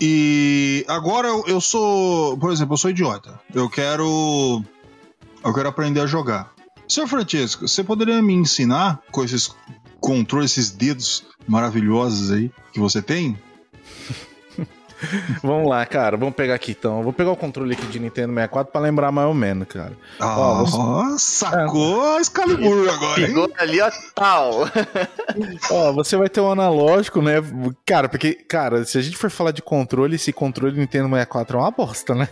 E 0.00 0.84
agora 0.88 1.28
eu, 1.28 1.44
eu 1.46 1.60
sou, 1.60 2.36
por 2.38 2.52
exemplo, 2.52 2.74
eu 2.74 2.78
sou 2.78 2.90
idiota. 2.90 3.40
Eu 3.54 3.68
quero 3.68 4.62
eu 5.44 5.54
quero 5.54 5.68
aprender 5.68 6.00
a 6.00 6.06
jogar. 6.06 6.52
Senhor 6.88 7.06
Francisco, 7.06 7.66
você 7.66 7.82
poderia 7.82 8.20
me 8.22 8.34
ensinar 8.34 9.00
com 9.10 9.24
esses 9.24 9.54
controles, 10.00 10.52
esses 10.52 10.70
dedos 10.70 11.24
maravilhosos 11.46 12.30
aí 12.30 12.50
que 12.72 12.80
você 12.80 13.00
tem? 13.02 13.38
Vamos 15.42 15.68
lá, 15.68 15.84
cara. 15.86 16.16
Vamos 16.16 16.34
pegar 16.34 16.54
aqui 16.54 16.72
então. 16.72 16.98
Eu 16.98 17.02
Vou 17.04 17.12
pegar 17.12 17.30
o 17.30 17.36
controle 17.36 17.72
aqui 17.74 17.86
de 17.86 17.98
Nintendo 17.98 18.32
64 18.34 18.72
pra 18.72 18.80
lembrar 18.80 19.12
mais 19.12 19.28
ou 19.28 19.34
menos, 19.34 19.68
cara. 19.68 19.92
Ah, 20.20 20.38
Ó, 20.38 20.64
você- 20.64 21.18
sacou 21.18 22.16
a 22.16 22.20
Excalibur 22.20 22.88
agora, 22.88 23.20
hein? 23.20 23.26
Pegou 23.26 23.50
ali, 23.58 23.80
ó, 23.80 23.90
tal. 24.14 24.52
Ó, 25.70 25.92
você 25.92 26.16
vai 26.16 26.28
ter 26.28 26.40
um 26.40 26.50
analógico, 26.50 27.20
né? 27.22 27.34
Cara, 27.84 28.08
porque, 28.08 28.32
cara, 28.34 28.84
se 28.84 28.96
a 28.98 29.02
gente 29.02 29.16
for 29.16 29.30
falar 29.30 29.50
de 29.50 29.62
controle, 29.62 30.16
esse 30.16 30.32
controle 30.32 30.78
Nintendo 30.78 31.08
64 31.08 31.58
é 31.58 31.60
uma 31.60 31.70
bosta, 31.70 32.14
né? 32.14 32.28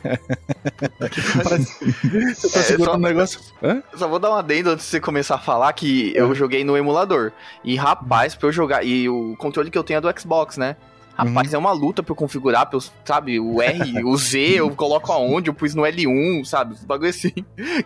Você 2.34 2.48
tá 2.50 2.60
É, 2.60 2.62
segurando 2.62 2.92
só- 2.92 2.96
um 2.96 3.00
negócio. 3.00 3.40
Hã? 3.62 3.82
Só 3.96 4.08
vou 4.08 4.18
dar 4.18 4.30
um 4.30 4.34
adendo 4.34 4.70
antes 4.70 4.84
de 4.84 4.90
você 4.90 5.00
começar 5.00 5.36
a 5.36 5.38
falar 5.38 5.72
que 5.72 6.12
eu 6.14 6.34
joguei 6.34 6.64
no 6.64 6.76
emulador. 6.76 7.32
E 7.62 7.76
rapaz, 7.76 8.34
pra 8.34 8.48
eu 8.48 8.52
jogar. 8.52 8.84
E 8.84 9.08
o 9.08 9.34
controle 9.36 9.70
que 9.70 9.78
eu 9.78 9.84
tenho 9.84 9.98
é 9.98 10.00
do 10.00 10.20
Xbox, 10.20 10.56
né? 10.56 10.76
Rapaz, 11.16 11.54
é 11.54 11.58
uma 11.58 11.72
luta 11.72 12.02
pra 12.02 12.12
eu 12.12 12.16
configurar, 12.16 12.66
pra 12.68 12.76
eu, 12.76 12.84
sabe, 13.04 13.38
o 13.38 13.62
R, 13.62 14.04
o 14.04 14.16
Z, 14.16 14.38
eu 14.38 14.70
coloco 14.74 15.12
aonde, 15.12 15.48
eu 15.48 15.54
pus 15.54 15.74
no 15.74 15.82
L1, 15.82 16.44
sabe? 16.44 16.74
Esse 16.74 16.86
bagulho 16.86 17.10
assim. 17.10 17.32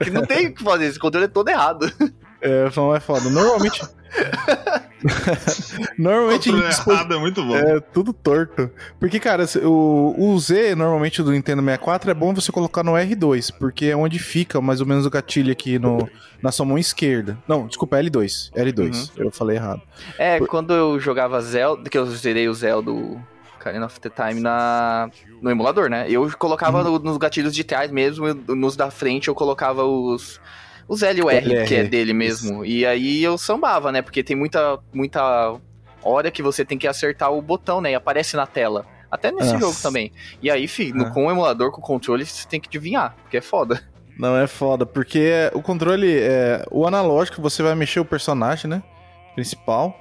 Que 0.02 0.10
não 0.10 0.24
tem 0.24 0.46
o 0.46 0.54
que 0.54 0.62
fazer, 0.62 0.86
esse 0.86 0.98
controle 0.98 1.26
é 1.26 1.28
todo 1.28 1.48
errado. 1.48 1.92
É, 2.40 2.70
não 2.76 2.94
é 2.94 3.00
foda. 3.00 3.28
Normalmente. 3.28 3.82
Normalmente 5.98 6.50
dispo- 6.52 6.92
errado 6.92 7.14
é 7.14 7.18
muito 7.18 7.44
bom. 7.44 7.56
É, 7.56 7.80
tudo 7.80 8.12
torto. 8.12 8.70
Porque, 8.98 9.18
cara, 9.20 9.44
o, 9.64 10.14
o 10.18 10.38
Z, 10.38 10.74
normalmente 10.74 11.22
do 11.22 11.30
Nintendo 11.32 11.62
64, 11.62 12.10
é 12.10 12.14
bom 12.14 12.34
você 12.34 12.50
colocar 12.52 12.82
no 12.82 12.92
R2, 12.92 13.52
porque 13.58 13.86
é 13.86 13.96
onde 13.96 14.18
fica 14.18 14.60
mais 14.60 14.80
ou 14.80 14.86
menos 14.86 15.06
o 15.06 15.10
gatilho 15.10 15.52
aqui 15.52 15.78
no, 15.78 16.08
na 16.42 16.50
sua 16.52 16.66
mão 16.66 16.78
esquerda. 16.78 17.38
Não, 17.46 17.66
desculpa, 17.66 17.96
L2. 17.98 18.50
L2. 18.52 19.10
Eu 19.16 19.30
falei 19.30 19.56
errado. 19.56 19.82
É, 20.18 20.38
Por- 20.38 20.48
quando 20.48 20.72
eu 20.72 20.98
jogava 21.00 21.40
Zelda, 21.40 21.88
que 21.88 21.98
eu 21.98 22.06
zerei 22.06 22.48
o 22.48 22.54
Zelda 22.54 22.90
do 22.90 23.20
Ocarina 23.56 23.86
of 23.86 23.98
the 24.00 24.08
Time 24.10 24.40
na, 24.40 25.10
no 25.42 25.50
emulador, 25.50 25.88
né? 25.90 26.06
Eu 26.08 26.30
colocava 26.38 26.78
Uhum. 26.82 26.92
no- 26.92 26.98
nos 27.00 27.16
gatilhos 27.16 27.54
de 27.54 27.64
trás 27.64 27.90
mesmo, 27.90 28.26
nos 28.48 28.76
da 28.76 28.90
frente 28.90 29.28
eu 29.28 29.34
colocava 29.34 29.84
os, 29.84 30.40
os 30.88 31.02
L 31.02 31.20
e 31.20 31.22
o 31.22 31.30
R, 31.30 31.44
LR, 31.46 31.68
que 31.68 31.74
é 31.74 31.84
dele 31.84 32.12
mesmo. 32.12 32.64
E 32.64 32.84
aí 32.86 33.22
eu 33.22 33.36
sambava, 33.38 33.92
né? 33.92 34.00
Porque 34.02 34.24
tem 34.24 34.34
muita, 34.34 34.78
muita 34.92 35.54
hora 36.02 36.30
que 36.30 36.42
você 36.42 36.64
tem 36.64 36.78
que 36.78 36.86
acertar 36.88 37.30
o 37.32 37.40
botão, 37.42 37.80
né? 37.80 37.92
E 37.92 37.94
aparece 37.94 38.34
na 38.36 38.46
tela. 38.46 38.86
Até 39.10 39.30
nesse 39.32 39.52
Nossa. 39.54 39.58
jogo 39.66 39.76
também. 39.82 40.12
E 40.42 40.50
aí, 40.50 40.66
fi, 40.68 40.92
no- 40.92 41.06
Ah. 41.06 41.10
com 41.10 41.26
o 41.26 41.30
emulador, 41.30 41.70
com 41.70 41.80
o 41.80 41.84
controle, 41.84 42.24
você 42.26 42.46
tem 42.48 42.60
que 42.60 42.68
adivinhar, 42.68 43.14
porque 43.22 43.36
é 43.36 43.40
foda. 43.40 43.82
Não, 44.18 44.36
é 44.36 44.46
foda, 44.46 44.84
porque 44.84 45.50
o 45.54 45.62
controle, 45.62 46.18
é, 46.18 46.64
o 46.70 46.86
analógico, 46.86 47.40
você 47.40 47.62
vai 47.62 47.74
mexer 47.74 48.00
o 48.00 48.04
personagem, 48.04 48.68
né? 48.68 48.82
Principal. 49.34 49.96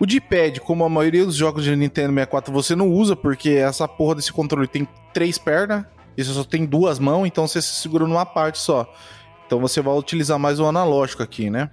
O 0.00 0.04
D-pad, 0.06 0.60
como 0.60 0.84
a 0.84 0.88
maioria 0.88 1.24
dos 1.24 1.36
jogos 1.36 1.62
de 1.64 1.74
Nintendo 1.76 2.08
64, 2.12 2.52
você 2.52 2.74
não 2.74 2.90
usa, 2.90 3.14
porque 3.14 3.50
essa 3.50 3.86
porra 3.86 4.16
desse 4.16 4.32
controle 4.32 4.66
tem 4.66 4.86
três 5.14 5.38
pernas, 5.38 5.84
e 6.16 6.24
você 6.24 6.32
só 6.32 6.42
tem 6.44 6.66
duas 6.66 6.98
mãos, 6.98 7.24
então 7.26 7.46
você 7.46 7.62
se 7.62 7.72
segura 7.74 8.06
numa 8.06 8.26
parte 8.26 8.58
só. 8.58 8.92
Então 9.52 9.60
você 9.60 9.82
vai 9.82 9.94
utilizar 9.94 10.38
mais 10.38 10.58
o 10.58 10.64
analógico 10.64 11.22
aqui, 11.22 11.50
né? 11.50 11.68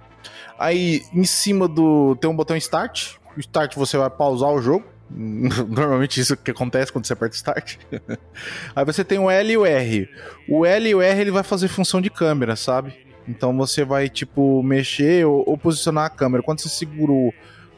Aí, 0.58 1.02
em 1.14 1.24
cima 1.24 1.66
do... 1.66 2.14
tem 2.16 2.28
um 2.28 2.36
botão 2.36 2.54
Start. 2.54 3.14
Start 3.38 3.74
você 3.74 3.96
vai 3.96 4.10
pausar 4.10 4.50
o 4.50 4.60
jogo. 4.60 4.84
Normalmente 5.10 6.20
isso 6.20 6.36
que 6.36 6.50
acontece 6.50 6.92
quando 6.92 7.06
você 7.06 7.14
aperta 7.14 7.36
Start. 7.36 7.78
Aí 8.76 8.84
você 8.84 9.02
tem 9.02 9.18
o 9.18 9.30
L 9.30 9.50
e 9.50 9.56
o 9.56 9.64
R. 9.64 10.10
O 10.46 10.66
L 10.66 10.90
e 10.90 10.94
o 10.94 11.00
R 11.00 11.20
ele 11.22 11.30
vai 11.30 11.42
fazer 11.42 11.68
função 11.68 12.02
de 12.02 12.10
câmera, 12.10 12.54
sabe? 12.54 12.94
Então 13.26 13.56
você 13.56 13.82
vai, 13.82 14.10
tipo, 14.10 14.62
mexer 14.62 15.24
ou, 15.24 15.42
ou 15.46 15.56
posicionar 15.56 16.04
a 16.04 16.10
câmera. 16.10 16.42
Quando 16.42 16.60
você 16.60 16.68
segura 16.68 17.12
o, 17.12 17.32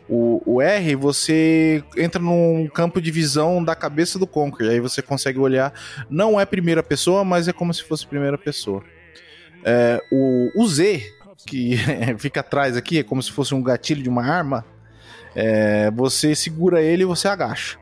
o, 0.09 0.42
o 0.55 0.61
R, 0.61 0.96
você 0.96 1.84
entra 1.96 2.20
num 2.20 2.68
campo 2.74 3.00
de 3.00 3.12
visão 3.12 3.62
da 3.62 3.76
cabeça 3.76 4.18
do 4.18 4.26
Conker. 4.26 4.68
Aí 4.68 4.80
você 4.80 5.00
consegue 5.00 5.38
olhar. 5.38 5.72
Não 6.11 6.40
é 6.40 6.44
primeira 6.44 6.82
pessoa, 6.82 7.22
mas 7.22 7.46
é 7.46 7.53
como 7.53 7.72
se 7.72 7.84
fosse 7.84 8.05
primeira 8.05 8.36
pessoa. 8.36 8.82
É, 9.65 10.03
o, 10.11 10.51
o 10.55 10.67
Z, 10.69 11.03
que 11.47 11.77
fica 12.19 12.41
atrás 12.41 12.77
aqui, 12.77 12.99
é 12.99 13.03
como 13.03 13.23
se 13.23 13.31
fosse 13.31 13.55
um 13.55 13.63
gatilho 13.63 14.03
de 14.03 14.09
uma 14.09 14.25
arma. 14.25 14.65
É, 15.35 15.91
você 15.91 16.35
segura 16.35 16.83
ele 16.83 17.03
e 17.03 17.07
você 17.07 17.29
agacha. 17.29 17.79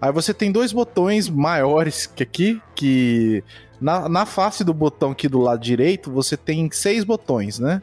Aí 0.00 0.12
você 0.12 0.32
tem 0.32 0.52
dois 0.52 0.72
botões 0.72 1.28
maiores 1.28 2.06
que 2.06 2.22
aqui, 2.22 2.62
que 2.74 3.42
na, 3.80 4.08
na 4.08 4.24
face 4.26 4.62
do 4.62 4.72
botão 4.72 5.10
aqui 5.10 5.28
do 5.28 5.40
lado 5.40 5.60
direito, 5.60 6.10
você 6.10 6.36
tem 6.36 6.70
seis 6.70 7.02
botões, 7.02 7.58
né? 7.58 7.82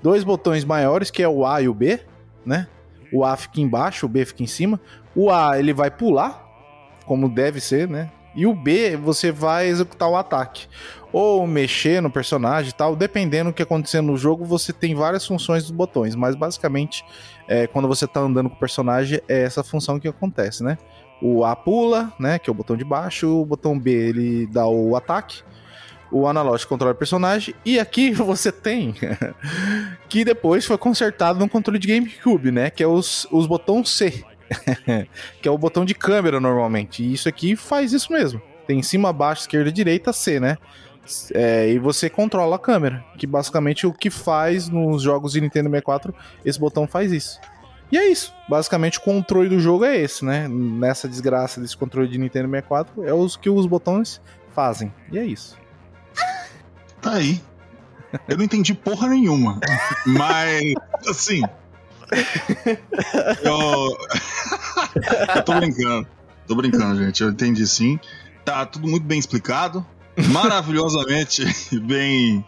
Dois 0.00 0.22
botões 0.22 0.64
maiores, 0.64 1.10
que 1.10 1.22
é 1.22 1.28
o 1.28 1.44
A 1.44 1.60
e 1.60 1.68
o 1.68 1.74
B, 1.74 2.00
né? 2.46 2.68
O 3.12 3.24
A 3.24 3.36
fica 3.36 3.60
embaixo, 3.60 4.06
o 4.06 4.08
B 4.08 4.24
fica 4.24 4.44
em 4.44 4.46
cima. 4.46 4.80
O 5.16 5.30
A, 5.30 5.58
ele 5.58 5.72
vai 5.72 5.90
pular, 5.90 6.46
como 7.04 7.28
deve 7.28 7.60
ser, 7.60 7.88
né? 7.88 8.10
E 8.38 8.46
o 8.46 8.54
B, 8.54 8.96
você 8.96 9.32
vai 9.32 9.66
executar 9.66 10.08
o 10.08 10.14
ataque. 10.14 10.68
Ou 11.12 11.44
mexer 11.44 12.00
no 12.00 12.08
personagem 12.08 12.70
e 12.70 12.72
tal, 12.72 12.94
dependendo 12.94 13.50
do 13.50 13.52
que 13.52 13.64
acontecer 13.64 14.00
no 14.00 14.16
jogo, 14.16 14.44
você 14.44 14.72
tem 14.72 14.94
várias 14.94 15.26
funções 15.26 15.64
dos 15.64 15.72
botões, 15.72 16.14
mas 16.14 16.36
basicamente, 16.36 17.04
é, 17.48 17.66
quando 17.66 17.88
você 17.88 18.06
tá 18.06 18.20
andando 18.20 18.48
com 18.48 18.54
o 18.54 18.58
personagem, 18.60 19.20
é 19.28 19.42
essa 19.42 19.64
função 19.64 19.98
que 19.98 20.06
acontece, 20.06 20.62
né? 20.62 20.78
O 21.20 21.44
A 21.44 21.56
pula, 21.56 22.12
né? 22.16 22.38
Que 22.38 22.48
é 22.48 22.52
o 22.52 22.54
botão 22.54 22.76
de 22.76 22.84
baixo. 22.84 23.26
O 23.26 23.44
botão 23.44 23.76
B 23.76 23.90
ele 23.90 24.46
dá 24.46 24.68
o 24.68 24.94
ataque. 24.94 25.42
O 26.12 26.28
analógico 26.28 26.68
controla 26.68 26.94
o 26.94 26.96
personagem. 26.96 27.56
E 27.64 27.80
aqui 27.80 28.12
você 28.14 28.52
tem 28.52 28.94
que 30.08 30.24
depois 30.24 30.64
foi 30.64 30.78
consertado 30.78 31.40
no 31.40 31.48
controle 31.48 31.80
de 31.80 31.88
GameCube, 31.88 32.52
né? 32.52 32.70
Que 32.70 32.84
é 32.84 32.86
os, 32.86 33.26
os 33.32 33.48
botões 33.48 33.90
C. 33.90 34.24
que 35.40 35.48
é 35.48 35.50
o 35.50 35.58
botão 35.58 35.84
de 35.84 35.94
câmera 35.94 36.40
normalmente. 36.40 37.02
E 37.02 37.12
isso 37.12 37.28
aqui 37.28 37.56
faz 37.56 37.92
isso 37.92 38.12
mesmo. 38.12 38.40
Tem 38.66 38.78
em 38.78 38.82
cima, 38.82 39.12
baixo, 39.12 39.42
esquerda, 39.42 39.72
direita, 39.72 40.12
C, 40.12 40.38
né? 40.38 40.58
É, 41.32 41.70
e 41.70 41.78
você 41.78 42.10
controla 42.10 42.56
a 42.56 42.58
câmera. 42.58 43.04
Que 43.16 43.26
basicamente 43.26 43.86
o 43.86 43.92
que 43.92 44.10
faz 44.10 44.68
nos 44.68 45.02
jogos 45.02 45.32
de 45.32 45.40
Nintendo 45.40 45.70
64, 45.70 46.14
esse 46.44 46.58
botão 46.58 46.86
faz 46.86 47.12
isso. 47.12 47.40
E 47.90 47.96
é 47.96 48.06
isso. 48.10 48.34
Basicamente 48.48 48.98
o 48.98 49.02
controle 49.02 49.48
do 49.48 49.58
jogo 49.58 49.84
é 49.84 49.96
esse, 49.96 50.24
né? 50.24 50.46
Nessa 50.48 51.08
desgraça 51.08 51.60
desse 51.60 51.76
controle 51.76 52.08
de 52.08 52.18
Nintendo 52.18 52.48
64, 52.48 53.04
é 53.04 53.14
os 53.14 53.36
que 53.36 53.48
os 53.48 53.66
botões 53.66 54.20
fazem. 54.54 54.92
E 55.10 55.18
é 55.18 55.24
isso. 55.24 55.56
Tá 57.00 57.14
aí. 57.14 57.40
Eu 58.26 58.36
não 58.36 58.44
entendi 58.44 58.74
porra 58.74 59.08
nenhuma. 59.08 59.60
Mas, 60.04 60.74
assim. 61.08 61.42
Eu. 63.42 63.96
eu 65.36 65.42
tô 65.44 65.54
brincando. 65.54 66.08
Tô 66.46 66.54
brincando, 66.54 67.04
gente. 67.04 67.22
Eu 67.22 67.30
entendi 67.30 67.66
sim. 67.66 67.98
Tá 68.44 68.64
tudo 68.64 68.88
muito 68.88 69.04
bem 69.04 69.18
explicado. 69.18 69.86
Maravilhosamente 70.30 71.44
bem, 71.80 72.44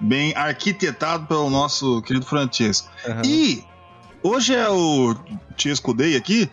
bem 0.00 0.34
arquitetado 0.34 1.26
pelo 1.26 1.48
nosso 1.48 2.02
querido 2.02 2.26
Francesco. 2.26 2.90
Uhum. 3.06 3.22
E 3.24 3.64
hoje 4.22 4.54
é 4.54 4.68
o 4.68 5.14
Tiesco 5.56 5.94
Day 5.94 6.16
aqui. 6.16 6.50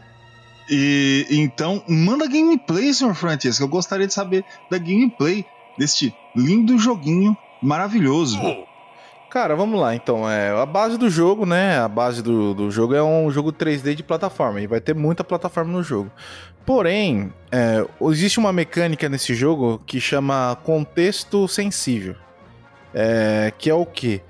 E 0.70 1.26
então, 1.30 1.84
manda 1.88 2.28
gameplay, 2.28 2.94
senhor 2.94 3.14
Francesco. 3.16 3.64
Eu 3.64 3.68
gostaria 3.68 4.08
de 4.08 4.14
saber 4.14 4.46
da 4.70 4.78
gameplay 4.78 5.46
deste 5.78 6.16
lindo 6.36 6.78
joguinho 6.78 7.36
maravilhoso. 7.62 8.40
Cara, 9.32 9.56
vamos 9.56 9.80
lá 9.80 9.96
então. 9.96 10.30
É, 10.30 10.52
a 10.52 10.66
base 10.66 10.98
do 10.98 11.10
jogo, 11.10 11.46
né? 11.46 11.80
A 11.80 11.88
base 11.88 12.22
do, 12.22 12.54
do 12.54 12.70
jogo 12.70 12.94
é 12.94 13.02
um 13.02 13.32
jogo 13.32 13.54
3D 13.54 13.96
de 13.96 14.04
plataforma. 14.04 14.60
E 14.60 14.68
vai 14.68 14.82
ter 14.82 14.94
muita 14.94 15.24
plataforma 15.24 15.72
no 15.72 15.82
jogo. 15.82 16.12
Porém, 16.66 17.32
é, 17.50 17.88
existe 18.10 18.40
uma 18.40 18.52
mecânica 18.52 19.08
nesse 19.08 19.34
jogo 19.34 19.82
que 19.88 20.02
chama 20.02 20.58
contexto 20.66 21.48
sensível. 21.48 22.16
É, 22.94 23.54
que 23.58 23.70
é 23.70 23.74
o 23.74 23.86
que? 23.86 24.22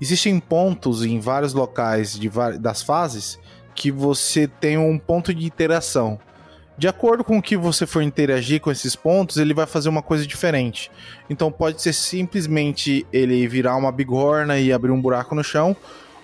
Existem 0.00 0.40
pontos 0.40 1.04
em 1.04 1.20
vários 1.20 1.54
locais 1.54 2.18
de, 2.18 2.28
das 2.58 2.82
fases 2.82 3.38
que 3.76 3.92
você 3.92 4.48
tem 4.48 4.76
um 4.76 4.98
ponto 4.98 5.32
de 5.32 5.46
interação. 5.46 6.18
De 6.78 6.86
acordo 6.86 7.24
com 7.24 7.38
o 7.38 7.42
que 7.42 7.56
você 7.56 7.84
for 7.84 8.02
interagir 8.02 8.60
com 8.60 8.70
esses 8.70 8.94
pontos, 8.94 9.36
ele 9.36 9.52
vai 9.52 9.66
fazer 9.66 9.88
uma 9.88 10.00
coisa 10.00 10.24
diferente. 10.24 10.92
Então 11.28 11.50
pode 11.50 11.82
ser 11.82 11.92
simplesmente 11.92 13.04
ele 13.12 13.48
virar 13.48 13.74
uma 13.74 13.90
bigorna 13.90 14.60
e 14.60 14.72
abrir 14.72 14.92
um 14.92 15.00
buraco 15.00 15.34
no 15.34 15.42
chão, 15.42 15.76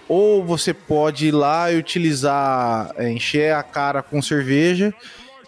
ou 0.09 0.45
você 0.45 0.73
pode 0.73 1.27
ir 1.27 1.33
lá 1.33 1.73
e 1.73 1.77
utilizar, 1.77 2.93
é, 2.97 3.11
encher 3.11 3.53
a 3.53 3.65
cara 3.65 4.01
com 4.01 4.23
cerveja 4.23 4.95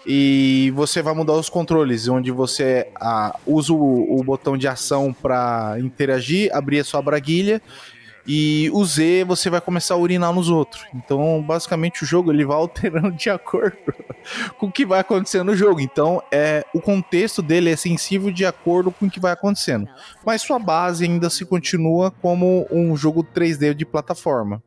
e 0.05 0.73
você 0.75 1.01
vai 1.03 1.15
mudar 1.15 1.35
os 1.35 1.49
controles, 1.49 2.09
onde 2.09 2.33
você 2.33 2.89
ah, 2.97 3.39
usa 3.47 3.73
o, 3.73 4.19
o 4.19 4.25
botão 4.25 4.57
de 4.57 4.67
ação 4.67 5.13
para 5.13 5.77
interagir, 5.79 6.51
abrir 6.53 6.81
a 6.81 6.85
sua 6.85 7.01
braguilha 7.01 7.63
e 8.27 8.71
o 8.73 8.85
Z 8.85 9.25
você 9.25 9.49
vai 9.49 9.61
começar 9.61 9.95
a 9.95 9.99
urinar 9.99 10.33
nos 10.33 10.49
outros. 10.49 10.85
Então, 10.95 11.43
basicamente, 11.43 12.03
o 12.03 12.07
jogo 12.07 12.33
ele 12.33 12.45
vai 12.45 12.57
alterando 12.57 13.13
de 13.13 13.31
acordo 13.31 13.77
com 14.59 14.67
o 14.67 14.73
que 14.73 14.85
vai 14.85 15.01
acontecendo 15.01 15.45
no 15.45 15.57
jogo. 15.57 15.81
Então, 15.81 16.23
é 16.31 16.65
o 16.75 16.81
contexto 16.81 17.41
dele 17.43 17.71
é 17.71 17.77
sensível 17.77 18.31
de 18.31 18.45
acordo 18.45 18.91
com 18.91 19.07
o 19.07 19.11
que 19.11 19.21
vai 19.21 19.33
acontecendo. 19.33 19.89
Mas 20.25 20.43
sua 20.43 20.59
base 20.59 21.05
ainda 21.05 21.31
se 21.31 21.45
continua 21.45 22.11
como 22.11 22.67
um 22.71 22.97
jogo 22.97 23.23
3D 23.23 23.75
de 23.75 23.87
plataforma. 23.87 24.63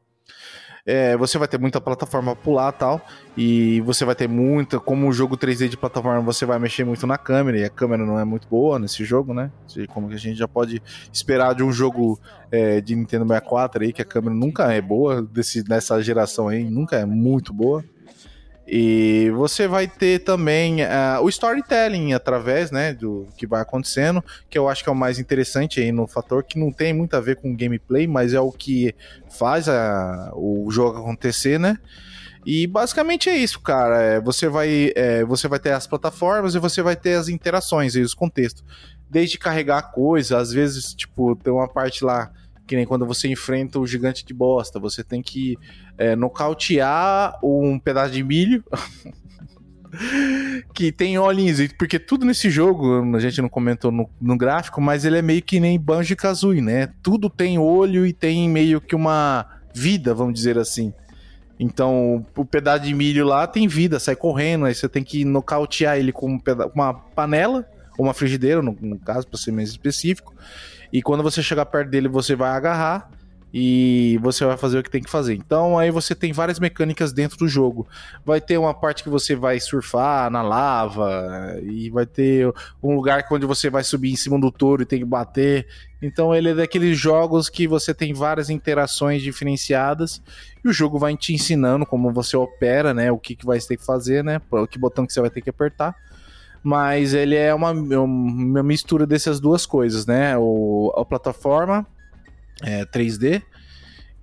É, 0.85 1.15
você 1.17 1.37
vai 1.37 1.47
ter 1.47 1.59
muita 1.59 1.79
plataforma 1.79 2.35
pular 2.35 2.71
tal. 2.71 3.01
E 3.37 3.81
você 3.81 4.03
vai 4.05 4.15
ter 4.15 4.27
muita. 4.27 4.79
Como 4.79 5.07
o 5.07 5.13
jogo 5.13 5.37
3D 5.37 5.67
de 5.67 5.77
plataforma, 5.77 6.21
você 6.21 6.45
vai 6.45 6.59
mexer 6.59 6.83
muito 6.83 7.05
na 7.07 7.17
câmera. 7.17 7.59
E 7.59 7.63
a 7.63 7.69
câmera 7.69 8.05
não 8.05 8.19
é 8.19 8.25
muito 8.25 8.47
boa 8.47 8.79
nesse 8.79 9.03
jogo, 9.03 9.33
né? 9.33 9.51
Como 9.93 10.09
que 10.09 10.15
a 10.15 10.19
gente 10.19 10.37
já 10.37 10.47
pode 10.47 10.81
esperar 11.11 11.53
de 11.55 11.63
um 11.63 11.71
jogo 11.71 12.19
é, 12.51 12.81
de 12.81 12.95
Nintendo 12.95 13.25
64 13.25 13.83
aí, 13.83 13.93
que 13.93 14.01
a 14.01 14.05
câmera 14.05 14.35
nunca 14.35 14.71
é 14.73 14.81
boa. 14.81 15.21
Desse, 15.21 15.67
nessa 15.67 16.01
geração 16.01 16.47
aí, 16.47 16.63
nunca 16.63 16.97
é 16.97 17.05
muito 17.05 17.53
boa. 17.53 17.83
E 18.71 19.31
você 19.31 19.67
vai 19.67 19.87
ter 19.87 20.19
também 20.19 20.83
uh, 20.83 21.23
o 21.23 21.29
storytelling 21.29 22.13
através, 22.13 22.69
né, 22.69 22.93
do 22.93 23.27
que 23.35 23.47
vai 23.47 23.61
acontecendo, 23.61 24.23
que 24.47 24.59
eu 24.59 24.69
acho 24.69 24.83
que 24.83 24.89
é 24.89 24.91
o 24.91 24.95
mais 24.95 25.17
interessante 25.17 25.79
aí 25.79 25.91
no 25.91 26.05
fator, 26.05 26.43
que 26.43 26.59
não 26.59 26.71
tem 26.71 26.93
muito 26.93 27.15
a 27.15 27.19
ver 27.19 27.37
com 27.37 27.55
gameplay, 27.55 28.05
mas 28.05 28.31
é 28.31 28.39
o 28.39 28.51
que 28.51 28.93
faz 29.27 29.67
a, 29.67 30.31
o 30.35 30.69
jogo 30.69 30.99
acontecer, 30.99 31.59
né? 31.59 31.79
E 32.45 32.67
basicamente 32.67 33.27
é 33.27 33.35
isso, 33.35 33.59
cara. 33.59 34.01
É, 34.01 34.21
você, 34.21 34.47
vai, 34.47 34.91
é, 34.95 35.23
você 35.25 35.47
vai 35.47 35.57
ter 35.57 35.71
as 35.71 35.87
plataformas 35.87 36.53
e 36.53 36.59
você 36.59 36.83
vai 36.83 36.95
ter 36.95 37.15
as 37.15 37.27
interações 37.27 37.95
e 37.95 38.01
os 38.01 38.13
contextos. 38.13 38.63
Desde 39.09 39.39
carregar 39.39 39.91
coisa, 39.91 40.37
às 40.37 40.51
vezes, 40.51 40.93
tipo, 40.93 41.35
tem 41.35 41.51
uma 41.51 41.67
parte 41.67 42.05
lá 42.05 42.31
Que 42.69 42.75
nem 42.75 42.85
quando 42.85 43.03
você 43.03 43.27
enfrenta 43.27 43.79
o 43.79 43.87
gigante 43.87 44.23
de 44.23 44.31
bosta, 44.31 44.79
você 44.79 45.03
tem 45.03 45.23
que 45.23 45.57
é, 45.97 46.15
nocautear 46.15 47.39
um 47.43 47.79
pedaço 47.79 48.13
de 48.13 48.23
milho. 48.23 48.63
que 50.71 50.91
tem 50.91 51.17
olhinhos, 51.17 51.73
porque 51.73 51.97
tudo 51.97 52.23
nesse 52.23 52.47
jogo, 52.47 53.03
a 53.15 53.19
gente 53.19 53.41
não 53.41 53.49
comentou 53.49 53.91
no, 53.91 54.07
no 54.21 54.37
gráfico, 54.37 54.79
mas 54.79 55.03
ele 55.03 55.17
é 55.17 55.21
meio 55.23 55.41
que 55.41 55.59
nem 55.59 55.79
Banjo 55.79 56.15
Kazooie, 56.15 56.61
né? 56.61 56.89
Tudo 57.01 57.27
tem 57.27 57.57
olho 57.57 58.05
e 58.05 58.13
tem 58.13 58.47
meio 58.47 58.79
que 58.79 58.95
uma 58.95 59.47
vida, 59.73 60.13
vamos 60.13 60.35
dizer 60.35 60.59
assim. 60.59 60.93
Então, 61.59 62.23
o 62.37 62.45
pedaço 62.45 62.83
de 62.83 62.93
milho 62.93 63.25
lá 63.25 63.47
tem 63.47 63.67
vida, 63.67 63.99
sai 63.99 64.15
correndo, 64.15 64.65
aí 64.65 64.75
você 64.75 64.87
tem 64.87 65.03
que 65.03 65.25
nocautear 65.25 65.97
ele 65.97 66.11
com 66.11 66.33
um 66.33 66.39
uma 66.75 66.93
panela, 66.93 67.67
ou 67.97 68.05
uma 68.05 68.13
frigideira, 68.13 68.61
no, 68.61 68.77
no 68.79 68.99
caso, 68.99 69.27
para 69.27 69.39
ser 69.39 69.51
mais 69.51 69.69
específico. 69.69 70.35
E 70.91 71.01
quando 71.01 71.23
você 71.23 71.41
chegar 71.41 71.65
perto 71.65 71.89
dele, 71.89 72.07
você 72.07 72.35
vai 72.35 72.49
agarrar 72.49 73.09
e 73.53 74.19
você 74.21 74.45
vai 74.45 74.57
fazer 74.57 74.79
o 74.79 74.83
que 74.83 74.89
tem 74.89 75.01
que 75.01 75.09
fazer. 75.09 75.33
Então 75.33 75.77
aí 75.77 75.89
você 75.89 76.13
tem 76.13 76.31
várias 76.31 76.59
mecânicas 76.59 77.11
dentro 77.11 77.37
do 77.37 77.47
jogo. 77.47 77.87
Vai 78.23 78.39
ter 78.39 78.57
uma 78.57 78.73
parte 78.73 79.03
que 79.03 79.09
você 79.09 79.35
vai 79.35 79.59
surfar 79.59 80.29
na 80.29 80.41
lava 80.41 81.57
e 81.63 81.89
vai 81.89 82.05
ter 82.05 82.51
um 82.81 82.95
lugar 82.95 83.25
onde 83.31 83.45
você 83.45 83.69
vai 83.69 83.83
subir 83.83 84.11
em 84.11 84.15
cima 84.15 84.39
do 84.39 84.51
touro 84.51 84.83
e 84.83 84.85
tem 84.85 84.99
que 84.99 85.05
bater. 85.05 85.67
Então 86.01 86.33
ele 86.33 86.49
é 86.49 86.55
daqueles 86.55 86.97
jogos 86.97 87.49
que 87.49 87.67
você 87.67 87.93
tem 87.93 88.13
várias 88.13 88.49
interações 88.49 89.21
diferenciadas 89.21 90.21
e 90.63 90.69
o 90.69 90.73
jogo 90.73 90.99
vai 90.99 91.15
te 91.17 91.33
ensinando 91.33 91.85
como 91.85 92.11
você 92.13 92.37
opera, 92.37 92.93
né, 92.93 93.11
o 93.11 93.17
que 93.17 93.35
que 93.35 93.45
vai 93.45 93.59
ter 93.59 93.77
que 93.77 93.85
fazer, 93.85 94.23
né, 94.23 94.39
que 94.69 94.79
botão 94.79 95.05
que 95.05 95.11
você 95.11 95.19
vai 95.19 95.29
ter 95.29 95.41
que 95.41 95.49
apertar 95.49 95.95
mas 96.63 97.13
ele 97.13 97.35
é 97.35 97.53
uma, 97.53 97.71
uma 97.71 98.63
mistura 98.63 99.05
dessas 99.05 99.39
duas 99.39 99.65
coisas, 99.65 100.05
né? 100.05 100.37
O, 100.37 100.93
a 100.95 101.05
plataforma 101.05 101.85
é, 102.61 102.85
3D. 102.85 103.41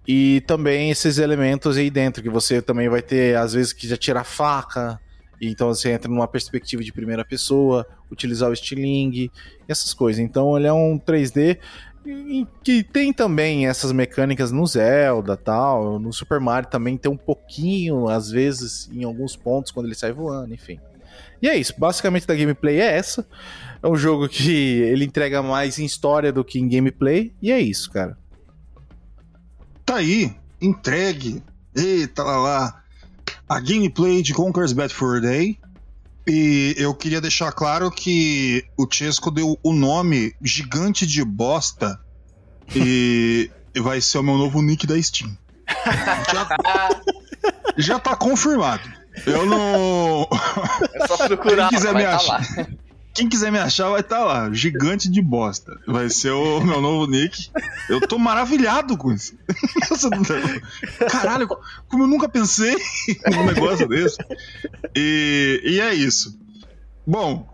E 0.08 0.40
também 0.46 0.90
esses 0.90 1.18
elementos 1.18 1.76
aí 1.76 1.90
dentro, 1.90 2.22
que 2.22 2.30
você 2.30 2.62
também 2.62 2.88
vai 2.88 3.02
ter, 3.02 3.36
às 3.36 3.54
vezes, 3.54 3.72
que 3.72 3.88
já 3.88 3.96
tirar 3.96 4.22
faca, 4.22 5.00
então 5.40 5.68
você 5.68 5.90
entra 5.90 6.10
numa 6.10 6.28
perspectiva 6.28 6.82
de 6.82 6.92
primeira 6.92 7.24
pessoa, 7.24 7.86
utilizar 8.10 8.48
o 8.48 8.52
estilingue, 8.52 9.30
essas 9.66 9.92
coisas. 9.92 10.20
Então 10.20 10.56
ele 10.56 10.66
é 10.66 10.72
um 10.72 10.98
3D 10.98 11.58
que 12.62 12.84
tem 12.84 13.12
também 13.12 13.66
essas 13.66 13.90
mecânicas 13.90 14.52
no 14.52 14.64
Zelda 14.64 15.36
tal, 15.36 15.98
no 15.98 16.12
Super 16.12 16.38
Mario 16.38 16.70
também 16.70 16.96
tem 16.96 17.10
um 17.10 17.16
pouquinho, 17.16 18.08
às 18.08 18.30
vezes, 18.30 18.88
em 18.92 19.02
alguns 19.02 19.34
pontos, 19.34 19.72
quando 19.72 19.86
ele 19.86 19.94
sai 19.94 20.12
voando, 20.12 20.54
enfim. 20.54 20.78
E 21.40 21.48
é 21.48 21.56
isso, 21.56 21.74
basicamente 21.78 22.26
da 22.26 22.34
gameplay 22.34 22.80
é 22.80 22.96
essa. 22.96 23.26
É 23.82 23.88
um 23.88 23.96
jogo 23.96 24.28
que 24.28 24.52
ele 24.82 25.04
entrega 25.04 25.42
mais 25.42 25.78
em 25.78 25.84
história 25.84 26.32
do 26.32 26.44
que 26.44 26.58
em 26.58 26.68
gameplay, 26.68 27.32
e 27.40 27.52
é 27.52 27.60
isso, 27.60 27.90
cara. 27.90 28.16
Tá 29.84 29.96
aí, 29.96 30.34
entregue. 30.60 31.42
Eita 31.74 32.22
lá 32.24 32.38
lá. 32.38 32.82
A 33.48 33.60
gameplay 33.60 34.22
de 34.22 34.34
Conker's 34.34 34.72
Bad 34.72 34.92
for 34.92 35.20
Day. 35.20 35.58
E 36.26 36.74
eu 36.76 36.92
queria 36.92 37.20
deixar 37.20 37.52
claro 37.52 37.88
que 37.88 38.64
o 38.76 38.84
Chesco 38.90 39.30
deu 39.30 39.56
o 39.62 39.72
nome 39.72 40.34
Gigante 40.42 41.06
de 41.06 41.24
Bosta 41.24 42.00
e 42.74 43.48
vai 43.80 44.00
ser 44.00 44.18
o 44.18 44.24
meu 44.24 44.36
novo 44.36 44.60
nick 44.60 44.88
da 44.88 45.00
Steam. 45.00 45.36
Já, 46.32 47.00
já 47.76 47.98
tá 47.98 48.16
confirmado. 48.16 48.88
Eu 49.24 49.46
não. 49.46 50.28
É 50.94 51.06
só 51.06 51.26
procurar, 51.26 51.68
Quem 51.68 51.78
quiser 51.78 51.94
me 51.94 52.02
tá 52.02 52.16
achar. 52.16 52.68
Quem 53.14 53.28
quiser 53.30 53.50
me 53.50 53.58
achar 53.58 53.88
vai 53.88 54.00
estar 54.00 54.22
lá. 54.24 54.52
Gigante 54.52 55.10
de 55.10 55.22
bosta. 55.22 55.72
Vai 55.86 56.10
ser 56.10 56.32
o 56.32 56.60
meu 56.60 56.82
novo 56.82 57.10
nick. 57.10 57.50
Eu 57.88 58.06
tô 58.06 58.18
maravilhado 58.18 58.96
com 58.96 59.10
isso. 59.12 59.34
Tá- 60.98 61.06
Caralho, 61.08 61.48
como 61.88 62.02
eu 62.02 62.06
nunca 62.06 62.28
pensei 62.28 62.76
num 63.32 63.46
negócio 63.46 63.88
desse. 63.88 64.18
E, 64.94 65.62
e 65.64 65.80
é 65.80 65.94
isso. 65.94 66.38
Bom. 67.06 67.48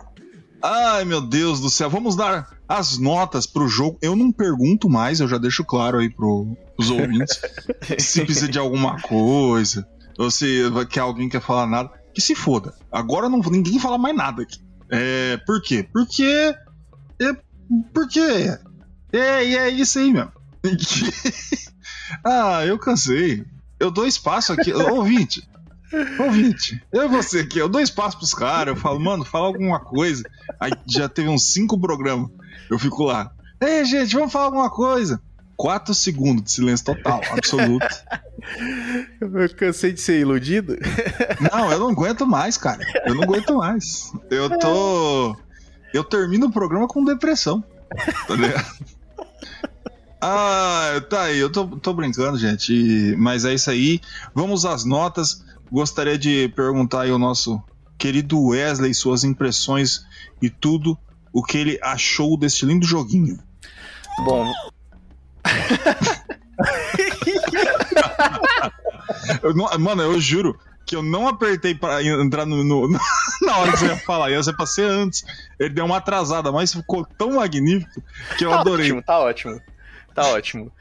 Ai, 0.61 1.05
meu 1.05 1.21
Deus 1.21 1.61
do 1.61 1.71
céu. 1.71 1.89
Vamos 1.89 2.17
dar 2.17 2.49
as 2.69 2.99
notas 2.99 3.47
pro 3.47 3.69
jogo. 3.69 3.99
Eu 4.03 4.17
não 4.17 4.33
pergunto 4.33 4.89
mais, 4.89 5.21
eu 5.21 5.29
já 5.29 5.39
deixo 5.39 5.65
claro 5.65 5.99
aí 5.99 6.11
pro, 6.11 6.57
pros 6.75 6.91
ouvintes. 6.91 7.41
se 7.99 8.25
precisa 8.25 8.49
de 8.49 8.59
alguma 8.59 9.01
coisa. 9.01 9.87
Ou 10.19 10.31
se 10.31 10.63
quer 10.91 11.01
alguém 11.01 11.29
quer 11.29 11.41
falar 11.41 11.67
nada. 11.67 11.91
Que 12.15 12.21
se 12.21 12.35
foda. 12.35 12.75
Agora 12.91 13.29
não, 13.29 13.39
ninguém 13.39 13.79
fala 13.79 13.97
mais 13.97 14.15
nada 14.15 14.43
aqui. 14.43 14.61
É, 14.91 15.39
por 15.47 15.63
quê? 15.63 15.89
Porque. 15.93 16.55
É, 17.21 17.37
porque. 17.95 18.21
É, 19.13 19.55
é 19.55 19.69
isso 19.71 19.99
aí 19.99 20.13
mesmo. 20.13 20.33
ah, 22.25 22.65
eu 22.65 22.79
cansei. 22.79 23.45
Eu 23.81 23.91
dou 23.91 24.07
espaço 24.07 24.53
aqui. 24.53 24.73
Ouvinte. 24.73 25.49
Ouvinte. 26.19 26.83
Eu 26.93 27.05
e 27.05 27.09
você 27.09 27.41
aqui, 27.41 27.59
eu 27.59 27.69
dou 27.69 27.81
espaço 27.81 28.17
pros 28.17 28.33
caras. 28.33 28.75
Eu 28.75 28.81
falo, 28.81 29.01
mano, 29.01 29.25
fala 29.25 29.47
alguma 29.47 29.81
coisa. 29.81 30.23
Aí 30.59 30.73
já 30.87 31.09
teve 31.09 31.29
uns 31.29 31.53
cinco 31.53 31.79
programas. 31.79 32.31
Eu 32.71 32.79
fico 32.79 33.05
lá. 33.05 33.31
Ei, 33.61 33.85
gente, 33.85 34.15
vamos 34.15 34.33
falar 34.33 34.47
alguma 34.47 34.71
coisa. 34.71 35.21
Quatro 35.63 35.95
segundos 35.95 36.43
de 36.43 36.51
silêncio 36.51 36.87
total, 36.87 37.21
absoluto. 37.31 37.87
Eu 39.21 39.31
cansei 39.57 39.93
de 39.93 40.01
ser 40.01 40.19
iludido. 40.19 40.77
Não, 41.41 41.71
eu 41.71 41.79
não 41.79 41.91
aguento 41.91 42.27
mais, 42.27 42.57
cara. 42.57 42.85
Eu 43.07 43.15
não 43.15 43.23
aguento 43.23 43.55
mais. 43.55 44.13
Eu 44.29 44.59
tô. 44.59 45.37
Eu 45.95 46.03
termino 46.03 46.47
o 46.49 46.51
programa 46.53 46.89
com 46.89 47.05
depressão. 47.05 47.63
Tá 48.27 48.35
ligado? 48.35 48.67
Ah, 50.21 51.01
tá 51.09 51.23
aí. 51.23 51.39
Eu 51.39 51.53
tô, 51.53 51.65
tô 51.69 51.95
brincando, 51.95 52.37
gente. 52.37 52.73
E- 52.75 53.17
Mas 53.17 53.45
é 53.45 53.55
isso 53.55 53.71
aí. 53.71 54.01
Vamos 54.35 54.65
às 54.67 54.85
notas. 54.85 55.45
Gostaria 55.71 56.19
de 56.19 56.49
perguntar 56.57 57.03
aí 57.03 57.11
ao 57.13 57.19
nosso 57.21 57.63
querido 57.97 58.43
Wesley 58.47 58.93
suas 58.93 59.23
impressões 59.23 60.05
e 60.43 60.51
tudo 60.51 60.99
o 61.33 61.41
que 61.45 61.57
ele 61.57 61.79
achou 61.81 62.37
deste 62.37 62.67
lindo 62.67 62.85
joguinho. 62.85 63.39
Bom, 64.25 64.53
Eu 69.43 69.55
não- 69.55 69.79
mano, 69.79 70.03
eu 70.03 70.21
juro 70.21 70.59
que 70.87 70.97
eu 70.97 71.03
não 71.03 71.29
apertei 71.29 71.75
pra 71.75 72.03
entrar 72.03 72.45
no, 72.45 72.63
no- 72.65 72.89
na 73.43 73.59
hora 73.59 73.73
que 73.73 73.79
você 73.79 73.87
ia 73.87 73.97
falar. 73.99 74.31
Ia 74.31 74.43
ser 74.43 74.55
pra 74.57 74.67
ser 74.67 74.85
antes. 74.85 75.25
Ele 75.59 75.71
deu 75.71 75.85
uma 75.85 75.99
atrasada, 75.99 76.51
mas 76.53 76.73
ficou 76.73 77.05
tão 77.05 77.33
magnífico 77.33 78.03
que 78.37 78.45
eu 78.45 78.51
tá 78.51 78.61
adorei. 78.61 78.87
ótimo, 78.87 79.03
tá 79.03 79.19
ótimo. 79.21 79.61
Tá 80.15 80.27
ótimo. 80.33 80.73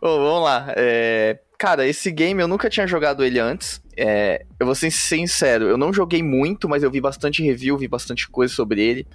Ô, 0.00 0.08
vamos 0.18 0.44
lá. 0.44 0.66
é, 0.76 1.38
Cara, 1.58 1.86
esse 1.86 2.10
game 2.10 2.40
eu 2.42 2.48
nunca 2.48 2.68
tinha 2.68 2.86
jogado 2.86 3.24
ele 3.24 3.38
antes. 3.38 3.80
É, 3.96 4.44
Eu 4.58 4.66
vou 4.66 4.74
ser 4.74 4.90
sincero, 4.90 5.66
eu 5.66 5.76
não 5.76 5.92
joguei 5.92 6.22
muito, 6.22 6.68
mas 6.68 6.82
eu 6.82 6.90
vi 6.90 7.00
bastante 7.00 7.42
review, 7.42 7.78
vi 7.78 7.86
bastante 7.86 8.28
coisa 8.28 8.52
sobre 8.52 8.80
ele. 8.82 9.06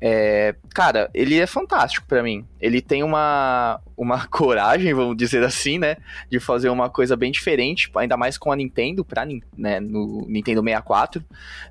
É, 0.00 0.54
Cara, 0.78 1.10
ele 1.12 1.36
é 1.36 1.46
fantástico 1.46 2.06
pra 2.06 2.22
mim. 2.22 2.46
Ele 2.60 2.80
tem 2.80 3.02
uma, 3.02 3.80
uma 3.96 4.26
coragem, 4.30 4.94
vamos 4.94 5.16
dizer 5.16 5.42
assim, 5.42 5.78
né? 5.78 5.96
De 6.30 6.38
fazer 6.38 6.68
uma 6.68 6.88
coisa 6.88 7.16
bem 7.16 7.32
diferente, 7.32 7.90
ainda 7.96 8.16
mais 8.16 8.38
com 8.38 8.52
a 8.52 8.56
Nintendo, 8.56 9.04
pra, 9.04 9.26
né, 9.56 9.80
no 9.80 10.24
Nintendo 10.28 10.62
64. 10.62 11.24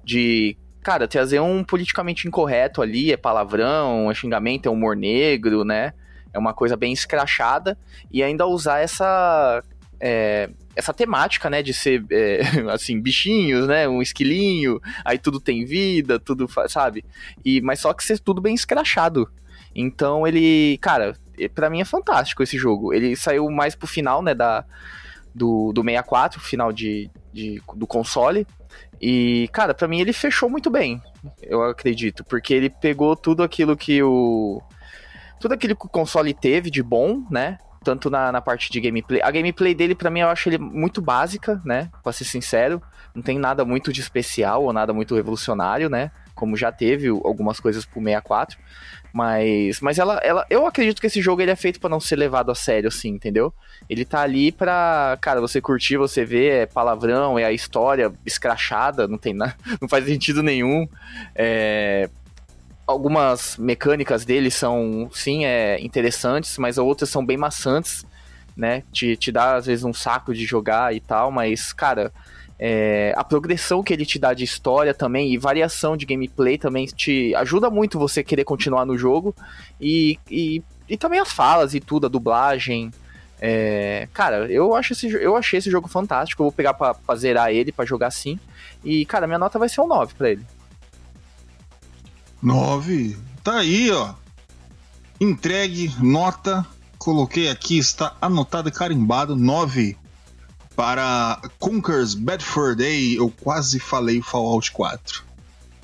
De 0.03 0.57
cara, 0.83 1.07
trazer 1.07 1.39
um 1.39 1.63
politicamente 1.63 2.27
incorreto 2.27 2.81
ali, 2.81 3.11
é 3.11 3.17
palavrão, 3.17 4.11
é 4.11 4.13
xingamento, 4.13 4.67
é 4.67 4.69
humor 4.69 4.95
negro, 4.95 5.63
né? 5.63 5.93
É 6.33 6.39
uma 6.39 6.53
coisa 6.53 6.75
bem 6.75 6.91
escrachada. 6.91 7.77
E 8.11 8.21
ainda 8.21 8.45
usar 8.45 8.79
essa. 8.79 9.63
É, 9.99 10.49
essa 10.75 10.93
temática, 10.93 11.49
né, 11.49 11.61
de 11.63 11.73
ser, 11.73 12.03
é, 12.11 12.41
assim, 12.71 12.99
bichinhos, 13.01 13.67
né, 13.67 13.87
um 13.87 14.01
esquilinho, 14.01 14.79
aí 15.03 15.17
tudo 15.17 15.39
tem 15.39 15.65
vida, 15.65 16.19
tudo, 16.19 16.47
sabe? 16.67 17.03
E, 17.43 17.61
mas 17.61 17.79
só 17.79 17.93
que 17.93 18.03
ser 18.03 18.19
tudo 18.19 18.41
bem 18.41 18.53
escrachado. 18.53 19.29
Então 19.75 20.25
ele, 20.27 20.77
cara, 20.79 21.15
e- 21.37 21.49
pra 21.49 21.69
mim 21.69 21.81
é 21.81 21.85
fantástico 21.85 22.41
esse 22.41 22.57
jogo. 22.57 22.93
Ele 22.93 23.15
saiu 23.15 23.49
mais 23.49 23.75
pro 23.75 23.87
final, 23.87 24.21
né, 24.21 24.33
da, 24.33 24.65
do, 25.33 25.71
do 25.71 25.83
64, 25.83 26.39
final 26.39 26.71
de, 26.73 27.09
de, 27.31 27.61
do 27.75 27.85
console. 27.85 28.45
E, 28.99 29.47
cara, 29.51 29.73
pra 29.73 29.87
mim 29.87 29.99
ele 29.99 30.13
fechou 30.13 30.49
muito 30.49 30.69
bem, 30.69 31.01
eu 31.43 31.63
acredito, 31.63 32.23
porque 32.23 32.53
ele 32.53 32.69
pegou 32.69 33.15
tudo 33.15 33.43
aquilo 33.43 33.77
que 33.77 34.01
o. 34.01 34.61
Tudo 35.39 35.53
aquilo 35.53 35.75
que 35.75 35.85
o 35.85 35.89
console 35.89 36.33
teve 36.33 36.71
de 36.71 36.81
bom, 36.81 37.23
né? 37.29 37.59
Tanto 37.87 38.09
na, 38.09 38.33
na 38.33 38.41
parte 38.41 38.69
de 38.69 38.81
gameplay. 38.81 39.21
A 39.23 39.31
gameplay 39.31 39.73
dele, 39.73 39.95
pra 39.95 40.09
mim, 40.09 40.19
eu 40.19 40.27
acho 40.27 40.49
ele 40.49 40.57
muito 40.57 41.01
básica, 41.01 41.61
né? 41.63 41.89
Pra 42.03 42.11
ser 42.11 42.25
sincero. 42.25 42.81
Não 43.15 43.21
tem 43.21 43.39
nada 43.39 43.63
muito 43.63 43.93
de 43.93 44.01
especial 44.01 44.65
ou 44.65 44.73
nada 44.73 44.91
muito 44.91 45.15
revolucionário, 45.15 45.89
né? 45.89 46.11
Como 46.35 46.57
já 46.57 46.69
teve 46.69 47.07
algumas 47.07 47.61
coisas 47.61 47.85
pro 47.85 48.03
64. 48.03 48.57
Mas, 49.13 49.79
mas 49.79 49.97
ela, 49.97 50.17
ela, 50.17 50.45
eu 50.49 50.67
acredito 50.67 50.99
que 50.99 51.07
esse 51.07 51.21
jogo 51.21 51.41
ele 51.41 51.49
é 51.49 51.55
feito 51.55 51.79
pra 51.79 51.89
não 51.89 52.01
ser 52.01 52.17
levado 52.17 52.51
a 52.51 52.55
sério, 52.55 52.89
assim, 52.89 53.07
entendeu? 53.07 53.53
Ele 53.89 54.03
tá 54.03 54.19
ali 54.19 54.51
pra, 54.51 55.17
cara, 55.21 55.39
você 55.39 55.61
curtir, 55.61 55.95
você 55.95 56.25
ver, 56.25 56.63
é 56.63 56.65
palavrão, 56.65 57.39
é 57.39 57.45
a 57.45 57.53
história 57.53 58.11
escrachada, 58.25 59.07
não 59.07 59.17
tem 59.17 59.33
nada, 59.33 59.55
não 59.81 59.87
faz 59.87 60.03
sentido 60.03 60.43
nenhum. 60.43 60.85
É, 61.33 62.09
algumas 62.87 63.57
mecânicas 63.57 64.23
dele 64.23 64.49
são, 64.49 65.09
sim, 65.13 65.45
é, 65.45 65.79
interessantes, 65.81 66.57
mas 66.57 66.77
outras 66.77 67.09
são 67.09 67.25
bem 67.25 67.37
maçantes, 67.37 68.05
né? 68.55 68.83
Te, 68.91 69.17
te 69.17 69.31
dá, 69.31 69.55
às 69.55 69.65
vezes, 69.65 69.83
um 69.83 69.93
saco 69.93 70.33
de 70.33 70.45
jogar 70.45 70.95
e 70.95 71.01
tal, 71.01 71.29
mas, 71.29 71.73
cara, 71.73 72.13
é, 72.57 73.13
a 73.15 73.23
progressão 73.23 73.83
que 73.83 73.93
ele 73.93 74.05
te 74.05 74.17
dá 74.17 74.33
de 74.33 74.43
história 74.43 74.93
também 74.93 75.31
e 75.31 75.37
variação 75.37 75.95
de 75.95 76.05
gameplay 76.05 76.57
também 76.57 76.85
te 76.85 77.35
ajuda 77.35 77.69
muito 77.69 77.99
você 77.99 78.23
querer 78.23 78.45
continuar 78.45 78.85
no 78.85 78.97
jogo. 78.97 79.35
E, 79.79 80.17
e, 80.29 80.63
e 80.89 80.97
também 80.97 81.19
as 81.19 81.31
falas 81.31 81.75
e 81.75 81.79
tudo, 81.79 82.07
a 82.07 82.09
dublagem. 82.09 82.91
É, 83.39 84.07
cara, 84.11 84.51
eu, 84.51 84.73
acho 84.73 84.93
esse, 84.93 85.07
eu 85.07 85.35
achei 85.35 85.59
esse 85.59 85.69
jogo 85.69 85.87
fantástico. 85.87 86.41
Eu 86.41 86.45
vou 86.45 86.51
pegar 86.51 86.73
pra, 86.73 86.95
pra 86.95 87.15
zerar 87.15 87.51
ele, 87.51 87.71
pra 87.71 87.85
jogar 87.85 88.09
sim. 88.09 88.39
E, 88.83 89.05
cara, 89.05 89.27
minha 89.27 89.37
nota 89.37 89.59
vai 89.59 89.69
ser 89.69 89.81
um 89.81 89.87
9 89.87 90.15
pra 90.15 90.31
ele. 90.31 90.43
9. 92.41 93.17
Tá 93.43 93.59
aí, 93.59 93.91
ó. 93.91 94.13
Entregue, 95.19 95.93
nota. 95.99 96.65
Coloquei 96.97 97.49
aqui, 97.49 97.77
está 97.77 98.15
anotado 98.21 98.69
e 98.69 98.71
carimbado. 98.71 99.35
9 99.35 99.97
para 100.75 101.41
Conkers 101.57 102.13
Bedford. 102.13 102.83
Ei, 102.83 103.17
eu 103.17 103.29
quase 103.29 103.79
falei 103.79 104.21
Fallout 104.21 104.71
4. 104.71 105.23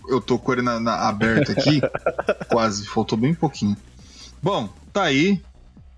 Eu 0.08 0.22
tô 0.22 0.38
com 0.38 0.54
ele 0.54 0.62
na, 0.62 0.80
na 0.80 1.08
aberta 1.08 1.54
aqui. 1.54 1.82
quase, 2.50 2.86
faltou 2.86 3.18
bem 3.18 3.34
pouquinho. 3.34 3.76
Bom, 4.42 4.70
tá 4.92 5.04
aí. 5.04 5.42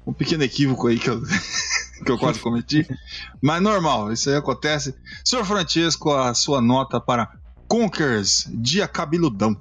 Um 0.07 0.13
pequeno 0.13 0.43
equívoco 0.43 0.87
aí 0.87 0.99
que 0.99 1.09
eu, 1.09 1.21
que 2.05 2.11
eu 2.11 2.17
quase 2.17 2.39
cometi. 2.39 2.87
Mas 3.41 3.61
normal, 3.61 4.13
isso 4.13 4.29
aí 4.29 4.35
acontece. 4.35 4.95
Senhor 5.23 5.43
Francesco, 5.43 6.13
a 6.13 6.33
sua 6.33 6.61
nota 6.61 7.01
para 7.01 7.33
Conkers 7.67 8.47
Dia 8.49 8.87
Cabeludão. 8.87 9.59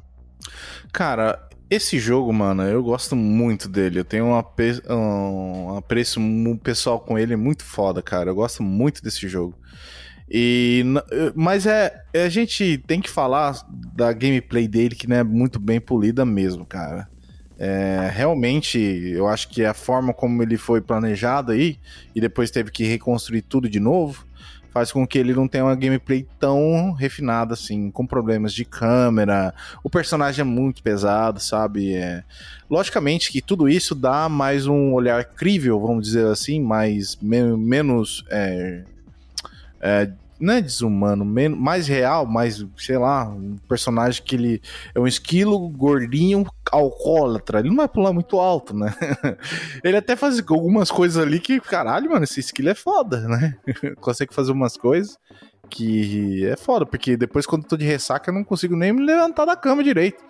Cara, 0.94 1.48
esse 1.68 1.98
jogo, 1.98 2.32
mano, 2.32 2.62
eu 2.62 2.80
gosto 2.80 3.16
muito 3.16 3.68
dele. 3.68 3.98
Eu 3.98 4.04
tenho 4.04 4.26
um, 4.26 4.36
ape- 4.36 4.80
um 4.88 5.76
apreço 5.76 6.20
pessoal 6.62 7.00
com 7.00 7.18
ele 7.18 7.34
muito 7.34 7.64
foda, 7.64 8.00
cara. 8.00 8.30
Eu 8.30 8.34
gosto 8.36 8.62
muito 8.62 9.02
desse 9.02 9.26
jogo. 9.26 9.58
E, 10.30 10.84
mas 11.34 11.66
é, 11.66 11.92
é, 12.12 12.22
a 12.22 12.28
gente 12.28 12.78
tem 12.86 13.00
que 13.00 13.10
falar 13.10 13.66
da 13.68 14.12
gameplay 14.12 14.68
dele 14.68 14.94
que 14.94 15.08
não 15.08 15.16
é 15.16 15.24
muito 15.24 15.58
bem 15.58 15.80
polida 15.80 16.24
mesmo, 16.24 16.64
cara. 16.64 17.08
É, 17.58 18.08
realmente, 18.12 18.78
eu 18.78 19.26
acho 19.26 19.48
que 19.48 19.64
a 19.64 19.74
forma 19.74 20.14
como 20.14 20.44
ele 20.44 20.56
foi 20.56 20.80
planejado 20.80 21.50
aí 21.50 21.76
e 22.14 22.20
depois 22.20 22.52
teve 22.52 22.70
que 22.70 22.84
reconstruir 22.84 23.42
tudo 23.42 23.68
de 23.68 23.80
novo 23.80 24.24
faz 24.74 24.90
com 24.90 25.06
que 25.06 25.16
ele 25.16 25.32
não 25.32 25.46
tenha 25.46 25.64
uma 25.64 25.76
gameplay 25.76 26.26
tão 26.40 26.90
refinada 26.90 27.54
assim, 27.54 27.92
com 27.92 28.04
problemas 28.04 28.52
de 28.52 28.64
câmera. 28.64 29.54
O 29.84 29.88
personagem 29.88 30.40
é 30.40 30.44
muito 30.44 30.82
pesado, 30.82 31.38
sabe? 31.38 31.94
É... 31.94 32.24
Logicamente 32.68 33.30
que 33.30 33.40
tudo 33.40 33.68
isso 33.68 33.94
dá 33.94 34.28
mais 34.28 34.66
um 34.66 34.92
olhar 34.92 35.24
crível, 35.24 35.80
vamos 35.80 36.06
dizer 36.06 36.26
assim, 36.26 36.60
mais 36.60 37.16
me- 37.22 37.56
menos 37.56 38.24
é, 38.28 38.82
é, 39.80 40.10
não 40.40 40.54
é 40.54 40.60
desumano, 40.60 41.24
men- 41.24 41.48
mais 41.50 41.86
real, 41.86 42.26
mais, 42.26 42.64
sei 42.76 42.98
lá, 42.98 43.24
um 43.28 43.56
personagem 43.68 44.22
que 44.22 44.34
ele 44.36 44.62
é 44.94 45.00
um 45.00 45.06
esquilo 45.06 45.68
gordinho 45.68 46.46
alcoólatra. 46.70 47.60
Ele 47.60 47.68
não 47.68 47.76
vai 47.76 47.88
pular 47.88 48.12
muito 48.12 48.38
alto, 48.38 48.74
né? 48.76 48.94
ele 49.84 49.96
até 49.96 50.16
faz 50.16 50.42
algumas 50.48 50.90
coisas 50.90 51.22
ali 51.22 51.40
que, 51.40 51.60
caralho, 51.60 52.10
mano, 52.10 52.24
esse 52.24 52.40
esquilo 52.40 52.68
é 52.68 52.74
foda, 52.74 53.20
né? 53.28 53.56
Consegue 54.00 54.34
fazer 54.34 54.52
umas 54.52 54.76
coisas 54.76 55.16
que 55.70 56.44
é 56.46 56.56
foda, 56.56 56.84
porque 56.84 57.16
depois 57.16 57.46
quando 57.46 57.62
eu 57.62 57.68
tô 57.68 57.76
de 57.76 57.84
ressaca 57.84 58.30
eu 58.30 58.34
não 58.34 58.44
consigo 58.44 58.76
nem 58.76 58.92
me 58.92 59.04
levantar 59.04 59.44
da 59.44 59.56
cama 59.56 59.82
direito. 59.82 60.22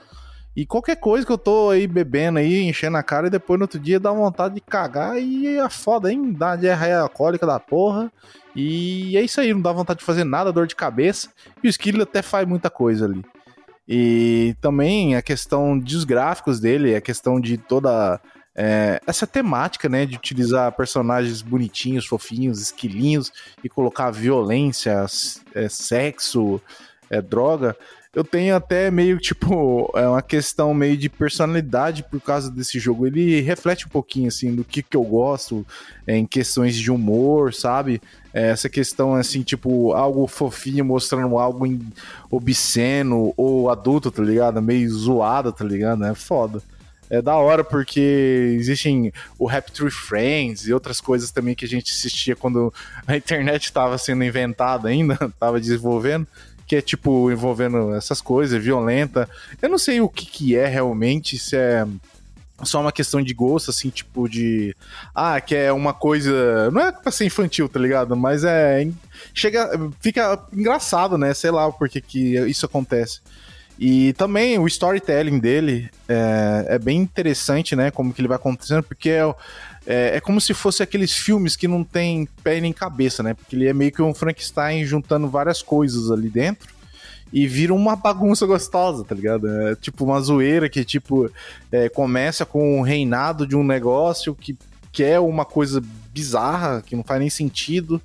E 0.56 0.64
qualquer 0.64 0.96
coisa 0.96 1.26
que 1.26 1.32
eu 1.32 1.38
tô 1.38 1.70
aí 1.70 1.86
bebendo 1.86 2.38
aí, 2.38 2.62
enchendo 2.62 2.96
a 2.96 3.02
cara, 3.02 3.26
e 3.26 3.30
depois 3.30 3.58
no 3.58 3.64
outro 3.64 3.78
dia 3.78 3.98
dá 3.98 4.12
vontade 4.12 4.54
de 4.54 4.60
cagar 4.60 5.18
e 5.18 5.56
é 5.56 5.68
foda, 5.68 6.12
hein? 6.12 6.32
Dá 6.32 6.54
diarreia 6.54 7.00
alcoólica 7.00 7.44
da 7.44 7.58
porra. 7.58 8.12
E 8.54 9.16
é 9.16 9.22
isso 9.22 9.40
aí, 9.40 9.52
não 9.52 9.60
dá 9.60 9.72
vontade 9.72 9.98
de 9.98 10.04
fazer 10.04 10.22
nada, 10.22 10.52
dor 10.52 10.66
de 10.66 10.76
cabeça. 10.76 11.28
E 11.62 11.66
o 11.66 11.70
Skill 11.70 12.02
até 12.02 12.22
faz 12.22 12.46
muita 12.46 12.70
coisa 12.70 13.06
ali. 13.06 13.24
E 13.86 14.54
também 14.60 15.16
a 15.16 15.22
questão 15.22 15.76
dos 15.78 16.04
gráficos 16.04 16.60
dele, 16.60 16.94
a 16.94 17.00
questão 17.00 17.40
de 17.40 17.58
toda 17.58 18.20
é, 18.56 19.00
essa 19.06 19.26
temática, 19.26 19.88
né, 19.88 20.06
de 20.06 20.16
utilizar 20.16 20.70
personagens 20.72 21.42
bonitinhos, 21.42 22.06
fofinhos, 22.06 22.62
esquilinhos 22.62 23.32
e 23.62 23.68
colocar 23.68 24.10
violência, 24.10 25.04
é, 25.54 25.68
sexo, 25.68 26.60
é, 27.10 27.20
droga. 27.20 27.76
Eu 28.14 28.22
tenho 28.22 28.54
até 28.54 28.90
meio 28.90 29.18
tipo 29.18 29.90
é 29.96 30.06
uma 30.06 30.22
questão 30.22 30.72
meio 30.72 30.96
de 30.96 31.08
personalidade 31.08 32.04
por 32.04 32.20
causa 32.20 32.50
desse 32.50 32.78
jogo. 32.78 33.06
Ele 33.06 33.40
reflete 33.40 33.86
um 33.86 33.90
pouquinho 33.90 34.28
assim 34.28 34.54
do 34.54 34.64
que, 34.64 34.82
que 34.82 34.96
eu 34.96 35.02
gosto 35.02 35.66
é, 36.06 36.16
em 36.16 36.26
questões 36.26 36.76
de 36.76 36.90
humor, 36.90 37.52
sabe? 37.52 38.00
É, 38.32 38.50
essa 38.50 38.68
questão 38.68 39.14
assim, 39.14 39.42
tipo, 39.42 39.92
algo 39.92 40.26
fofinho 40.26 40.84
mostrando 40.84 41.38
algo 41.38 41.66
obsceno 42.30 43.32
ou 43.36 43.70
adulto, 43.70 44.10
tá 44.10 44.22
ligado? 44.22 44.60
Meio 44.62 44.90
zoado, 44.90 45.52
tá 45.52 45.64
ligado? 45.64 46.04
É 46.04 46.14
foda. 46.14 46.62
É 47.10 47.20
da 47.20 47.36
hora 47.36 47.62
porque 47.62 48.56
existem 48.58 49.12
o 49.38 49.48
Happy 49.48 49.72
Tree 49.72 49.90
Friends 49.90 50.66
e 50.66 50.72
outras 50.72 51.00
coisas 51.00 51.30
também 51.30 51.54
que 51.54 51.64
a 51.64 51.68
gente 51.68 51.92
assistia 51.92 52.34
quando 52.34 52.72
a 53.06 53.16
internet 53.16 53.64
estava 53.64 53.98
sendo 53.98 54.24
inventada 54.24 54.88
ainda, 54.88 55.16
tava 55.38 55.60
desenvolvendo, 55.60 56.26
que 56.66 56.76
é 56.76 56.80
tipo 56.80 57.30
envolvendo 57.30 57.94
essas 57.94 58.20
coisas, 58.20 58.62
violenta. 58.62 59.28
Eu 59.60 59.68
não 59.68 59.78
sei 59.78 60.00
o 60.00 60.08
que 60.08 60.26
que 60.26 60.56
é 60.56 60.66
realmente, 60.66 61.38
se 61.38 61.56
é 61.56 61.86
só 62.62 62.80
uma 62.80 62.92
questão 62.92 63.20
de 63.20 63.34
gosto, 63.34 63.70
assim, 63.70 63.90
tipo 63.90 64.28
de. 64.28 64.74
Ah, 65.14 65.40
que 65.40 65.54
é 65.54 65.72
uma 65.72 65.92
coisa. 65.92 66.70
Não 66.70 66.80
é 66.80 66.92
pra 66.92 67.10
ser 67.10 67.24
infantil, 67.24 67.68
tá 67.68 67.80
ligado? 67.80 68.16
Mas 68.16 68.44
é. 68.44 68.86
Chega. 69.32 69.70
Fica 70.00 70.40
engraçado, 70.52 71.18
né? 71.18 71.34
Sei 71.34 71.50
lá 71.50 71.70
por 71.70 71.88
que 71.88 72.00
que 72.00 72.36
isso 72.48 72.64
acontece. 72.64 73.20
E 73.78 74.12
também 74.12 74.56
o 74.58 74.68
storytelling 74.68 75.40
dele 75.40 75.90
é, 76.08 76.66
é 76.70 76.78
bem 76.78 77.00
interessante, 77.00 77.74
né? 77.74 77.90
Como 77.90 78.12
que 78.12 78.20
ele 78.20 78.28
vai 78.28 78.36
acontecendo, 78.36 78.84
porque 78.84 79.10
é, 79.10 79.22
é, 79.86 80.16
é 80.16 80.20
como 80.20 80.40
se 80.40 80.54
fosse 80.54 80.82
aqueles 80.82 81.12
filmes 81.12 81.56
que 81.56 81.68
não 81.68 81.84
tem 81.84 82.28
pé 82.42 82.60
nem 82.60 82.72
cabeça, 82.72 83.22
né? 83.22 83.34
Porque 83.34 83.54
ele 83.54 83.68
é 83.68 83.72
meio 83.72 83.92
que 83.92 84.02
um 84.02 84.14
Frankenstein 84.14 84.84
juntando 84.84 85.28
várias 85.28 85.62
coisas 85.62 86.10
ali 86.10 86.28
dentro 86.28 86.68
e 87.32 87.46
vira 87.46 87.74
uma 87.74 87.94
bagunça 87.96 88.46
gostosa, 88.46 89.04
tá 89.04 89.14
ligado? 89.14 89.48
É 89.48 89.74
tipo 89.76 90.04
uma 90.04 90.20
zoeira 90.20 90.68
que, 90.68 90.84
tipo, 90.84 91.30
é, 91.70 91.88
começa 91.88 92.46
com 92.46 92.80
o 92.80 92.82
reinado 92.82 93.46
de 93.46 93.56
um 93.56 93.64
negócio 93.64 94.34
que, 94.34 94.56
que 94.92 95.02
é 95.02 95.18
uma 95.20 95.44
coisa 95.44 95.82
bizarra, 96.12 96.80
que 96.80 96.96
não 96.96 97.02
faz 97.02 97.20
nem 97.20 97.28
sentido. 97.28 98.00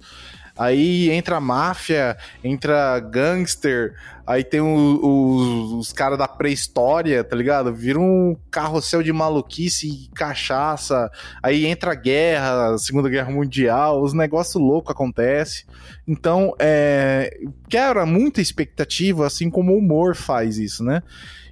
Aí 0.60 1.10
entra 1.10 1.40
máfia, 1.40 2.18
entra 2.44 3.00
gangster, 3.00 3.96
aí 4.28 4.44
tem 4.44 4.60
o- 4.60 4.66
o- 5.02 5.80
os 5.80 5.94
caras 5.94 6.18
da 6.18 6.28
pré-história, 6.28 7.24
tá 7.24 7.34
ligado? 7.36 7.74
Vira 7.74 7.98
um 8.00 8.36
carrossel 8.52 9.02
de 9.02 9.14
maluquice 9.14 9.88
e 9.88 10.10
cachaça. 10.14 11.10
Aí 11.42 11.66
entra 11.66 11.94
a 11.94 11.96
guerra, 11.96 12.78
Segunda 12.78 13.08
Guerra 13.08 13.32
Mundial, 13.32 14.02
os 14.02 14.14
negócios 14.14 14.62
loucos 14.62 14.92
acontecem. 14.92 15.66
Então, 16.06 16.54
é, 16.60 17.38
quebra 17.70 18.06
muita 18.06 18.42
expectativa, 18.42 19.26
assim 19.26 19.50
como 19.50 19.72
o 19.74 19.78
humor 19.78 20.14
faz 20.14 20.58
isso, 20.58 20.84
né? 20.84 21.02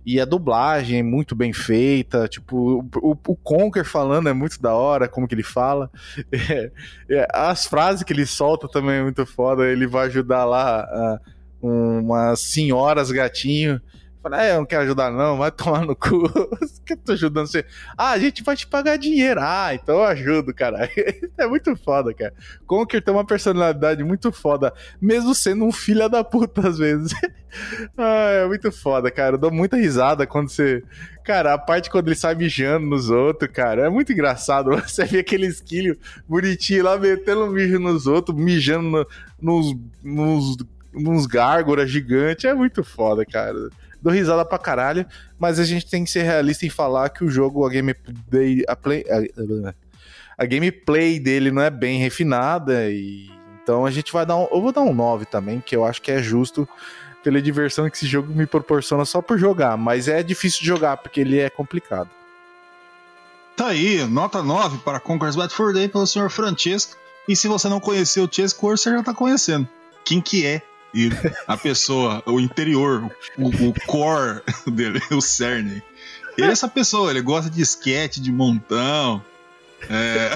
E 0.10 0.22
a 0.22 0.26
dublagem 0.26 0.99
é 0.99 1.03
muito 1.03 1.36
bem 1.36 1.51
feita, 1.51 2.30
tipo, 2.30 2.82
o, 2.95 3.12
o 3.12 3.36
Conker 3.36 3.84
falando 3.84 4.30
é 4.30 4.34
muito 4.34 4.62
da 4.62 4.74
hora, 4.74 5.05
como 5.05 5.28
que 5.28 5.36
ele 5.36 5.43
fala. 5.43 5.91
É, 6.32 6.72
é, 7.10 7.28
as 7.34 7.66
frases 7.66 8.03
que 8.03 8.14
ele 8.14 8.26
solta 8.26 8.70
também 8.70 8.95
é 8.95 9.03
muito 9.03 9.26
foda. 9.26 9.68
Ele 9.68 9.86
vai 9.86 10.08
ajudar 10.08 10.45
lá 10.45 10.80
ah, 10.80 11.20
umas 11.62 12.39
senhoras 12.39 13.12
gatinho. 13.12 13.82
Fala, 14.28 14.43
é, 14.43 14.51
eu 14.51 14.57
não 14.57 14.65
quero 14.65 14.84
ajudar, 14.84 15.09
não, 15.09 15.38
vai 15.38 15.49
tomar 15.49 15.86
no 15.86 15.95
cu. 15.95 16.28
que 16.86 16.91
eu 16.91 16.97
tô 16.97 17.13
ajudando 17.13 17.47
você? 17.47 17.63
Ah, 17.97 18.11
a 18.11 18.19
gente 18.19 18.43
vai 18.43 18.57
te 18.57 18.67
pagar 18.67 18.97
dinheiro. 18.97 19.39
Ah, 19.41 19.73
então 19.73 19.95
eu 19.95 20.03
ajudo, 20.03 20.53
cara. 20.53 20.89
é 21.38 21.47
muito 21.47 21.73
foda, 21.78 22.13
cara. 22.13 22.34
Conker 22.65 23.01
tem 23.01 23.13
uma 23.13 23.25
personalidade 23.25 24.03
muito 24.03 24.30
foda, 24.34 24.73
mesmo 24.99 25.34
sendo 25.34 25.63
um 25.63 25.71
filho 25.71 26.09
da 26.09 26.25
puta 26.25 26.67
às 26.67 26.78
vezes. 26.78 27.13
ah, 27.97 28.30
é 28.43 28.45
muito 28.47 28.69
foda, 28.69 29.09
cara. 29.09 29.36
Eu 29.36 29.39
dou 29.39 29.51
muita 29.51 29.78
risada 29.78 30.28
quando 30.28 30.49
você. 30.49 30.84
Cara, 31.23 31.53
a 31.53 31.57
parte 31.57 31.89
quando 31.89 32.09
ele 32.09 32.15
sai 32.15 32.36
mijando 32.36 32.86
nos 32.86 33.09
outros, 33.09 33.49
cara, 33.53 33.86
é 33.86 33.89
muito 33.89 34.11
engraçado. 34.11 34.71
Você 34.82 35.05
vê 35.05 35.19
aquele 35.19 35.47
esquilho 35.47 35.97
bonitinho 36.28 36.84
lá 36.84 36.97
metendo 36.97 37.47
mijo 37.47 37.80
nos 37.80 38.07
outros, 38.07 38.38
mijando 38.38 38.89
no- 38.89 39.07
nos, 39.41 39.75
nos, 40.03 40.57
nos 40.93 41.25
gárgoras 41.25 41.89
gigantes. 41.89 42.43
É 42.43 42.53
muito 42.53 42.84
foda, 42.84 43.25
cara. 43.25 43.69
Dou 44.02 44.14
risada 44.14 44.45
pra 44.45 44.58
caralho, 44.58 45.06
mas 45.39 45.60
a 45.60 45.64
gente 45.64 45.86
tem 45.86 46.04
que 46.04 46.12
ser 46.12 46.24
realista 46.24 46.66
em 46.66 46.70
falar 46.70 47.10
que 47.10 47.24
o 47.24 47.30
jogo, 47.30 47.66
a 47.66 47.70
gameplay. 47.70 48.64
A, 48.68 48.76
play, 48.76 49.04
a, 49.10 49.74
a 50.38 50.45
gameplay 50.45 51.20
dele 51.20 51.52
não 51.52 51.62
é 51.62 51.70
bem 51.70 52.00
refinada 52.00 52.89
e. 52.89 53.30
Então 53.64 53.86
a 53.86 53.91
gente 53.91 54.14
vai 54.14 54.26
dar 54.26 54.38
um. 54.38 54.48
Eu 54.52 54.62
vou 54.62 54.72
dar 54.72 54.82
um 54.82 54.93
9 54.93 55.26
também, 55.26 55.60
que 55.60 55.76
eu 55.76 55.84
acho 55.84 56.02
que 56.02 56.12
é 56.12 56.22
justo 56.22 56.68
pela 57.24 57.41
diversão 57.41 57.89
que 57.89 57.98
esse 57.98 58.08
jogo 58.08 58.34
me 58.34 58.45
proporciona 58.45 59.04
só 59.04 59.22
por 59.22 59.38
jogar, 59.38 59.76
mas 59.76 60.08
é 60.08 60.24
difícil 60.24 60.62
de 60.62 60.68
jogar 60.68 60.95
porque 60.98 61.20
ele 61.20 61.39
é 61.39 61.50
complicado. 61.50 62.10
Tá 63.58 63.68
aí, 63.68 64.06
nota 64.06 64.41
9 64.41 64.78
para 64.78 65.00
Conquer's 65.00 65.36
Bad 65.36 65.54
for 65.54 65.74
Day 65.74 65.89
pelo 65.89 66.08
senhor 66.08 66.30
Francesco. 66.30 66.95
E 67.28 67.36
se 67.36 67.48
você 67.48 67.68
não 67.68 67.80
conheceu 67.80 68.24
o 68.24 68.30
Chesco, 68.32 68.70
você 68.70 68.91
já 68.91 69.04
tá 69.04 69.14
conhecendo. 69.14 69.68
Quem 70.06 70.22
que 70.22 70.45
é 70.45 70.62
ele? 71.06 71.18
A 71.48 71.58
pessoa, 71.58 72.24
o 72.26 72.39
interior, 72.39 73.10
o, 73.38 73.48
o 73.48 73.74
core 73.86 74.41
dele, 74.68 75.02
o 75.12 75.22
cerne. 75.22 75.84
Ele 76.38 76.48
é 76.48 76.52
essa 76.52 76.68
pessoa, 76.68 77.10
ele 77.10 77.22
gosta 77.22 77.50
de 77.50 77.62
esquete, 77.62 78.22
de 78.22 78.32
montão. 78.32 79.24
É... 79.89 80.32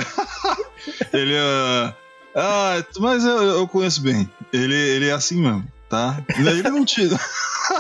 ele 1.14 1.36
é. 1.36 1.96
Ah, 2.36 2.84
mas 3.00 3.24
eu, 3.26 3.42
eu 3.44 3.68
conheço 3.68 4.02
bem. 4.02 4.30
Ele, 4.52 4.76
ele 4.76 5.10
é 5.10 5.12
assim 5.12 5.42
mesmo, 5.42 5.68
tá? 5.90 6.24
Ele 6.38 6.64
não 6.64 6.86
tirou. 6.86 7.20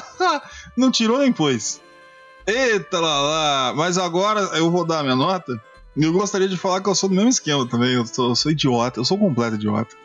não 0.78 0.92
tirou 0.92 1.20
nem 1.20 1.32
pôs. 1.32 1.82
Eita 2.46 3.00
lá 3.00 3.22
lá. 3.22 3.74
Mas 3.76 3.98
agora 3.98 4.42
eu 4.58 4.70
vou 4.70 4.86
dar 4.86 5.00
a 5.00 5.04
minha 5.04 5.16
nota. 5.16 5.60
E 5.96 6.04
eu 6.04 6.14
gostaria 6.14 6.48
de 6.48 6.58
falar 6.58 6.82
que 6.82 6.90
eu 6.90 6.96
sou 6.96 7.10
do 7.10 7.16
mesmo 7.16 7.30
esquema 7.30 7.68
também. 7.68 7.94
Eu 7.94 8.06
sou, 8.06 8.30
eu 8.30 8.36
sou 8.36 8.52
idiota, 8.52 9.00
eu 9.00 9.06
sou 9.06 9.18
completo 9.18 9.56
idiota. 9.56 9.96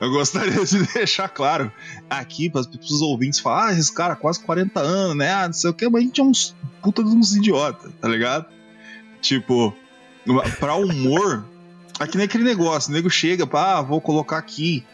Eu 0.00 0.10
gostaria 0.10 0.64
de 0.64 0.82
deixar 0.92 1.28
claro 1.28 1.72
aqui 2.10 2.50
para 2.50 2.60
os 2.60 3.02
ouvintes 3.02 3.40
falar: 3.40 3.68
ah, 3.68 3.72
esses 3.72 3.90
caras 3.90 4.18
quase 4.18 4.40
40 4.40 4.80
anos, 4.80 5.16
né? 5.16 5.32
Ah, 5.32 5.46
não 5.46 5.52
sei 5.52 5.70
o 5.70 5.74
que, 5.74 5.88
mas 5.88 6.02
a 6.02 6.04
gente 6.04 6.20
é 6.20 6.24
uns 6.24 6.54
puta 6.82 7.02
de 7.02 7.10
uns 7.10 7.34
idiotas, 7.34 7.92
tá 8.00 8.08
ligado? 8.08 8.46
Tipo, 9.20 9.74
pra 10.58 10.74
humor, 10.74 11.46
aqui 11.98 12.16
nem 12.16 12.26
aquele 12.26 12.44
negócio: 12.44 12.90
o 12.90 12.94
nego 12.94 13.08
chega, 13.08 13.46
pá, 13.46 13.78
ah, 13.78 13.82
vou 13.82 14.00
colocar 14.00 14.38
aqui, 14.38 14.84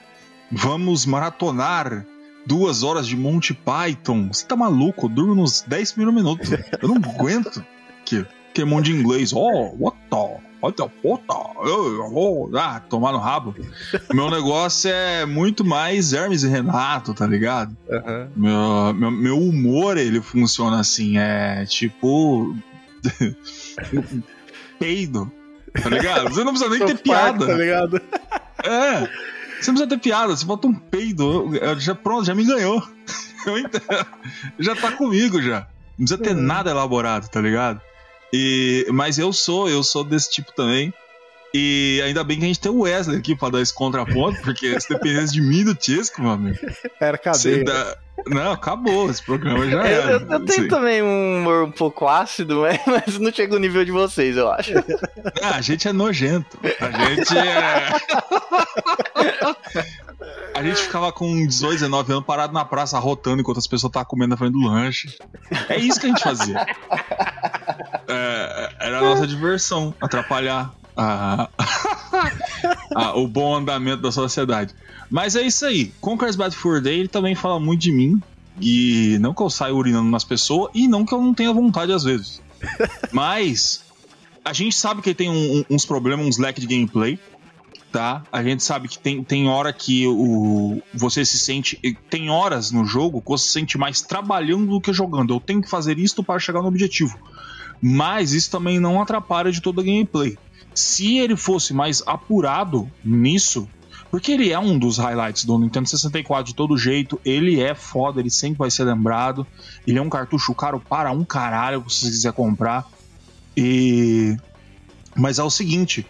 vamos 0.50 1.06
maratonar 1.06 2.06
duas 2.46 2.82
horas 2.82 3.06
de 3.06 3.16
Monty 3.16 3.54
Python. 3.54 4.28
Você 4.28 4.46
tá 4.46 4.56
maluco? 4.56 5.06
Eu 5.06 5.10
durmo 5.10 5.34
nos 5.34 5.62
10 5.62 5.92
primeiros 5.92 6.14
minutos. 6.14 6.50
Eu 6.80 6.88
não 6.88 6.96
aguento. 6.96 7.64
Que, 8.04 8.26
que 8.52 8.64
monte 8.64 8.86
de 8.86 8.92
inglês. 8.92 9.32
Oh, 9.32 9.74
what 9.78 9.96
the? 10.10 10.49
The 10.60 10.88
puta? 11.02 11.32
Oh, 11.32 12.50
ah, 12.54 12.80
tomar 12.80 13.12
no 13.12 13.18
rabo. 13.18 13.54
meu 14.12 14.30
negócio 14.30 14.90
é 14.90 15.24
muito 15.24 15.64
mais 15.64 16.12
Hermes 16.12 16.42
e 16.42 16.48
Renato, 16.48 17.14
tá 17.14 17.26
ligado? 17.26 17.76
Uhum. 17.88 18.28
Meu, 18.36 18.94
meu, 18.94 19.10
meu 19.10 19.38
humor, 19.38 19.96
ele 19.96 20.20
funciona 20.20 20.80
assim. 20.80 21.16
É 21.16 21.64
tipo. 21.64 22.54
peido. 24.78 25.32
Tá 25.82 25.88
ligado? 25.88 26.28
Você 26.30 26.44
não 26.44 26.52
precisa 26.52 26.70
nem 26.70 26.86
ter 26.86 26.98
piada. 26.98 27.46
Tá 27.46 27.54
ligado? 27.54 28.02
É. 28.62 29.08
Você 29.60 29.70
não 29.70 29.74
precisa 29.74 29.86
ter 29.86 29.98
piada, 29.98 30.34
você 30.34 30.44
bota 30.44 30.66
um 30.66 30.74
peido, 30.74 31.50
já 31.78 31.94
pronto, 31.94 32.24
já 32.24 32.34
me 32.34 32.44
ganhou. 32.44 32.82
já 34.58 34.74
tá 34.74 34.92
comigo 34.92 35.40
já. 35.40 35.66
Não 35.98 36.06
precisa 36.06 36.18
ter 36.18 36.34
uhum. 36.34 36.42
nada 36.42 36.70
elaborado, 36.70 37.28
tá 37.28 37.40
ligado? 37.40 37.80
E, 38.32 38.86
mas 38.92 39.18
eu 39.18 39.32
sou, 39.32 39.68
eu 39.68 39.82
sou 39.82 40.04
desse 40.04 40.30
tipo 40.30 40.52
também. 40.52 40.92
E 41.52 42.00
ainda 42.04 42.22
bem 42.22 42.38
que 42.38 42.44
a 42.44 42.46
gente 42.46 42.60
tem 42.60 42.70
o 42.70 42.82
Wesley 42.82 43.18
aqui 43.18 43.34
pra 43.34 43.48
dar 43.48 43.60
esse 43.60 43.74
contraponto, 43.74 44.40
porque 44.42 44.80
se 44.80 44.88
dependesse 44.88 45.32
de 45.32 45.40
mim 45.40 45.64
do 45.64 45.74
Tisco, 45.74 46.22
meu 46.22 46.30
amigo. 46.30 46.58
Era 47.00 47.18
cadeia. 47.18 47.64
Dá... 47.64 47.96
Não, 48.26 48.52
acabou, 48.52 49.10
esse 49.10 49.22
programa 49.22 49.68
já 49.68 49.82
era. 49.82 50.12
Eu, 50.12 50.20
eu 50.20 50.44
tenho 50.44 50.68
também 50.68 51.02
um 51.02 51.38
humor 51.38 51.64
um 51.64 51.72
pouco 51.72 52.06
ácido, 52.06 52.62
mas 52.86 53.18
não 53.18 53.32
chega 53.32 53.52
no 53.54 53.58
nível 53.58 53.84
de 53.84 53.90
vocês, 53.90 54.36
eu 54.36 54.48
acho. 54.48 54.74
Ah, 55.42 55.56
a 55.56 55.60
gente 55.60 55.88
é 55.88 55.92
nojento. 55.92 56.56
A 56.80 57.08
gente 57.08 57.36
é. 57.36 57.88
A 60.60 60.62
gente 60.62 60.82
ficava 60.82 61.10
com 61.10 61.46
18, 61.46 61.72
19 61.72 62.12
anos 62.12 62.24
parado 62.26 62.52
na 62.52 62.66
praça 62.66 62.98
rotando 62.98 63.40
enquanto 63.40 63.56
as 63.56 63.66
pessoas 63.66 63.88
estavam 63.88 64.06
comendo 64.06 64.28
na 64.28 64.36
frente 64.36 64.52
do 64.52 64.60
lanche. 64.60 65.16
É 65.70 65.78
isso 65.78 65.98
que 65.98 66.04
a 66.04 66.10
gente 66.10 66.22
fazia. 66.22 66.66
É, 68.06 68.72
era 68.80 68.98
a 68.98 69.00
nossa 69.00 69.26
diversão, 69.26 69.94
atrapalhar 69.98 70.74
a, 70.94 71.48
a, 72.94 73.16
o 73.16 73.26
bom 73.26 73.54
andamento 73.54 74.02
da 74.02 74.12
sociedade. 74.12 74.74
Mas 75.08 75.34
é 75.34 75.42
isso 75.42 75.64
aí. 75.64 75.94
Conquer's 75.98 76.36
Bad 76.36 76.54
Fur 76.54 76.82
Day 76.82 76.98
ele 76.98 77.08
também 77.08 77.34
fala 77.34 77.58
muito 77.58 77.80
de 77.80 77.92
mim. 77.92 78.20
E 78.60 79.16
não 79.20 79.32
que 79.32 79.42
eu 79.42 79.48
saia 79.48 79.74
urinando 79.74 80.10
nas 80.10 80.24
pessoas, 80.24 80.70
e 80.74 80.86
não 80.86 81.06
que 81.06 81.14
eu 81.14 81.22
não 81.22 81.32
tenha 81.32 81.52
vontade 81.54 81.90
às 81.90 82.04
vezes. 82.04 82.42
Mas 83.10 83.82
a 84.44 84.52
gente 84.52 84.74
sabe 84.74 85.00
que 85.00 85.08
ele 85.08 85.14
tem 85.14 85.30
um, 85.30 85.64
uns 85.70 85.86
problemas, 85.86 86.26
uns 86.26 86.36
leques 86.36 86.60
de 86.60 86.66
gameplay 86.66 87.18
tá? 87.90 88.22
A 88.30 88.42
gente 88.42 88.62
sabe 88.62 88.88
que 88.88 88.98
tem, 88.98 89.22
tem 89.22 89.48
hora 89.48 89.72
que 89.72 90.06
o, 90.06 90.80
você 90.94 91.24
se 91.24 91.38
sente. 91.38 91.76
Tem 92.08 92.30
horas 92.30 92.70
no 92.70 92.84
jogo 92.84 93.20
que 93.20 93.28
você 93.28 93.46
se 93.46 93.52
sente 93.52 93.78
mais 93.78 94.00
trabalhando 94.00 94.66
do 94.66 94.80
que 94.80 94.92
jogando. 94.92 95.34
Eu 95.34 95.40
tenho 95.40 95.60
que 95.60 95.68
fazer 95.68 95.98
isto 95.98 96.22
para 96.22 96.38
chegar 96.38 96.62
no 96.62 96.68
objetivo. 96.68 97.18
Mas 97.82 98.32
isso 98.32 98.50
também 98.50 98.78
não 98.78 99.00
atrapalha 99.00 99.50
de 99.50 99.60
toda 99.60 99.80
a 99.80 99.84
gameplay. 99.84 100.36
Se 100.74 101.18
ele 101.18 101.36
fosse 101.36 101.74
mais 101.74 102.02
apurado 102.06 102.90
nisso, 103.04 103.68
porque 104.10 104.32
ele 104.32 104.52
é 104.52 104.58
um 104.58 104.78
dos 104.78 104.98
highlights 104.98 105.44
do 105.44 105.58
Nintendo 105.58 105.88
64 105.88 106.44
de 106.44 106.54
todo 106.54 106.76
jeito, 106.76 107.20
ele 107.24 107.60
é 107.60 107.74
foda, 107.74 108.20
ele 108.20 108.30
sempre 108.30 108.58
vai 108.58 108.70
ser 108.70 108.84
lembrado. 108.84 109.46
Ele 109.86 109.98
é 109.98 110.02
um 110.02 110.10
cartucho 110.10 110.54
caro 110.54 110.80
para 110.80 111.10
um 111.10 111.24
caralho, 111.24 111.84
se 111.88 112.00
você 112.00 112.10
quiser 112.10 112.32
comprar. 112.32 112.86
E 113.56 114.36
mas 115.14 115.38
é 115.38 115.42
o 115.42 115.50
seguinte, 115.50 116.06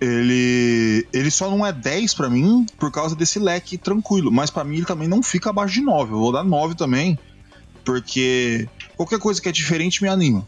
ele 0.00 1.06
ele 1.12 1.30
só 1.30 1.50
não 1.50 1.64
é 1.64 1.72
10 1.72 2.14
para 2.14 2.30
mim 2.30 2.64
por 2.78 2.90
causa 2.90 3.14
desse 3.14 3.38
leque 3.38 3.76
tranquilo, 3.76 4.32
mas 4.32 4.50
para 4.50 4.64
mim 4.64 4.76
ele 4.76 4.86
também 4.86 5.06
não 5.06 5.22
fica 5.22 5.50
abaixo 5.50 5.74
de 5.74 5.82
9. 5.82 6.12
Eu 6.12 6.18
vou 6.18 6.32
dar 6.32 6.42
9 6.42 6.74
também, 6.74 7.18
porque 7.84 8.68
qualquer 8.96 9.18
coisa 9.18 9.40
que 9.40 9.48
é 9.48 9.52
diferente 9.52 10.02
me 10.02 10.08
anima. 10.08 10.46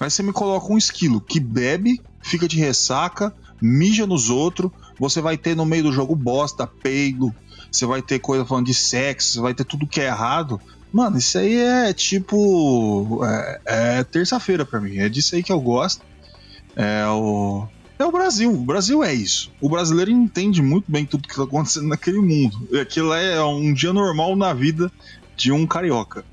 Mas 0.00 0.14
você 0.14 0.22
me 0.22 0.32
coloca 0.32 0.72
um 0.72 0.78
esquilo 0.78 1.20
que 1.20 1.40
bebe, 1.40 2.00
fica 2.22 2.46
de 2.46 2.56
ressaca, 2.56 3.34
mija 3.60 4.06
nos 4.06 4.30
outros, 4.30 4.70
você 4.98 5.20
vai 5.20 5.36
ter 5.36 5.56
no 5.56 5.66
meio 5.66 5.82
do 5.82 5.92
jogo 5.92 6.14
bosta, 6.14 6.66
peido, 6.66 7.34
você 7.70 7.84
vai 7.84 8.00
ter 8.00 8.18
coisa 8.18 8.44
falando 8.44 8.66
de 8.66 8.74
sexo, 8.74 9.32
você 9.32 9.40
vai 9.40 9.54
ter 9.54 9.64
tudo 9.64 9.86
que 9.86 10.00
é 10.00 10.06
errado. 10.06 10.60
Mano, 10.92 11.18
isso 11.18 11.36
aí 11.38 11.56
é 11.56 11.92
tipo. 11.92 13.20
É, 13.24 13.60
é 13.66 14.04
terça-feira 14.04 14.64
para 14.64 14.80
mim. 14.80 14.98
É 14.98 15.08
disso 15.08 15.34
aí 15.34 15.42
que 15.42 15.52
eu 15.52 15.60
gosto. 15.60 16.02
É 16.74 17.06
o. 17.08 17.68
É 17.98 18.04
o 18.04 18.12
Brasil. 18.12 18.52
O 18.52 18.64
Brasil 18.64 19.02
é 19.02 19.12
isso. 19.12 19.50
O 19.60 19.68
brasileiro 19.68 20.10
entende 20.10 20.62
muito 20.62 20.90
bem 20.90 21.04
tudo 21.04 21.26
que 21.26 21.32
está 21.32 21.42
acontecendo 21.42 21.88
naquele 21.88 22.20
mundo. 22.20 22.68
Aquilo 22.80 23.12
é 23.12 23.42
um 23.44 23.72
dia 23.72 23.92
normal 23.92 24.36
na 24.36 24.52
vida 24.54 24.90
de 25.36 25.50
um 25.50 25.66
carioca. 25.66 26.24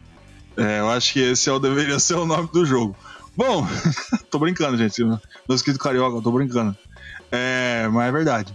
É, 0.56 0.80
eu 0.80 0.90
acho 0.90 1.14
que 1.14 1.20
esse 1.20 1.50
é 1.50 1.52
o, 1.52 1.60
deveria 1.60 2.00
ser 2.00 2.16
o 2.16 2.26
nome 2.26 2.50
do 2.54 2.66
jogo. 2.66 2.96
Bom, 3.36 3.68
tô 4.30 4.40
brincando, 4.40 4.78
gente. 4.78 5.04
Meu 5.04 5.20
escrito 5.50 5.80
carioca, 5.80 6.22
tô 6.22 6.32
brincando. 6.32 6.78
É, 7.32 7.88
mas 7.92 8.10
é 8.10 8.12
verdade. 8.12 8.54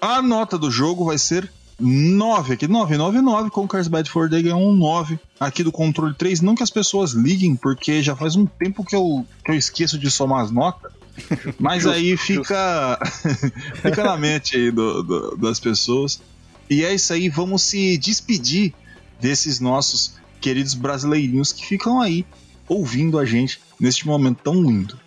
A 0.00 0.20
nota 0.20 0.58
do 0.58 0.70
jogo 0.70 1.04
vai 1.04 1.18
ser 1.18 1.50
9 1.78 2.52
aqui, 2.52 2.68
999 2.68 3.50
com 3.50 3.66
Cars 3.66 3.88
Bad 3.88 4.08
for 4.10 4.28
Day 4.28 4.42
ganhou 4.42 4.60
um 4.60 4.76
9 4.76 5.18
aqui 5.38 5.64
do 5.64 5.72
controle 5.72 6.14
3. 6.14 6.42
Não 6.42 6.54
que 6.54 6.62
as 6.62 6.70
pessoas 6.70 7.12
liguem, 7.12 7.56
porque 7.56 8.02
já 8.02 8.14
faz 8.14 8.36
um 8.36 8.44
tempo 8.44 8.84
que 8.84 8.94
eu, 8.94 9.26
que 9.44 9.50
eu 9.50 9.54
esqueço 9.54 9.98
de 9.98 10.10
somar 10.10 10.44
as 10.44 10.50
notas. 10.50 10.92
Mas 11.58 11.86
aí 11.86 12.16
fica, 12.16 12.98
fica 13.82 14.04
na 14.04 14.16
mente 14.16 14.56
aí 14.56 14.70
do, 14.70 15.02
do, 15.02 15.36
das 15.36 15.60
pessoas. 15.60 16.20
E 16.68 16.84
é 16.84 16.94
isso 16.94 17.12
aí, 17.12 17.28
vamos 17.28 17.62
se 17.62 17.98
despedir 17.98 18.72
desses 19.20 19.60
nossos 19.60 20.14
queridos 20.40 20.74
brasileirinhos 20.74 21.52
que 21.52 21.66
ficam 21.66 22.00
aí 22.00 22.24
ouvindo 22.68 23.18
a 23.18 23.24
gente 23.24 23.60
neste 23.78 24.06
momento 24.06 24.40
tão 24.42 24.62
lindo. 24.62 24.98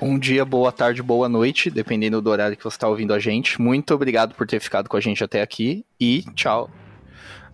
Bom 0.00 0.16
dia, 0.16 0.44
boa 0.44 0.70
tarde, 0.70 1.02
boa 1.02 1.28
noite, 1.28 1.70
dependendo 1.70 2.22
do 2.22 2.30
horário 2.30 2.56
que 2.56 2.62
você 2.62 2.76
está 2.76 2.86
ouvindo 2.86 3.12
a 3.12 3.18
gente. 3.18 3.60
Muito 3.60 3.92
obrigado 3.92 4.32
por 4.34 4.46
ter 4.46 4.60
ficado 4.60 4.88
com 4.88 4.96
a 4.96 5.00
gente 5.00 5.24
até 5.24 5.42
aqui 5.42 5.84
e 5.98 6.22
tchau. 6.36 6.70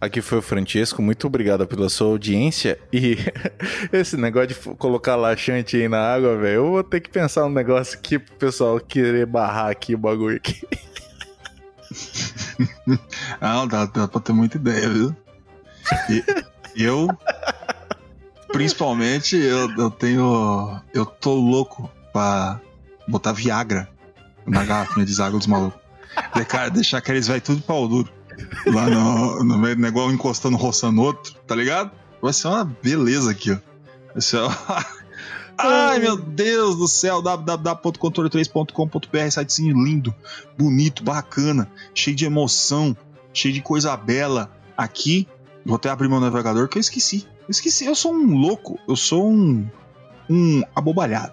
Aqui 0.04 0.20
foi 0.20 0.36
o 0.36 0.42
Francesco, 0.42 1.00
muito 1.00 1.26
obrigado 1.26 1.66
pela 1.66 1.88
sua 1.88 2.08
audiência. 2.08 2.78
E 2.92 3.16
esse 3.90 4.18
negócio 4.18 4.48
de 4.48 4.54
colocar 4.76 5.16
laxante 5.16 5.78
aí 5.78 5.88
na 5.88 5.98
água, 5.98 6.36
velho, 6.36 6.56
eu 6.56 6.70
vou 6.72 6.84
ter 6.84 7.00
que 7.00 7.08
pensar 7.08 7.46
um 7.46 7.50
negócio 7.50 7.96
aqui 7.96 8.18
pro 8.18 8.34
pessoal 8.34 8.78
querer 8.78 9.24
barrar 9.24 9.70
aqui 9.70 9.94
o 9.94 9.98
bagulho 9.98 10.36
aqui. 10.36 10.60
ah, 13.40 13.64
dá, 13.64 13.86
dá 13.86 14.06
pra 14.06 14.20
ter 14.20 14.34
muita 14.34 14.58
ideia, 14.58 14.90
viu? 14.90 15.16
E, 16.10 16.84
eu, 16.84 17.08
principalmente, 18.52 19.36
eu, 19.36 19.70
eu 19.70 19.90
tenho. 19.90 20.82
Eu 20.92 21.06
tô 21.06 21.32
louco 21.32 21.90
pra 22.12 22.60
botar 23.08 23.32
Viagra 23.32 23.88
na 24.46 24.64
garrafinha 24.64 25.06
de 25.06 25.22
água 25.22 25.38
dos 25.38 25.46
malucos. 25.46 25.80
deixar 26.74 27.00
que 27.00 27.10
eles 27.10 27.26
vai 27.26 27.40
tudo 27.40 27.62
pau 27.62 27.88
duro. 27.88 28.12
Lá 28.66 28.88
no, 28.88 29.44
no 29.44 29.58
meio 29.58 29.76
do 29.76 29.82
negócio, 29.82 30.12
encostando, 30.12 30.56
roçando 30.56 31.02
outro, 31.02 31.34
tá 31.46 31.54
ligado? 31.54 31.92
Vai 32.20 32.32
ser 32.32 32.48
uma 32.48 32.64
beleza 32.64 33.30
aqui, 33.30 33.52
ó. 33.52 33.58
Vai 34.12 34.22
ser 34.22 34.38
uma... 34.38 34.56
Ai, 35.56 36.00
meu 36.00 36.16
Deus 36.16 36.76
do 36.76 36.88
céu, 36.88 37.22
www.controle3.com.br, 37.22 39.30
sitezinho 39.30 39.84
lindo, 39.84 40.12
bonito, 40.58 41.04
bacana, 41.04 41.70
cheio 41.94 42.16
de 42.16 42.24
emoção, 42.24 42.96
cheio 43.32 43.54
de 43.54 43.60
coisa 43.60 43.96
bela. 43.96 44.50
Aqui 44.76 45.28
Vou 45.64 45.76
até 45.76 45.88
abrir 45.88 46.08
meu 46.08 46.20
navegador 46.20 46.68
que 46.68 46.76
eu 46.76 46.80
esqueci. 46.80 47.26
Eu 47.40 47.50
esqueci, 47.50 47.86
eu 47.86 47.94
sou 47.94 48.12
um 48.12 48.36
louco, 48.36 48.78
eu 48.86 48.96
sou 48.96 49.30
um. 49.30 49.66
um 50.28 50.62
abobalhado. 50.74 51.32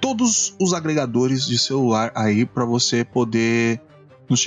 todos 0.00 0.54
os 0.60 0.72
agregadores 0.72 1.44
de 1.46 1.58
celular 1.58 2.12
aí 2.14 2.46
para 2.46 2.64
você 2.64 3.04
poder. 3.04 3.80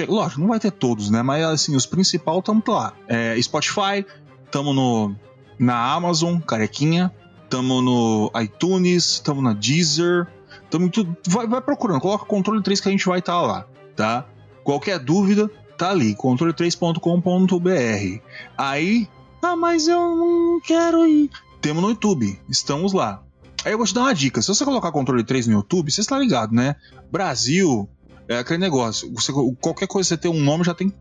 Lógico, 0.08 0.42
não 0.42 0.48
vai 0.48 0.60
ter 0.60 0.72
todos, 0.72 1.10
né? 1.10 1.22
Mas 1.22 1.44
assim, 1.44 1.76
os 1.76 1.86
principais 1.86 2.40
estão 2.40 2.64
lá. 2.68 2.94
É, 3.08 3.40
Spotify, 3.42 4.06
tamo 4.50 4.74
no 4.74 5.14
na 5.60 5.94
Amazon, 5.94 6.40
carequinha, 6.40 7.14
tamo 7.50 7.82
no 7.82 8.32
iTunes, 8.42 9.20
tamo 9.20 9.42
na 9.42 9.54
Deezer, 9.54 10.28
tamo 10.70 10.90
tudo. 10.90 11.16
Vai, 11.28 11.48
vai 11.48 11.62
procurando, 11.62 12.02
coloca 12.02 12.26
controle 12.26 12.62
3 12.62 12.80
que 12.80 12.88
a 12.88 12.92
gente 12.92 13.06
vai 13.06 13.20
estar 13.20 13.34
tá 13.34 13.42
lá, 13.42 13.68
tá? 13.96 14.26
Qualquer 14.64 15.00
dúvida, 15.00 15.50
tá 15.78 15.92
ali, 15.92 16.16
controle3.com.br. 16.16 18.22
Aí, 18.58 19.08
ah, 19.42 19.56
mas 19.56 19.88
eu 19.88 20.16
não 20.16 20.60
quero 20.62 21.08
ir. 21.08 21.30
Temos 21.62 21.82
no 21.82 21.90
YouTube, 21.90 22.40
estamos 22.50 22.94
lá. 22.94 23.22
Aí 23.64 23.72
eu 23.72 23.78
vou 23.78 23.88
te 23.88 23.94
dar 23.94 24.02
uma 24.02 24.14
dica: 24.14 24.42
se 24.42 24.48
você 24.48 24.64
colocar 24.64 24.92
controle 24.92 25.24
3 25.24 25.48
no 25.48 25.54
YouTube, 25.54 25.92
você 25.92 26.02
está 26.02 26.20
ligado, 26.20 26.54
né? 26.54 26.76
Brasil, 27.12 27.90
é 28.28 28.38
aquele 28.38 28.60
negócio. 28.60 29.12
Você, 29.14 29.32
qualquer 29.62 29.88
coisa 29.88 30.10
você 30.10 30.18
tem 30.18 30.32
um 30.32 30.42
nome 30.42 30.64
já 30.64 30.74
tem 30.74 30.94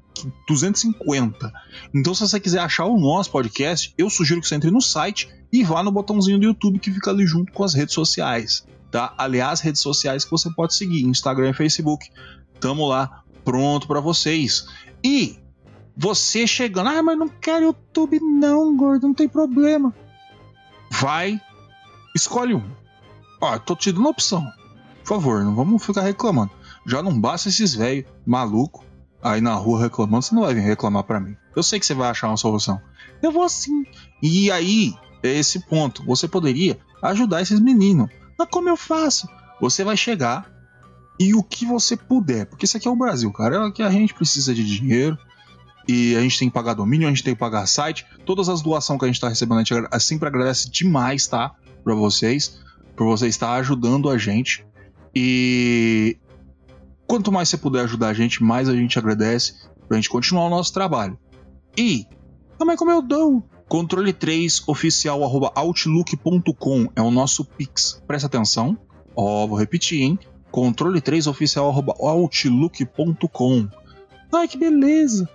250. 0.47 1.53
Então, 1.95 2.15
se 2.15 2.21
você 2.21 2.39
quiser 2.39 2.61
achar 2.61 2.85
o 2.85 2.99
nosso 2.99 3.31
podcast, 3.31 3.95
eu 3.97 4.11
sugiro 4.11 4.41
que 4.41 4.49
você 4.49 4.55
entre 4.55 4.71
no 4.71 4.81
site 4.81 5.29
e 5.53 5.65
vá 5.65 5.83
no 5.83 5.91
botãozinho 5.91 6.39
do 6.39 6.45
YouTube 6.45 6.79
que 6.79 6.93
fica 6.93 7.11
ali 7.11 7.27
junto 7.27 7.53
com 7.53 7.65
as 7.65 7.75
redes 7.75 7.95
sociais. 7.95 8.67
Tá? 8.91 9.15
Aliás, 9.17 9.61
redes 9.61 9.81
sociais 9.81 10.25
que 10.25 10.31
você 10.31 10.51
pode 10.51 10.75
seguir: 10.75 11.03
Instagram 11.03 11.51
e 11.51 11.55
Facebook. 11.55 12.09
Tamo 12.61 12.87
lá, 12.87 13.25
pronto 13.45 13.87
para 13.87 14.01
vocês. 14.01 14.67
E 15.03 15.39
você 15.97 16.47
chegando, 16.47 16.91
ah, 16.91 17.03
mas 17.03 17.19
não 17.19 17.29
quero 17.29 17.67
YouTube, 17.67 18.21
não, 18.21 18.77
gordo, 18.77 19.07
não 19.07 19.15
tem 19.15 19.29
problema. 19.29 19.95
Vai, 20.91 21.41
escolhe 22.15 22.55
um. 22.55 22.65
Ó, 23.41 23.59
tô 23.59 23.75
te 23.75 23.93
dando 23.93 24.09
opção. 24.09 24.47
Por 25.03 25.09
favor, 25.09 25.45
não 25.45 25.55
vamos 25.55 25.85
ficar 25.85 26.03
reclamando. 26.03 26.51
Já 26.87 27.03
não 27.03 27.19
basta 27.19 27.49
esses 27.49 27.75
velhos 27.75 28.07
maluco 28.27 28.85
aí 29.23 29.41
na 29.41 29.55
rua 29.55 29.81
reclamando, 29.81 30.23
você 30.23 30.35
não 30.35 30.43
vai 30.43 30.55
vir 30.55 30.61
reclamar 30.61 31.05
para 31.05 31.19
mim. 31.19 31.37
Eu 31.57 31.63
sei 31.63 31.81
que 31.81 31.87
você 31.87 31.95
vai 31.95 32.11
achar 32.11 32.29
uma 32.29 32.37
solução. 32.37 32.81
Eu 33.23 33.33
vou 33.33 33.49
sim. 33.49 33.85
E 34.23 34.51
aí, 34.51 34.95
é 35.23 35.39
esse 35.39 35.61
ponto. 35.61 36.05
Você 36.05 36.29
poderia 36.29 36.79
ajudar 37.03 37.41
esses 37.41 37.59
meninos. 37.59 38.11
Mas 38.39 38.49
como 38.51 38.69
eu 38.69 38.77
faço? 38.77 39.27
Você 39.61 39.83
vai 39.83 39.97
chegar 39.97 40.53
e 41.19 41.35
o 41.35 41.43
que 41.43 41.65
você 41.65 41.97
puder, 41.97 42.47
porque 42.47 42.65
isso 42.65 42.77
aqui 42.77 42.89
é 42.89 42.91
o 42.91 42.97
Brasil, 42.97 43.33
cara. 43.33 43.67
Aqui 43.67 43.83
a 43.83 43.91
gente 43.91 44.13
precisa 44.13 44.55
de 44.55 44.65
dinheiro 44.65 45.17
e 45.89 46.17
a 46.17 46.21
gente 46.21 46.39
tem 46.39 46.49
que 46.49 46.55
pagar 46.55 46.75
domínio, 46.75 47.07
a 47.07 47.11
gente 47.11 47.23
tem 47.23 47.35
que 47.35 47.41
pagar 47.41 47.67
site. 47.67 48.05
Todas 48.27 48.49
as 48.49 48.61
doações 48.61 48.99
que 48.99 49.05
a 49.05 49.09
gente 49.09 49.17
está 49.17 49.29
recebendo, 49.29 49.59
a 49.59 49.65
gente 49.65 50.05
sempre 50.05 50.29
agradece 50.29 50.69
demais, 50.71 51.27
tá? 51.27 51.53
Para 51.83 51.95
vocês, 51.95 52.61
por 52.97 53.07
você 53.07 53.29
estar 53.29 53.55
ajudando 53.55 54.11
a 54.11 54.19
gente. 54.19 54.67
E 55.15 56.19
Quanto 57.07 57.31
mais 57.31 57.49
você 57.49 57.57
puder 57.57 57.85
ajudar 57.85 58.09
a 58.09 58.15
gente, 58.15 58.43
mais 58.43 58.69
a 58.69 58.75
gente 58.75 58.99
agradece 58.99 59.55
pra 59.87 59.97
gente 59.97 60.09
continuar 60.09 60.47
o 60.47 60.51
nosso 60.51 60.73
trabalho. 60.73 61.19
E, 61.77 62.07
também 62.59 62.77
como 62.77 62.91
eu 62.91 63.03
dou? 63.03 63.43
Controle 63.69 64.13
3 64.13 64.69
oficial 64.69 65.23
outlook.com 65.23 66.89
é 66.95 67.03
o 67.03 67.11
nosso 67.11 67.45
Pix. 67.45 68.03
Presta 68.07 68.27
atenção. 68.27 68.79
Ó, 69.17 69.47
vou 69.47 69.59
repetir, 69.59 70.03
hein? 70.03 70.19
Controle 70.51 71.01
3 71.01 71.27
oficial 71.27 71.75
outlook.com. 71.99 73.69
Ai, 74.33 74.49
que 74.49 74.59
beleza! 74.59 75.29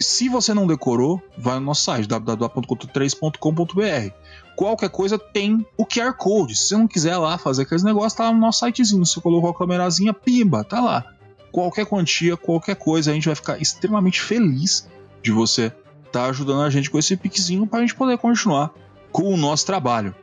Se 0.00 0.28
você 0.28 0.52
não 0.52 0.66
decorou, 0.66 1.22
vai 1.38 1.58
no 1.58 1.66
nosso 1.66 1.84
site 1.84 2.06
www.controle3.com.br. 2.06 4.14
Qualquer 4.56 4.88
coisa 4.88 5.18
tem 5.18 5.66
o 5.76 5.84
QR 5.84 6.14
Code. 6.14 6.56
Se 6.56 6.68
você 6.68 6.76
não 6.78 6.88
quiser 6.88 7.18
lá 7.18 7.36
fazer 7.36 7.62
aqueles 7.62 7.84
negócios, 7.84 8.14
tá 8.14 8.24
lá 8.24 8.32
no 8.32 8.40
nosso 8.40 8.64
sitezinho. 8.64 9.04
Você 9.04 9.20
colocou 9.20 9.50
a 9.50 9.54
câmerazinha, 9.54 10.14
pimba, 10.14 10.64
tá 10.64 10.80
lá. 10.80 11.04
Qualquer 11.52 11.84
quantia, 11.84 12.38
qualquer 12.38 12.74
coisa, 12.74 13.10
a 13.10 13.14
gente 13.14 13.26
vai 13.26 13.34
ficar 13.34 13.60
extremamente 13.60 14.20
feliz 14.20 14.88
de 15.22 15.30
você 15.30 15.66
estar 16.06 16.22
tá 16.22 16.26
ajudando 16.26 16.62
a 16.62 16.70
gente 16.70 16.90
com 16.90 16.98
esse 16.98 17.16
piquezinho 17.18 17.66
para 17.66 17.80
a 17.80 17.82
gente 17.82 17.94
poder 17.94 18.16
continuar 18.16 18.72
com 19.12 19.32
o 19.32 19.36
nosso 19.36 19.66
trabalho. 19.66 20.14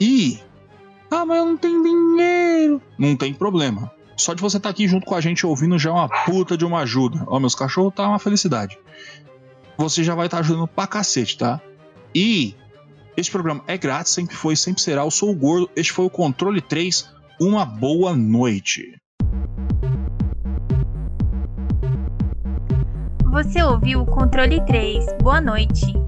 E. 0.00 0.38
Ah, 1.10 1.26
mas 1.26 1.38
eu 1.38 1.44
não 1.44 1.56
tenho 1.56 1.82
dinheiro. 1.82 2.82
Não 2.98 3.14
tem 3.14 3.34
problema. 3.34 3.92
Só 4.16 4.32
de 4.32 4.40
você 4.40 4.56
estar 4.56 4.68
tá 4.68 4.70
aqui 4.70 4.88
junto 4.88 5.04
com 5.04 5.14
a 5.14 5.20
gente 5.20 5.46
ouvindo 5.46 5.78
já 5.78 5.90
é 5.90 5.92
uma 5.92 6.08
puta 6.24 6.56
de 6.56 6.64
uma 6.64 6.80
ajuda. 6.80 7.22
Ó, 7.26 7.38
meus 7.38 7.54
cachorros 7.54 7.92
tá 7.94 8.08
uma 8.08 8.18
felicidade. 8.18 8.78
Você 9.76 10.02
já 10.02 10.14
vai 10.14 10.26
estar 10.26 10.38
tá 10.38 10.40
ajudando 10.42 10.68
pra 10.68 10.86
cacete, 10.86 11.36
tá? 11.36 11.60
E 12.14 12.54
este 13.16 13.30
programa 13.30 13.62
é 13.66 13.76
grátis, 13.78 14.12
sempre 14.12 14.36
foi, 14.36 14.56
sempre 14.56 14.82
será. 14.82 15.02
Eu 15.02 15.10
sou 15.10 15.30
o 15.30 15.34
Gordo, 15.34 15.70
este 15.76 15.92
foi 15.92 16.04
o 16.04 16.10
Controle 16.10 16.60
3. 16.60 17.08
Uma 17.40 17.64
boa 17.64 18.14
noite. 18.14 18.96
Você 23.24 23.62
ouviu 23.62 24.02
o 24.02 24.06
Controle 24.06 24.64
3. 24.64 25.06
Boa 25.20 25.40
noite. 25.40 26.03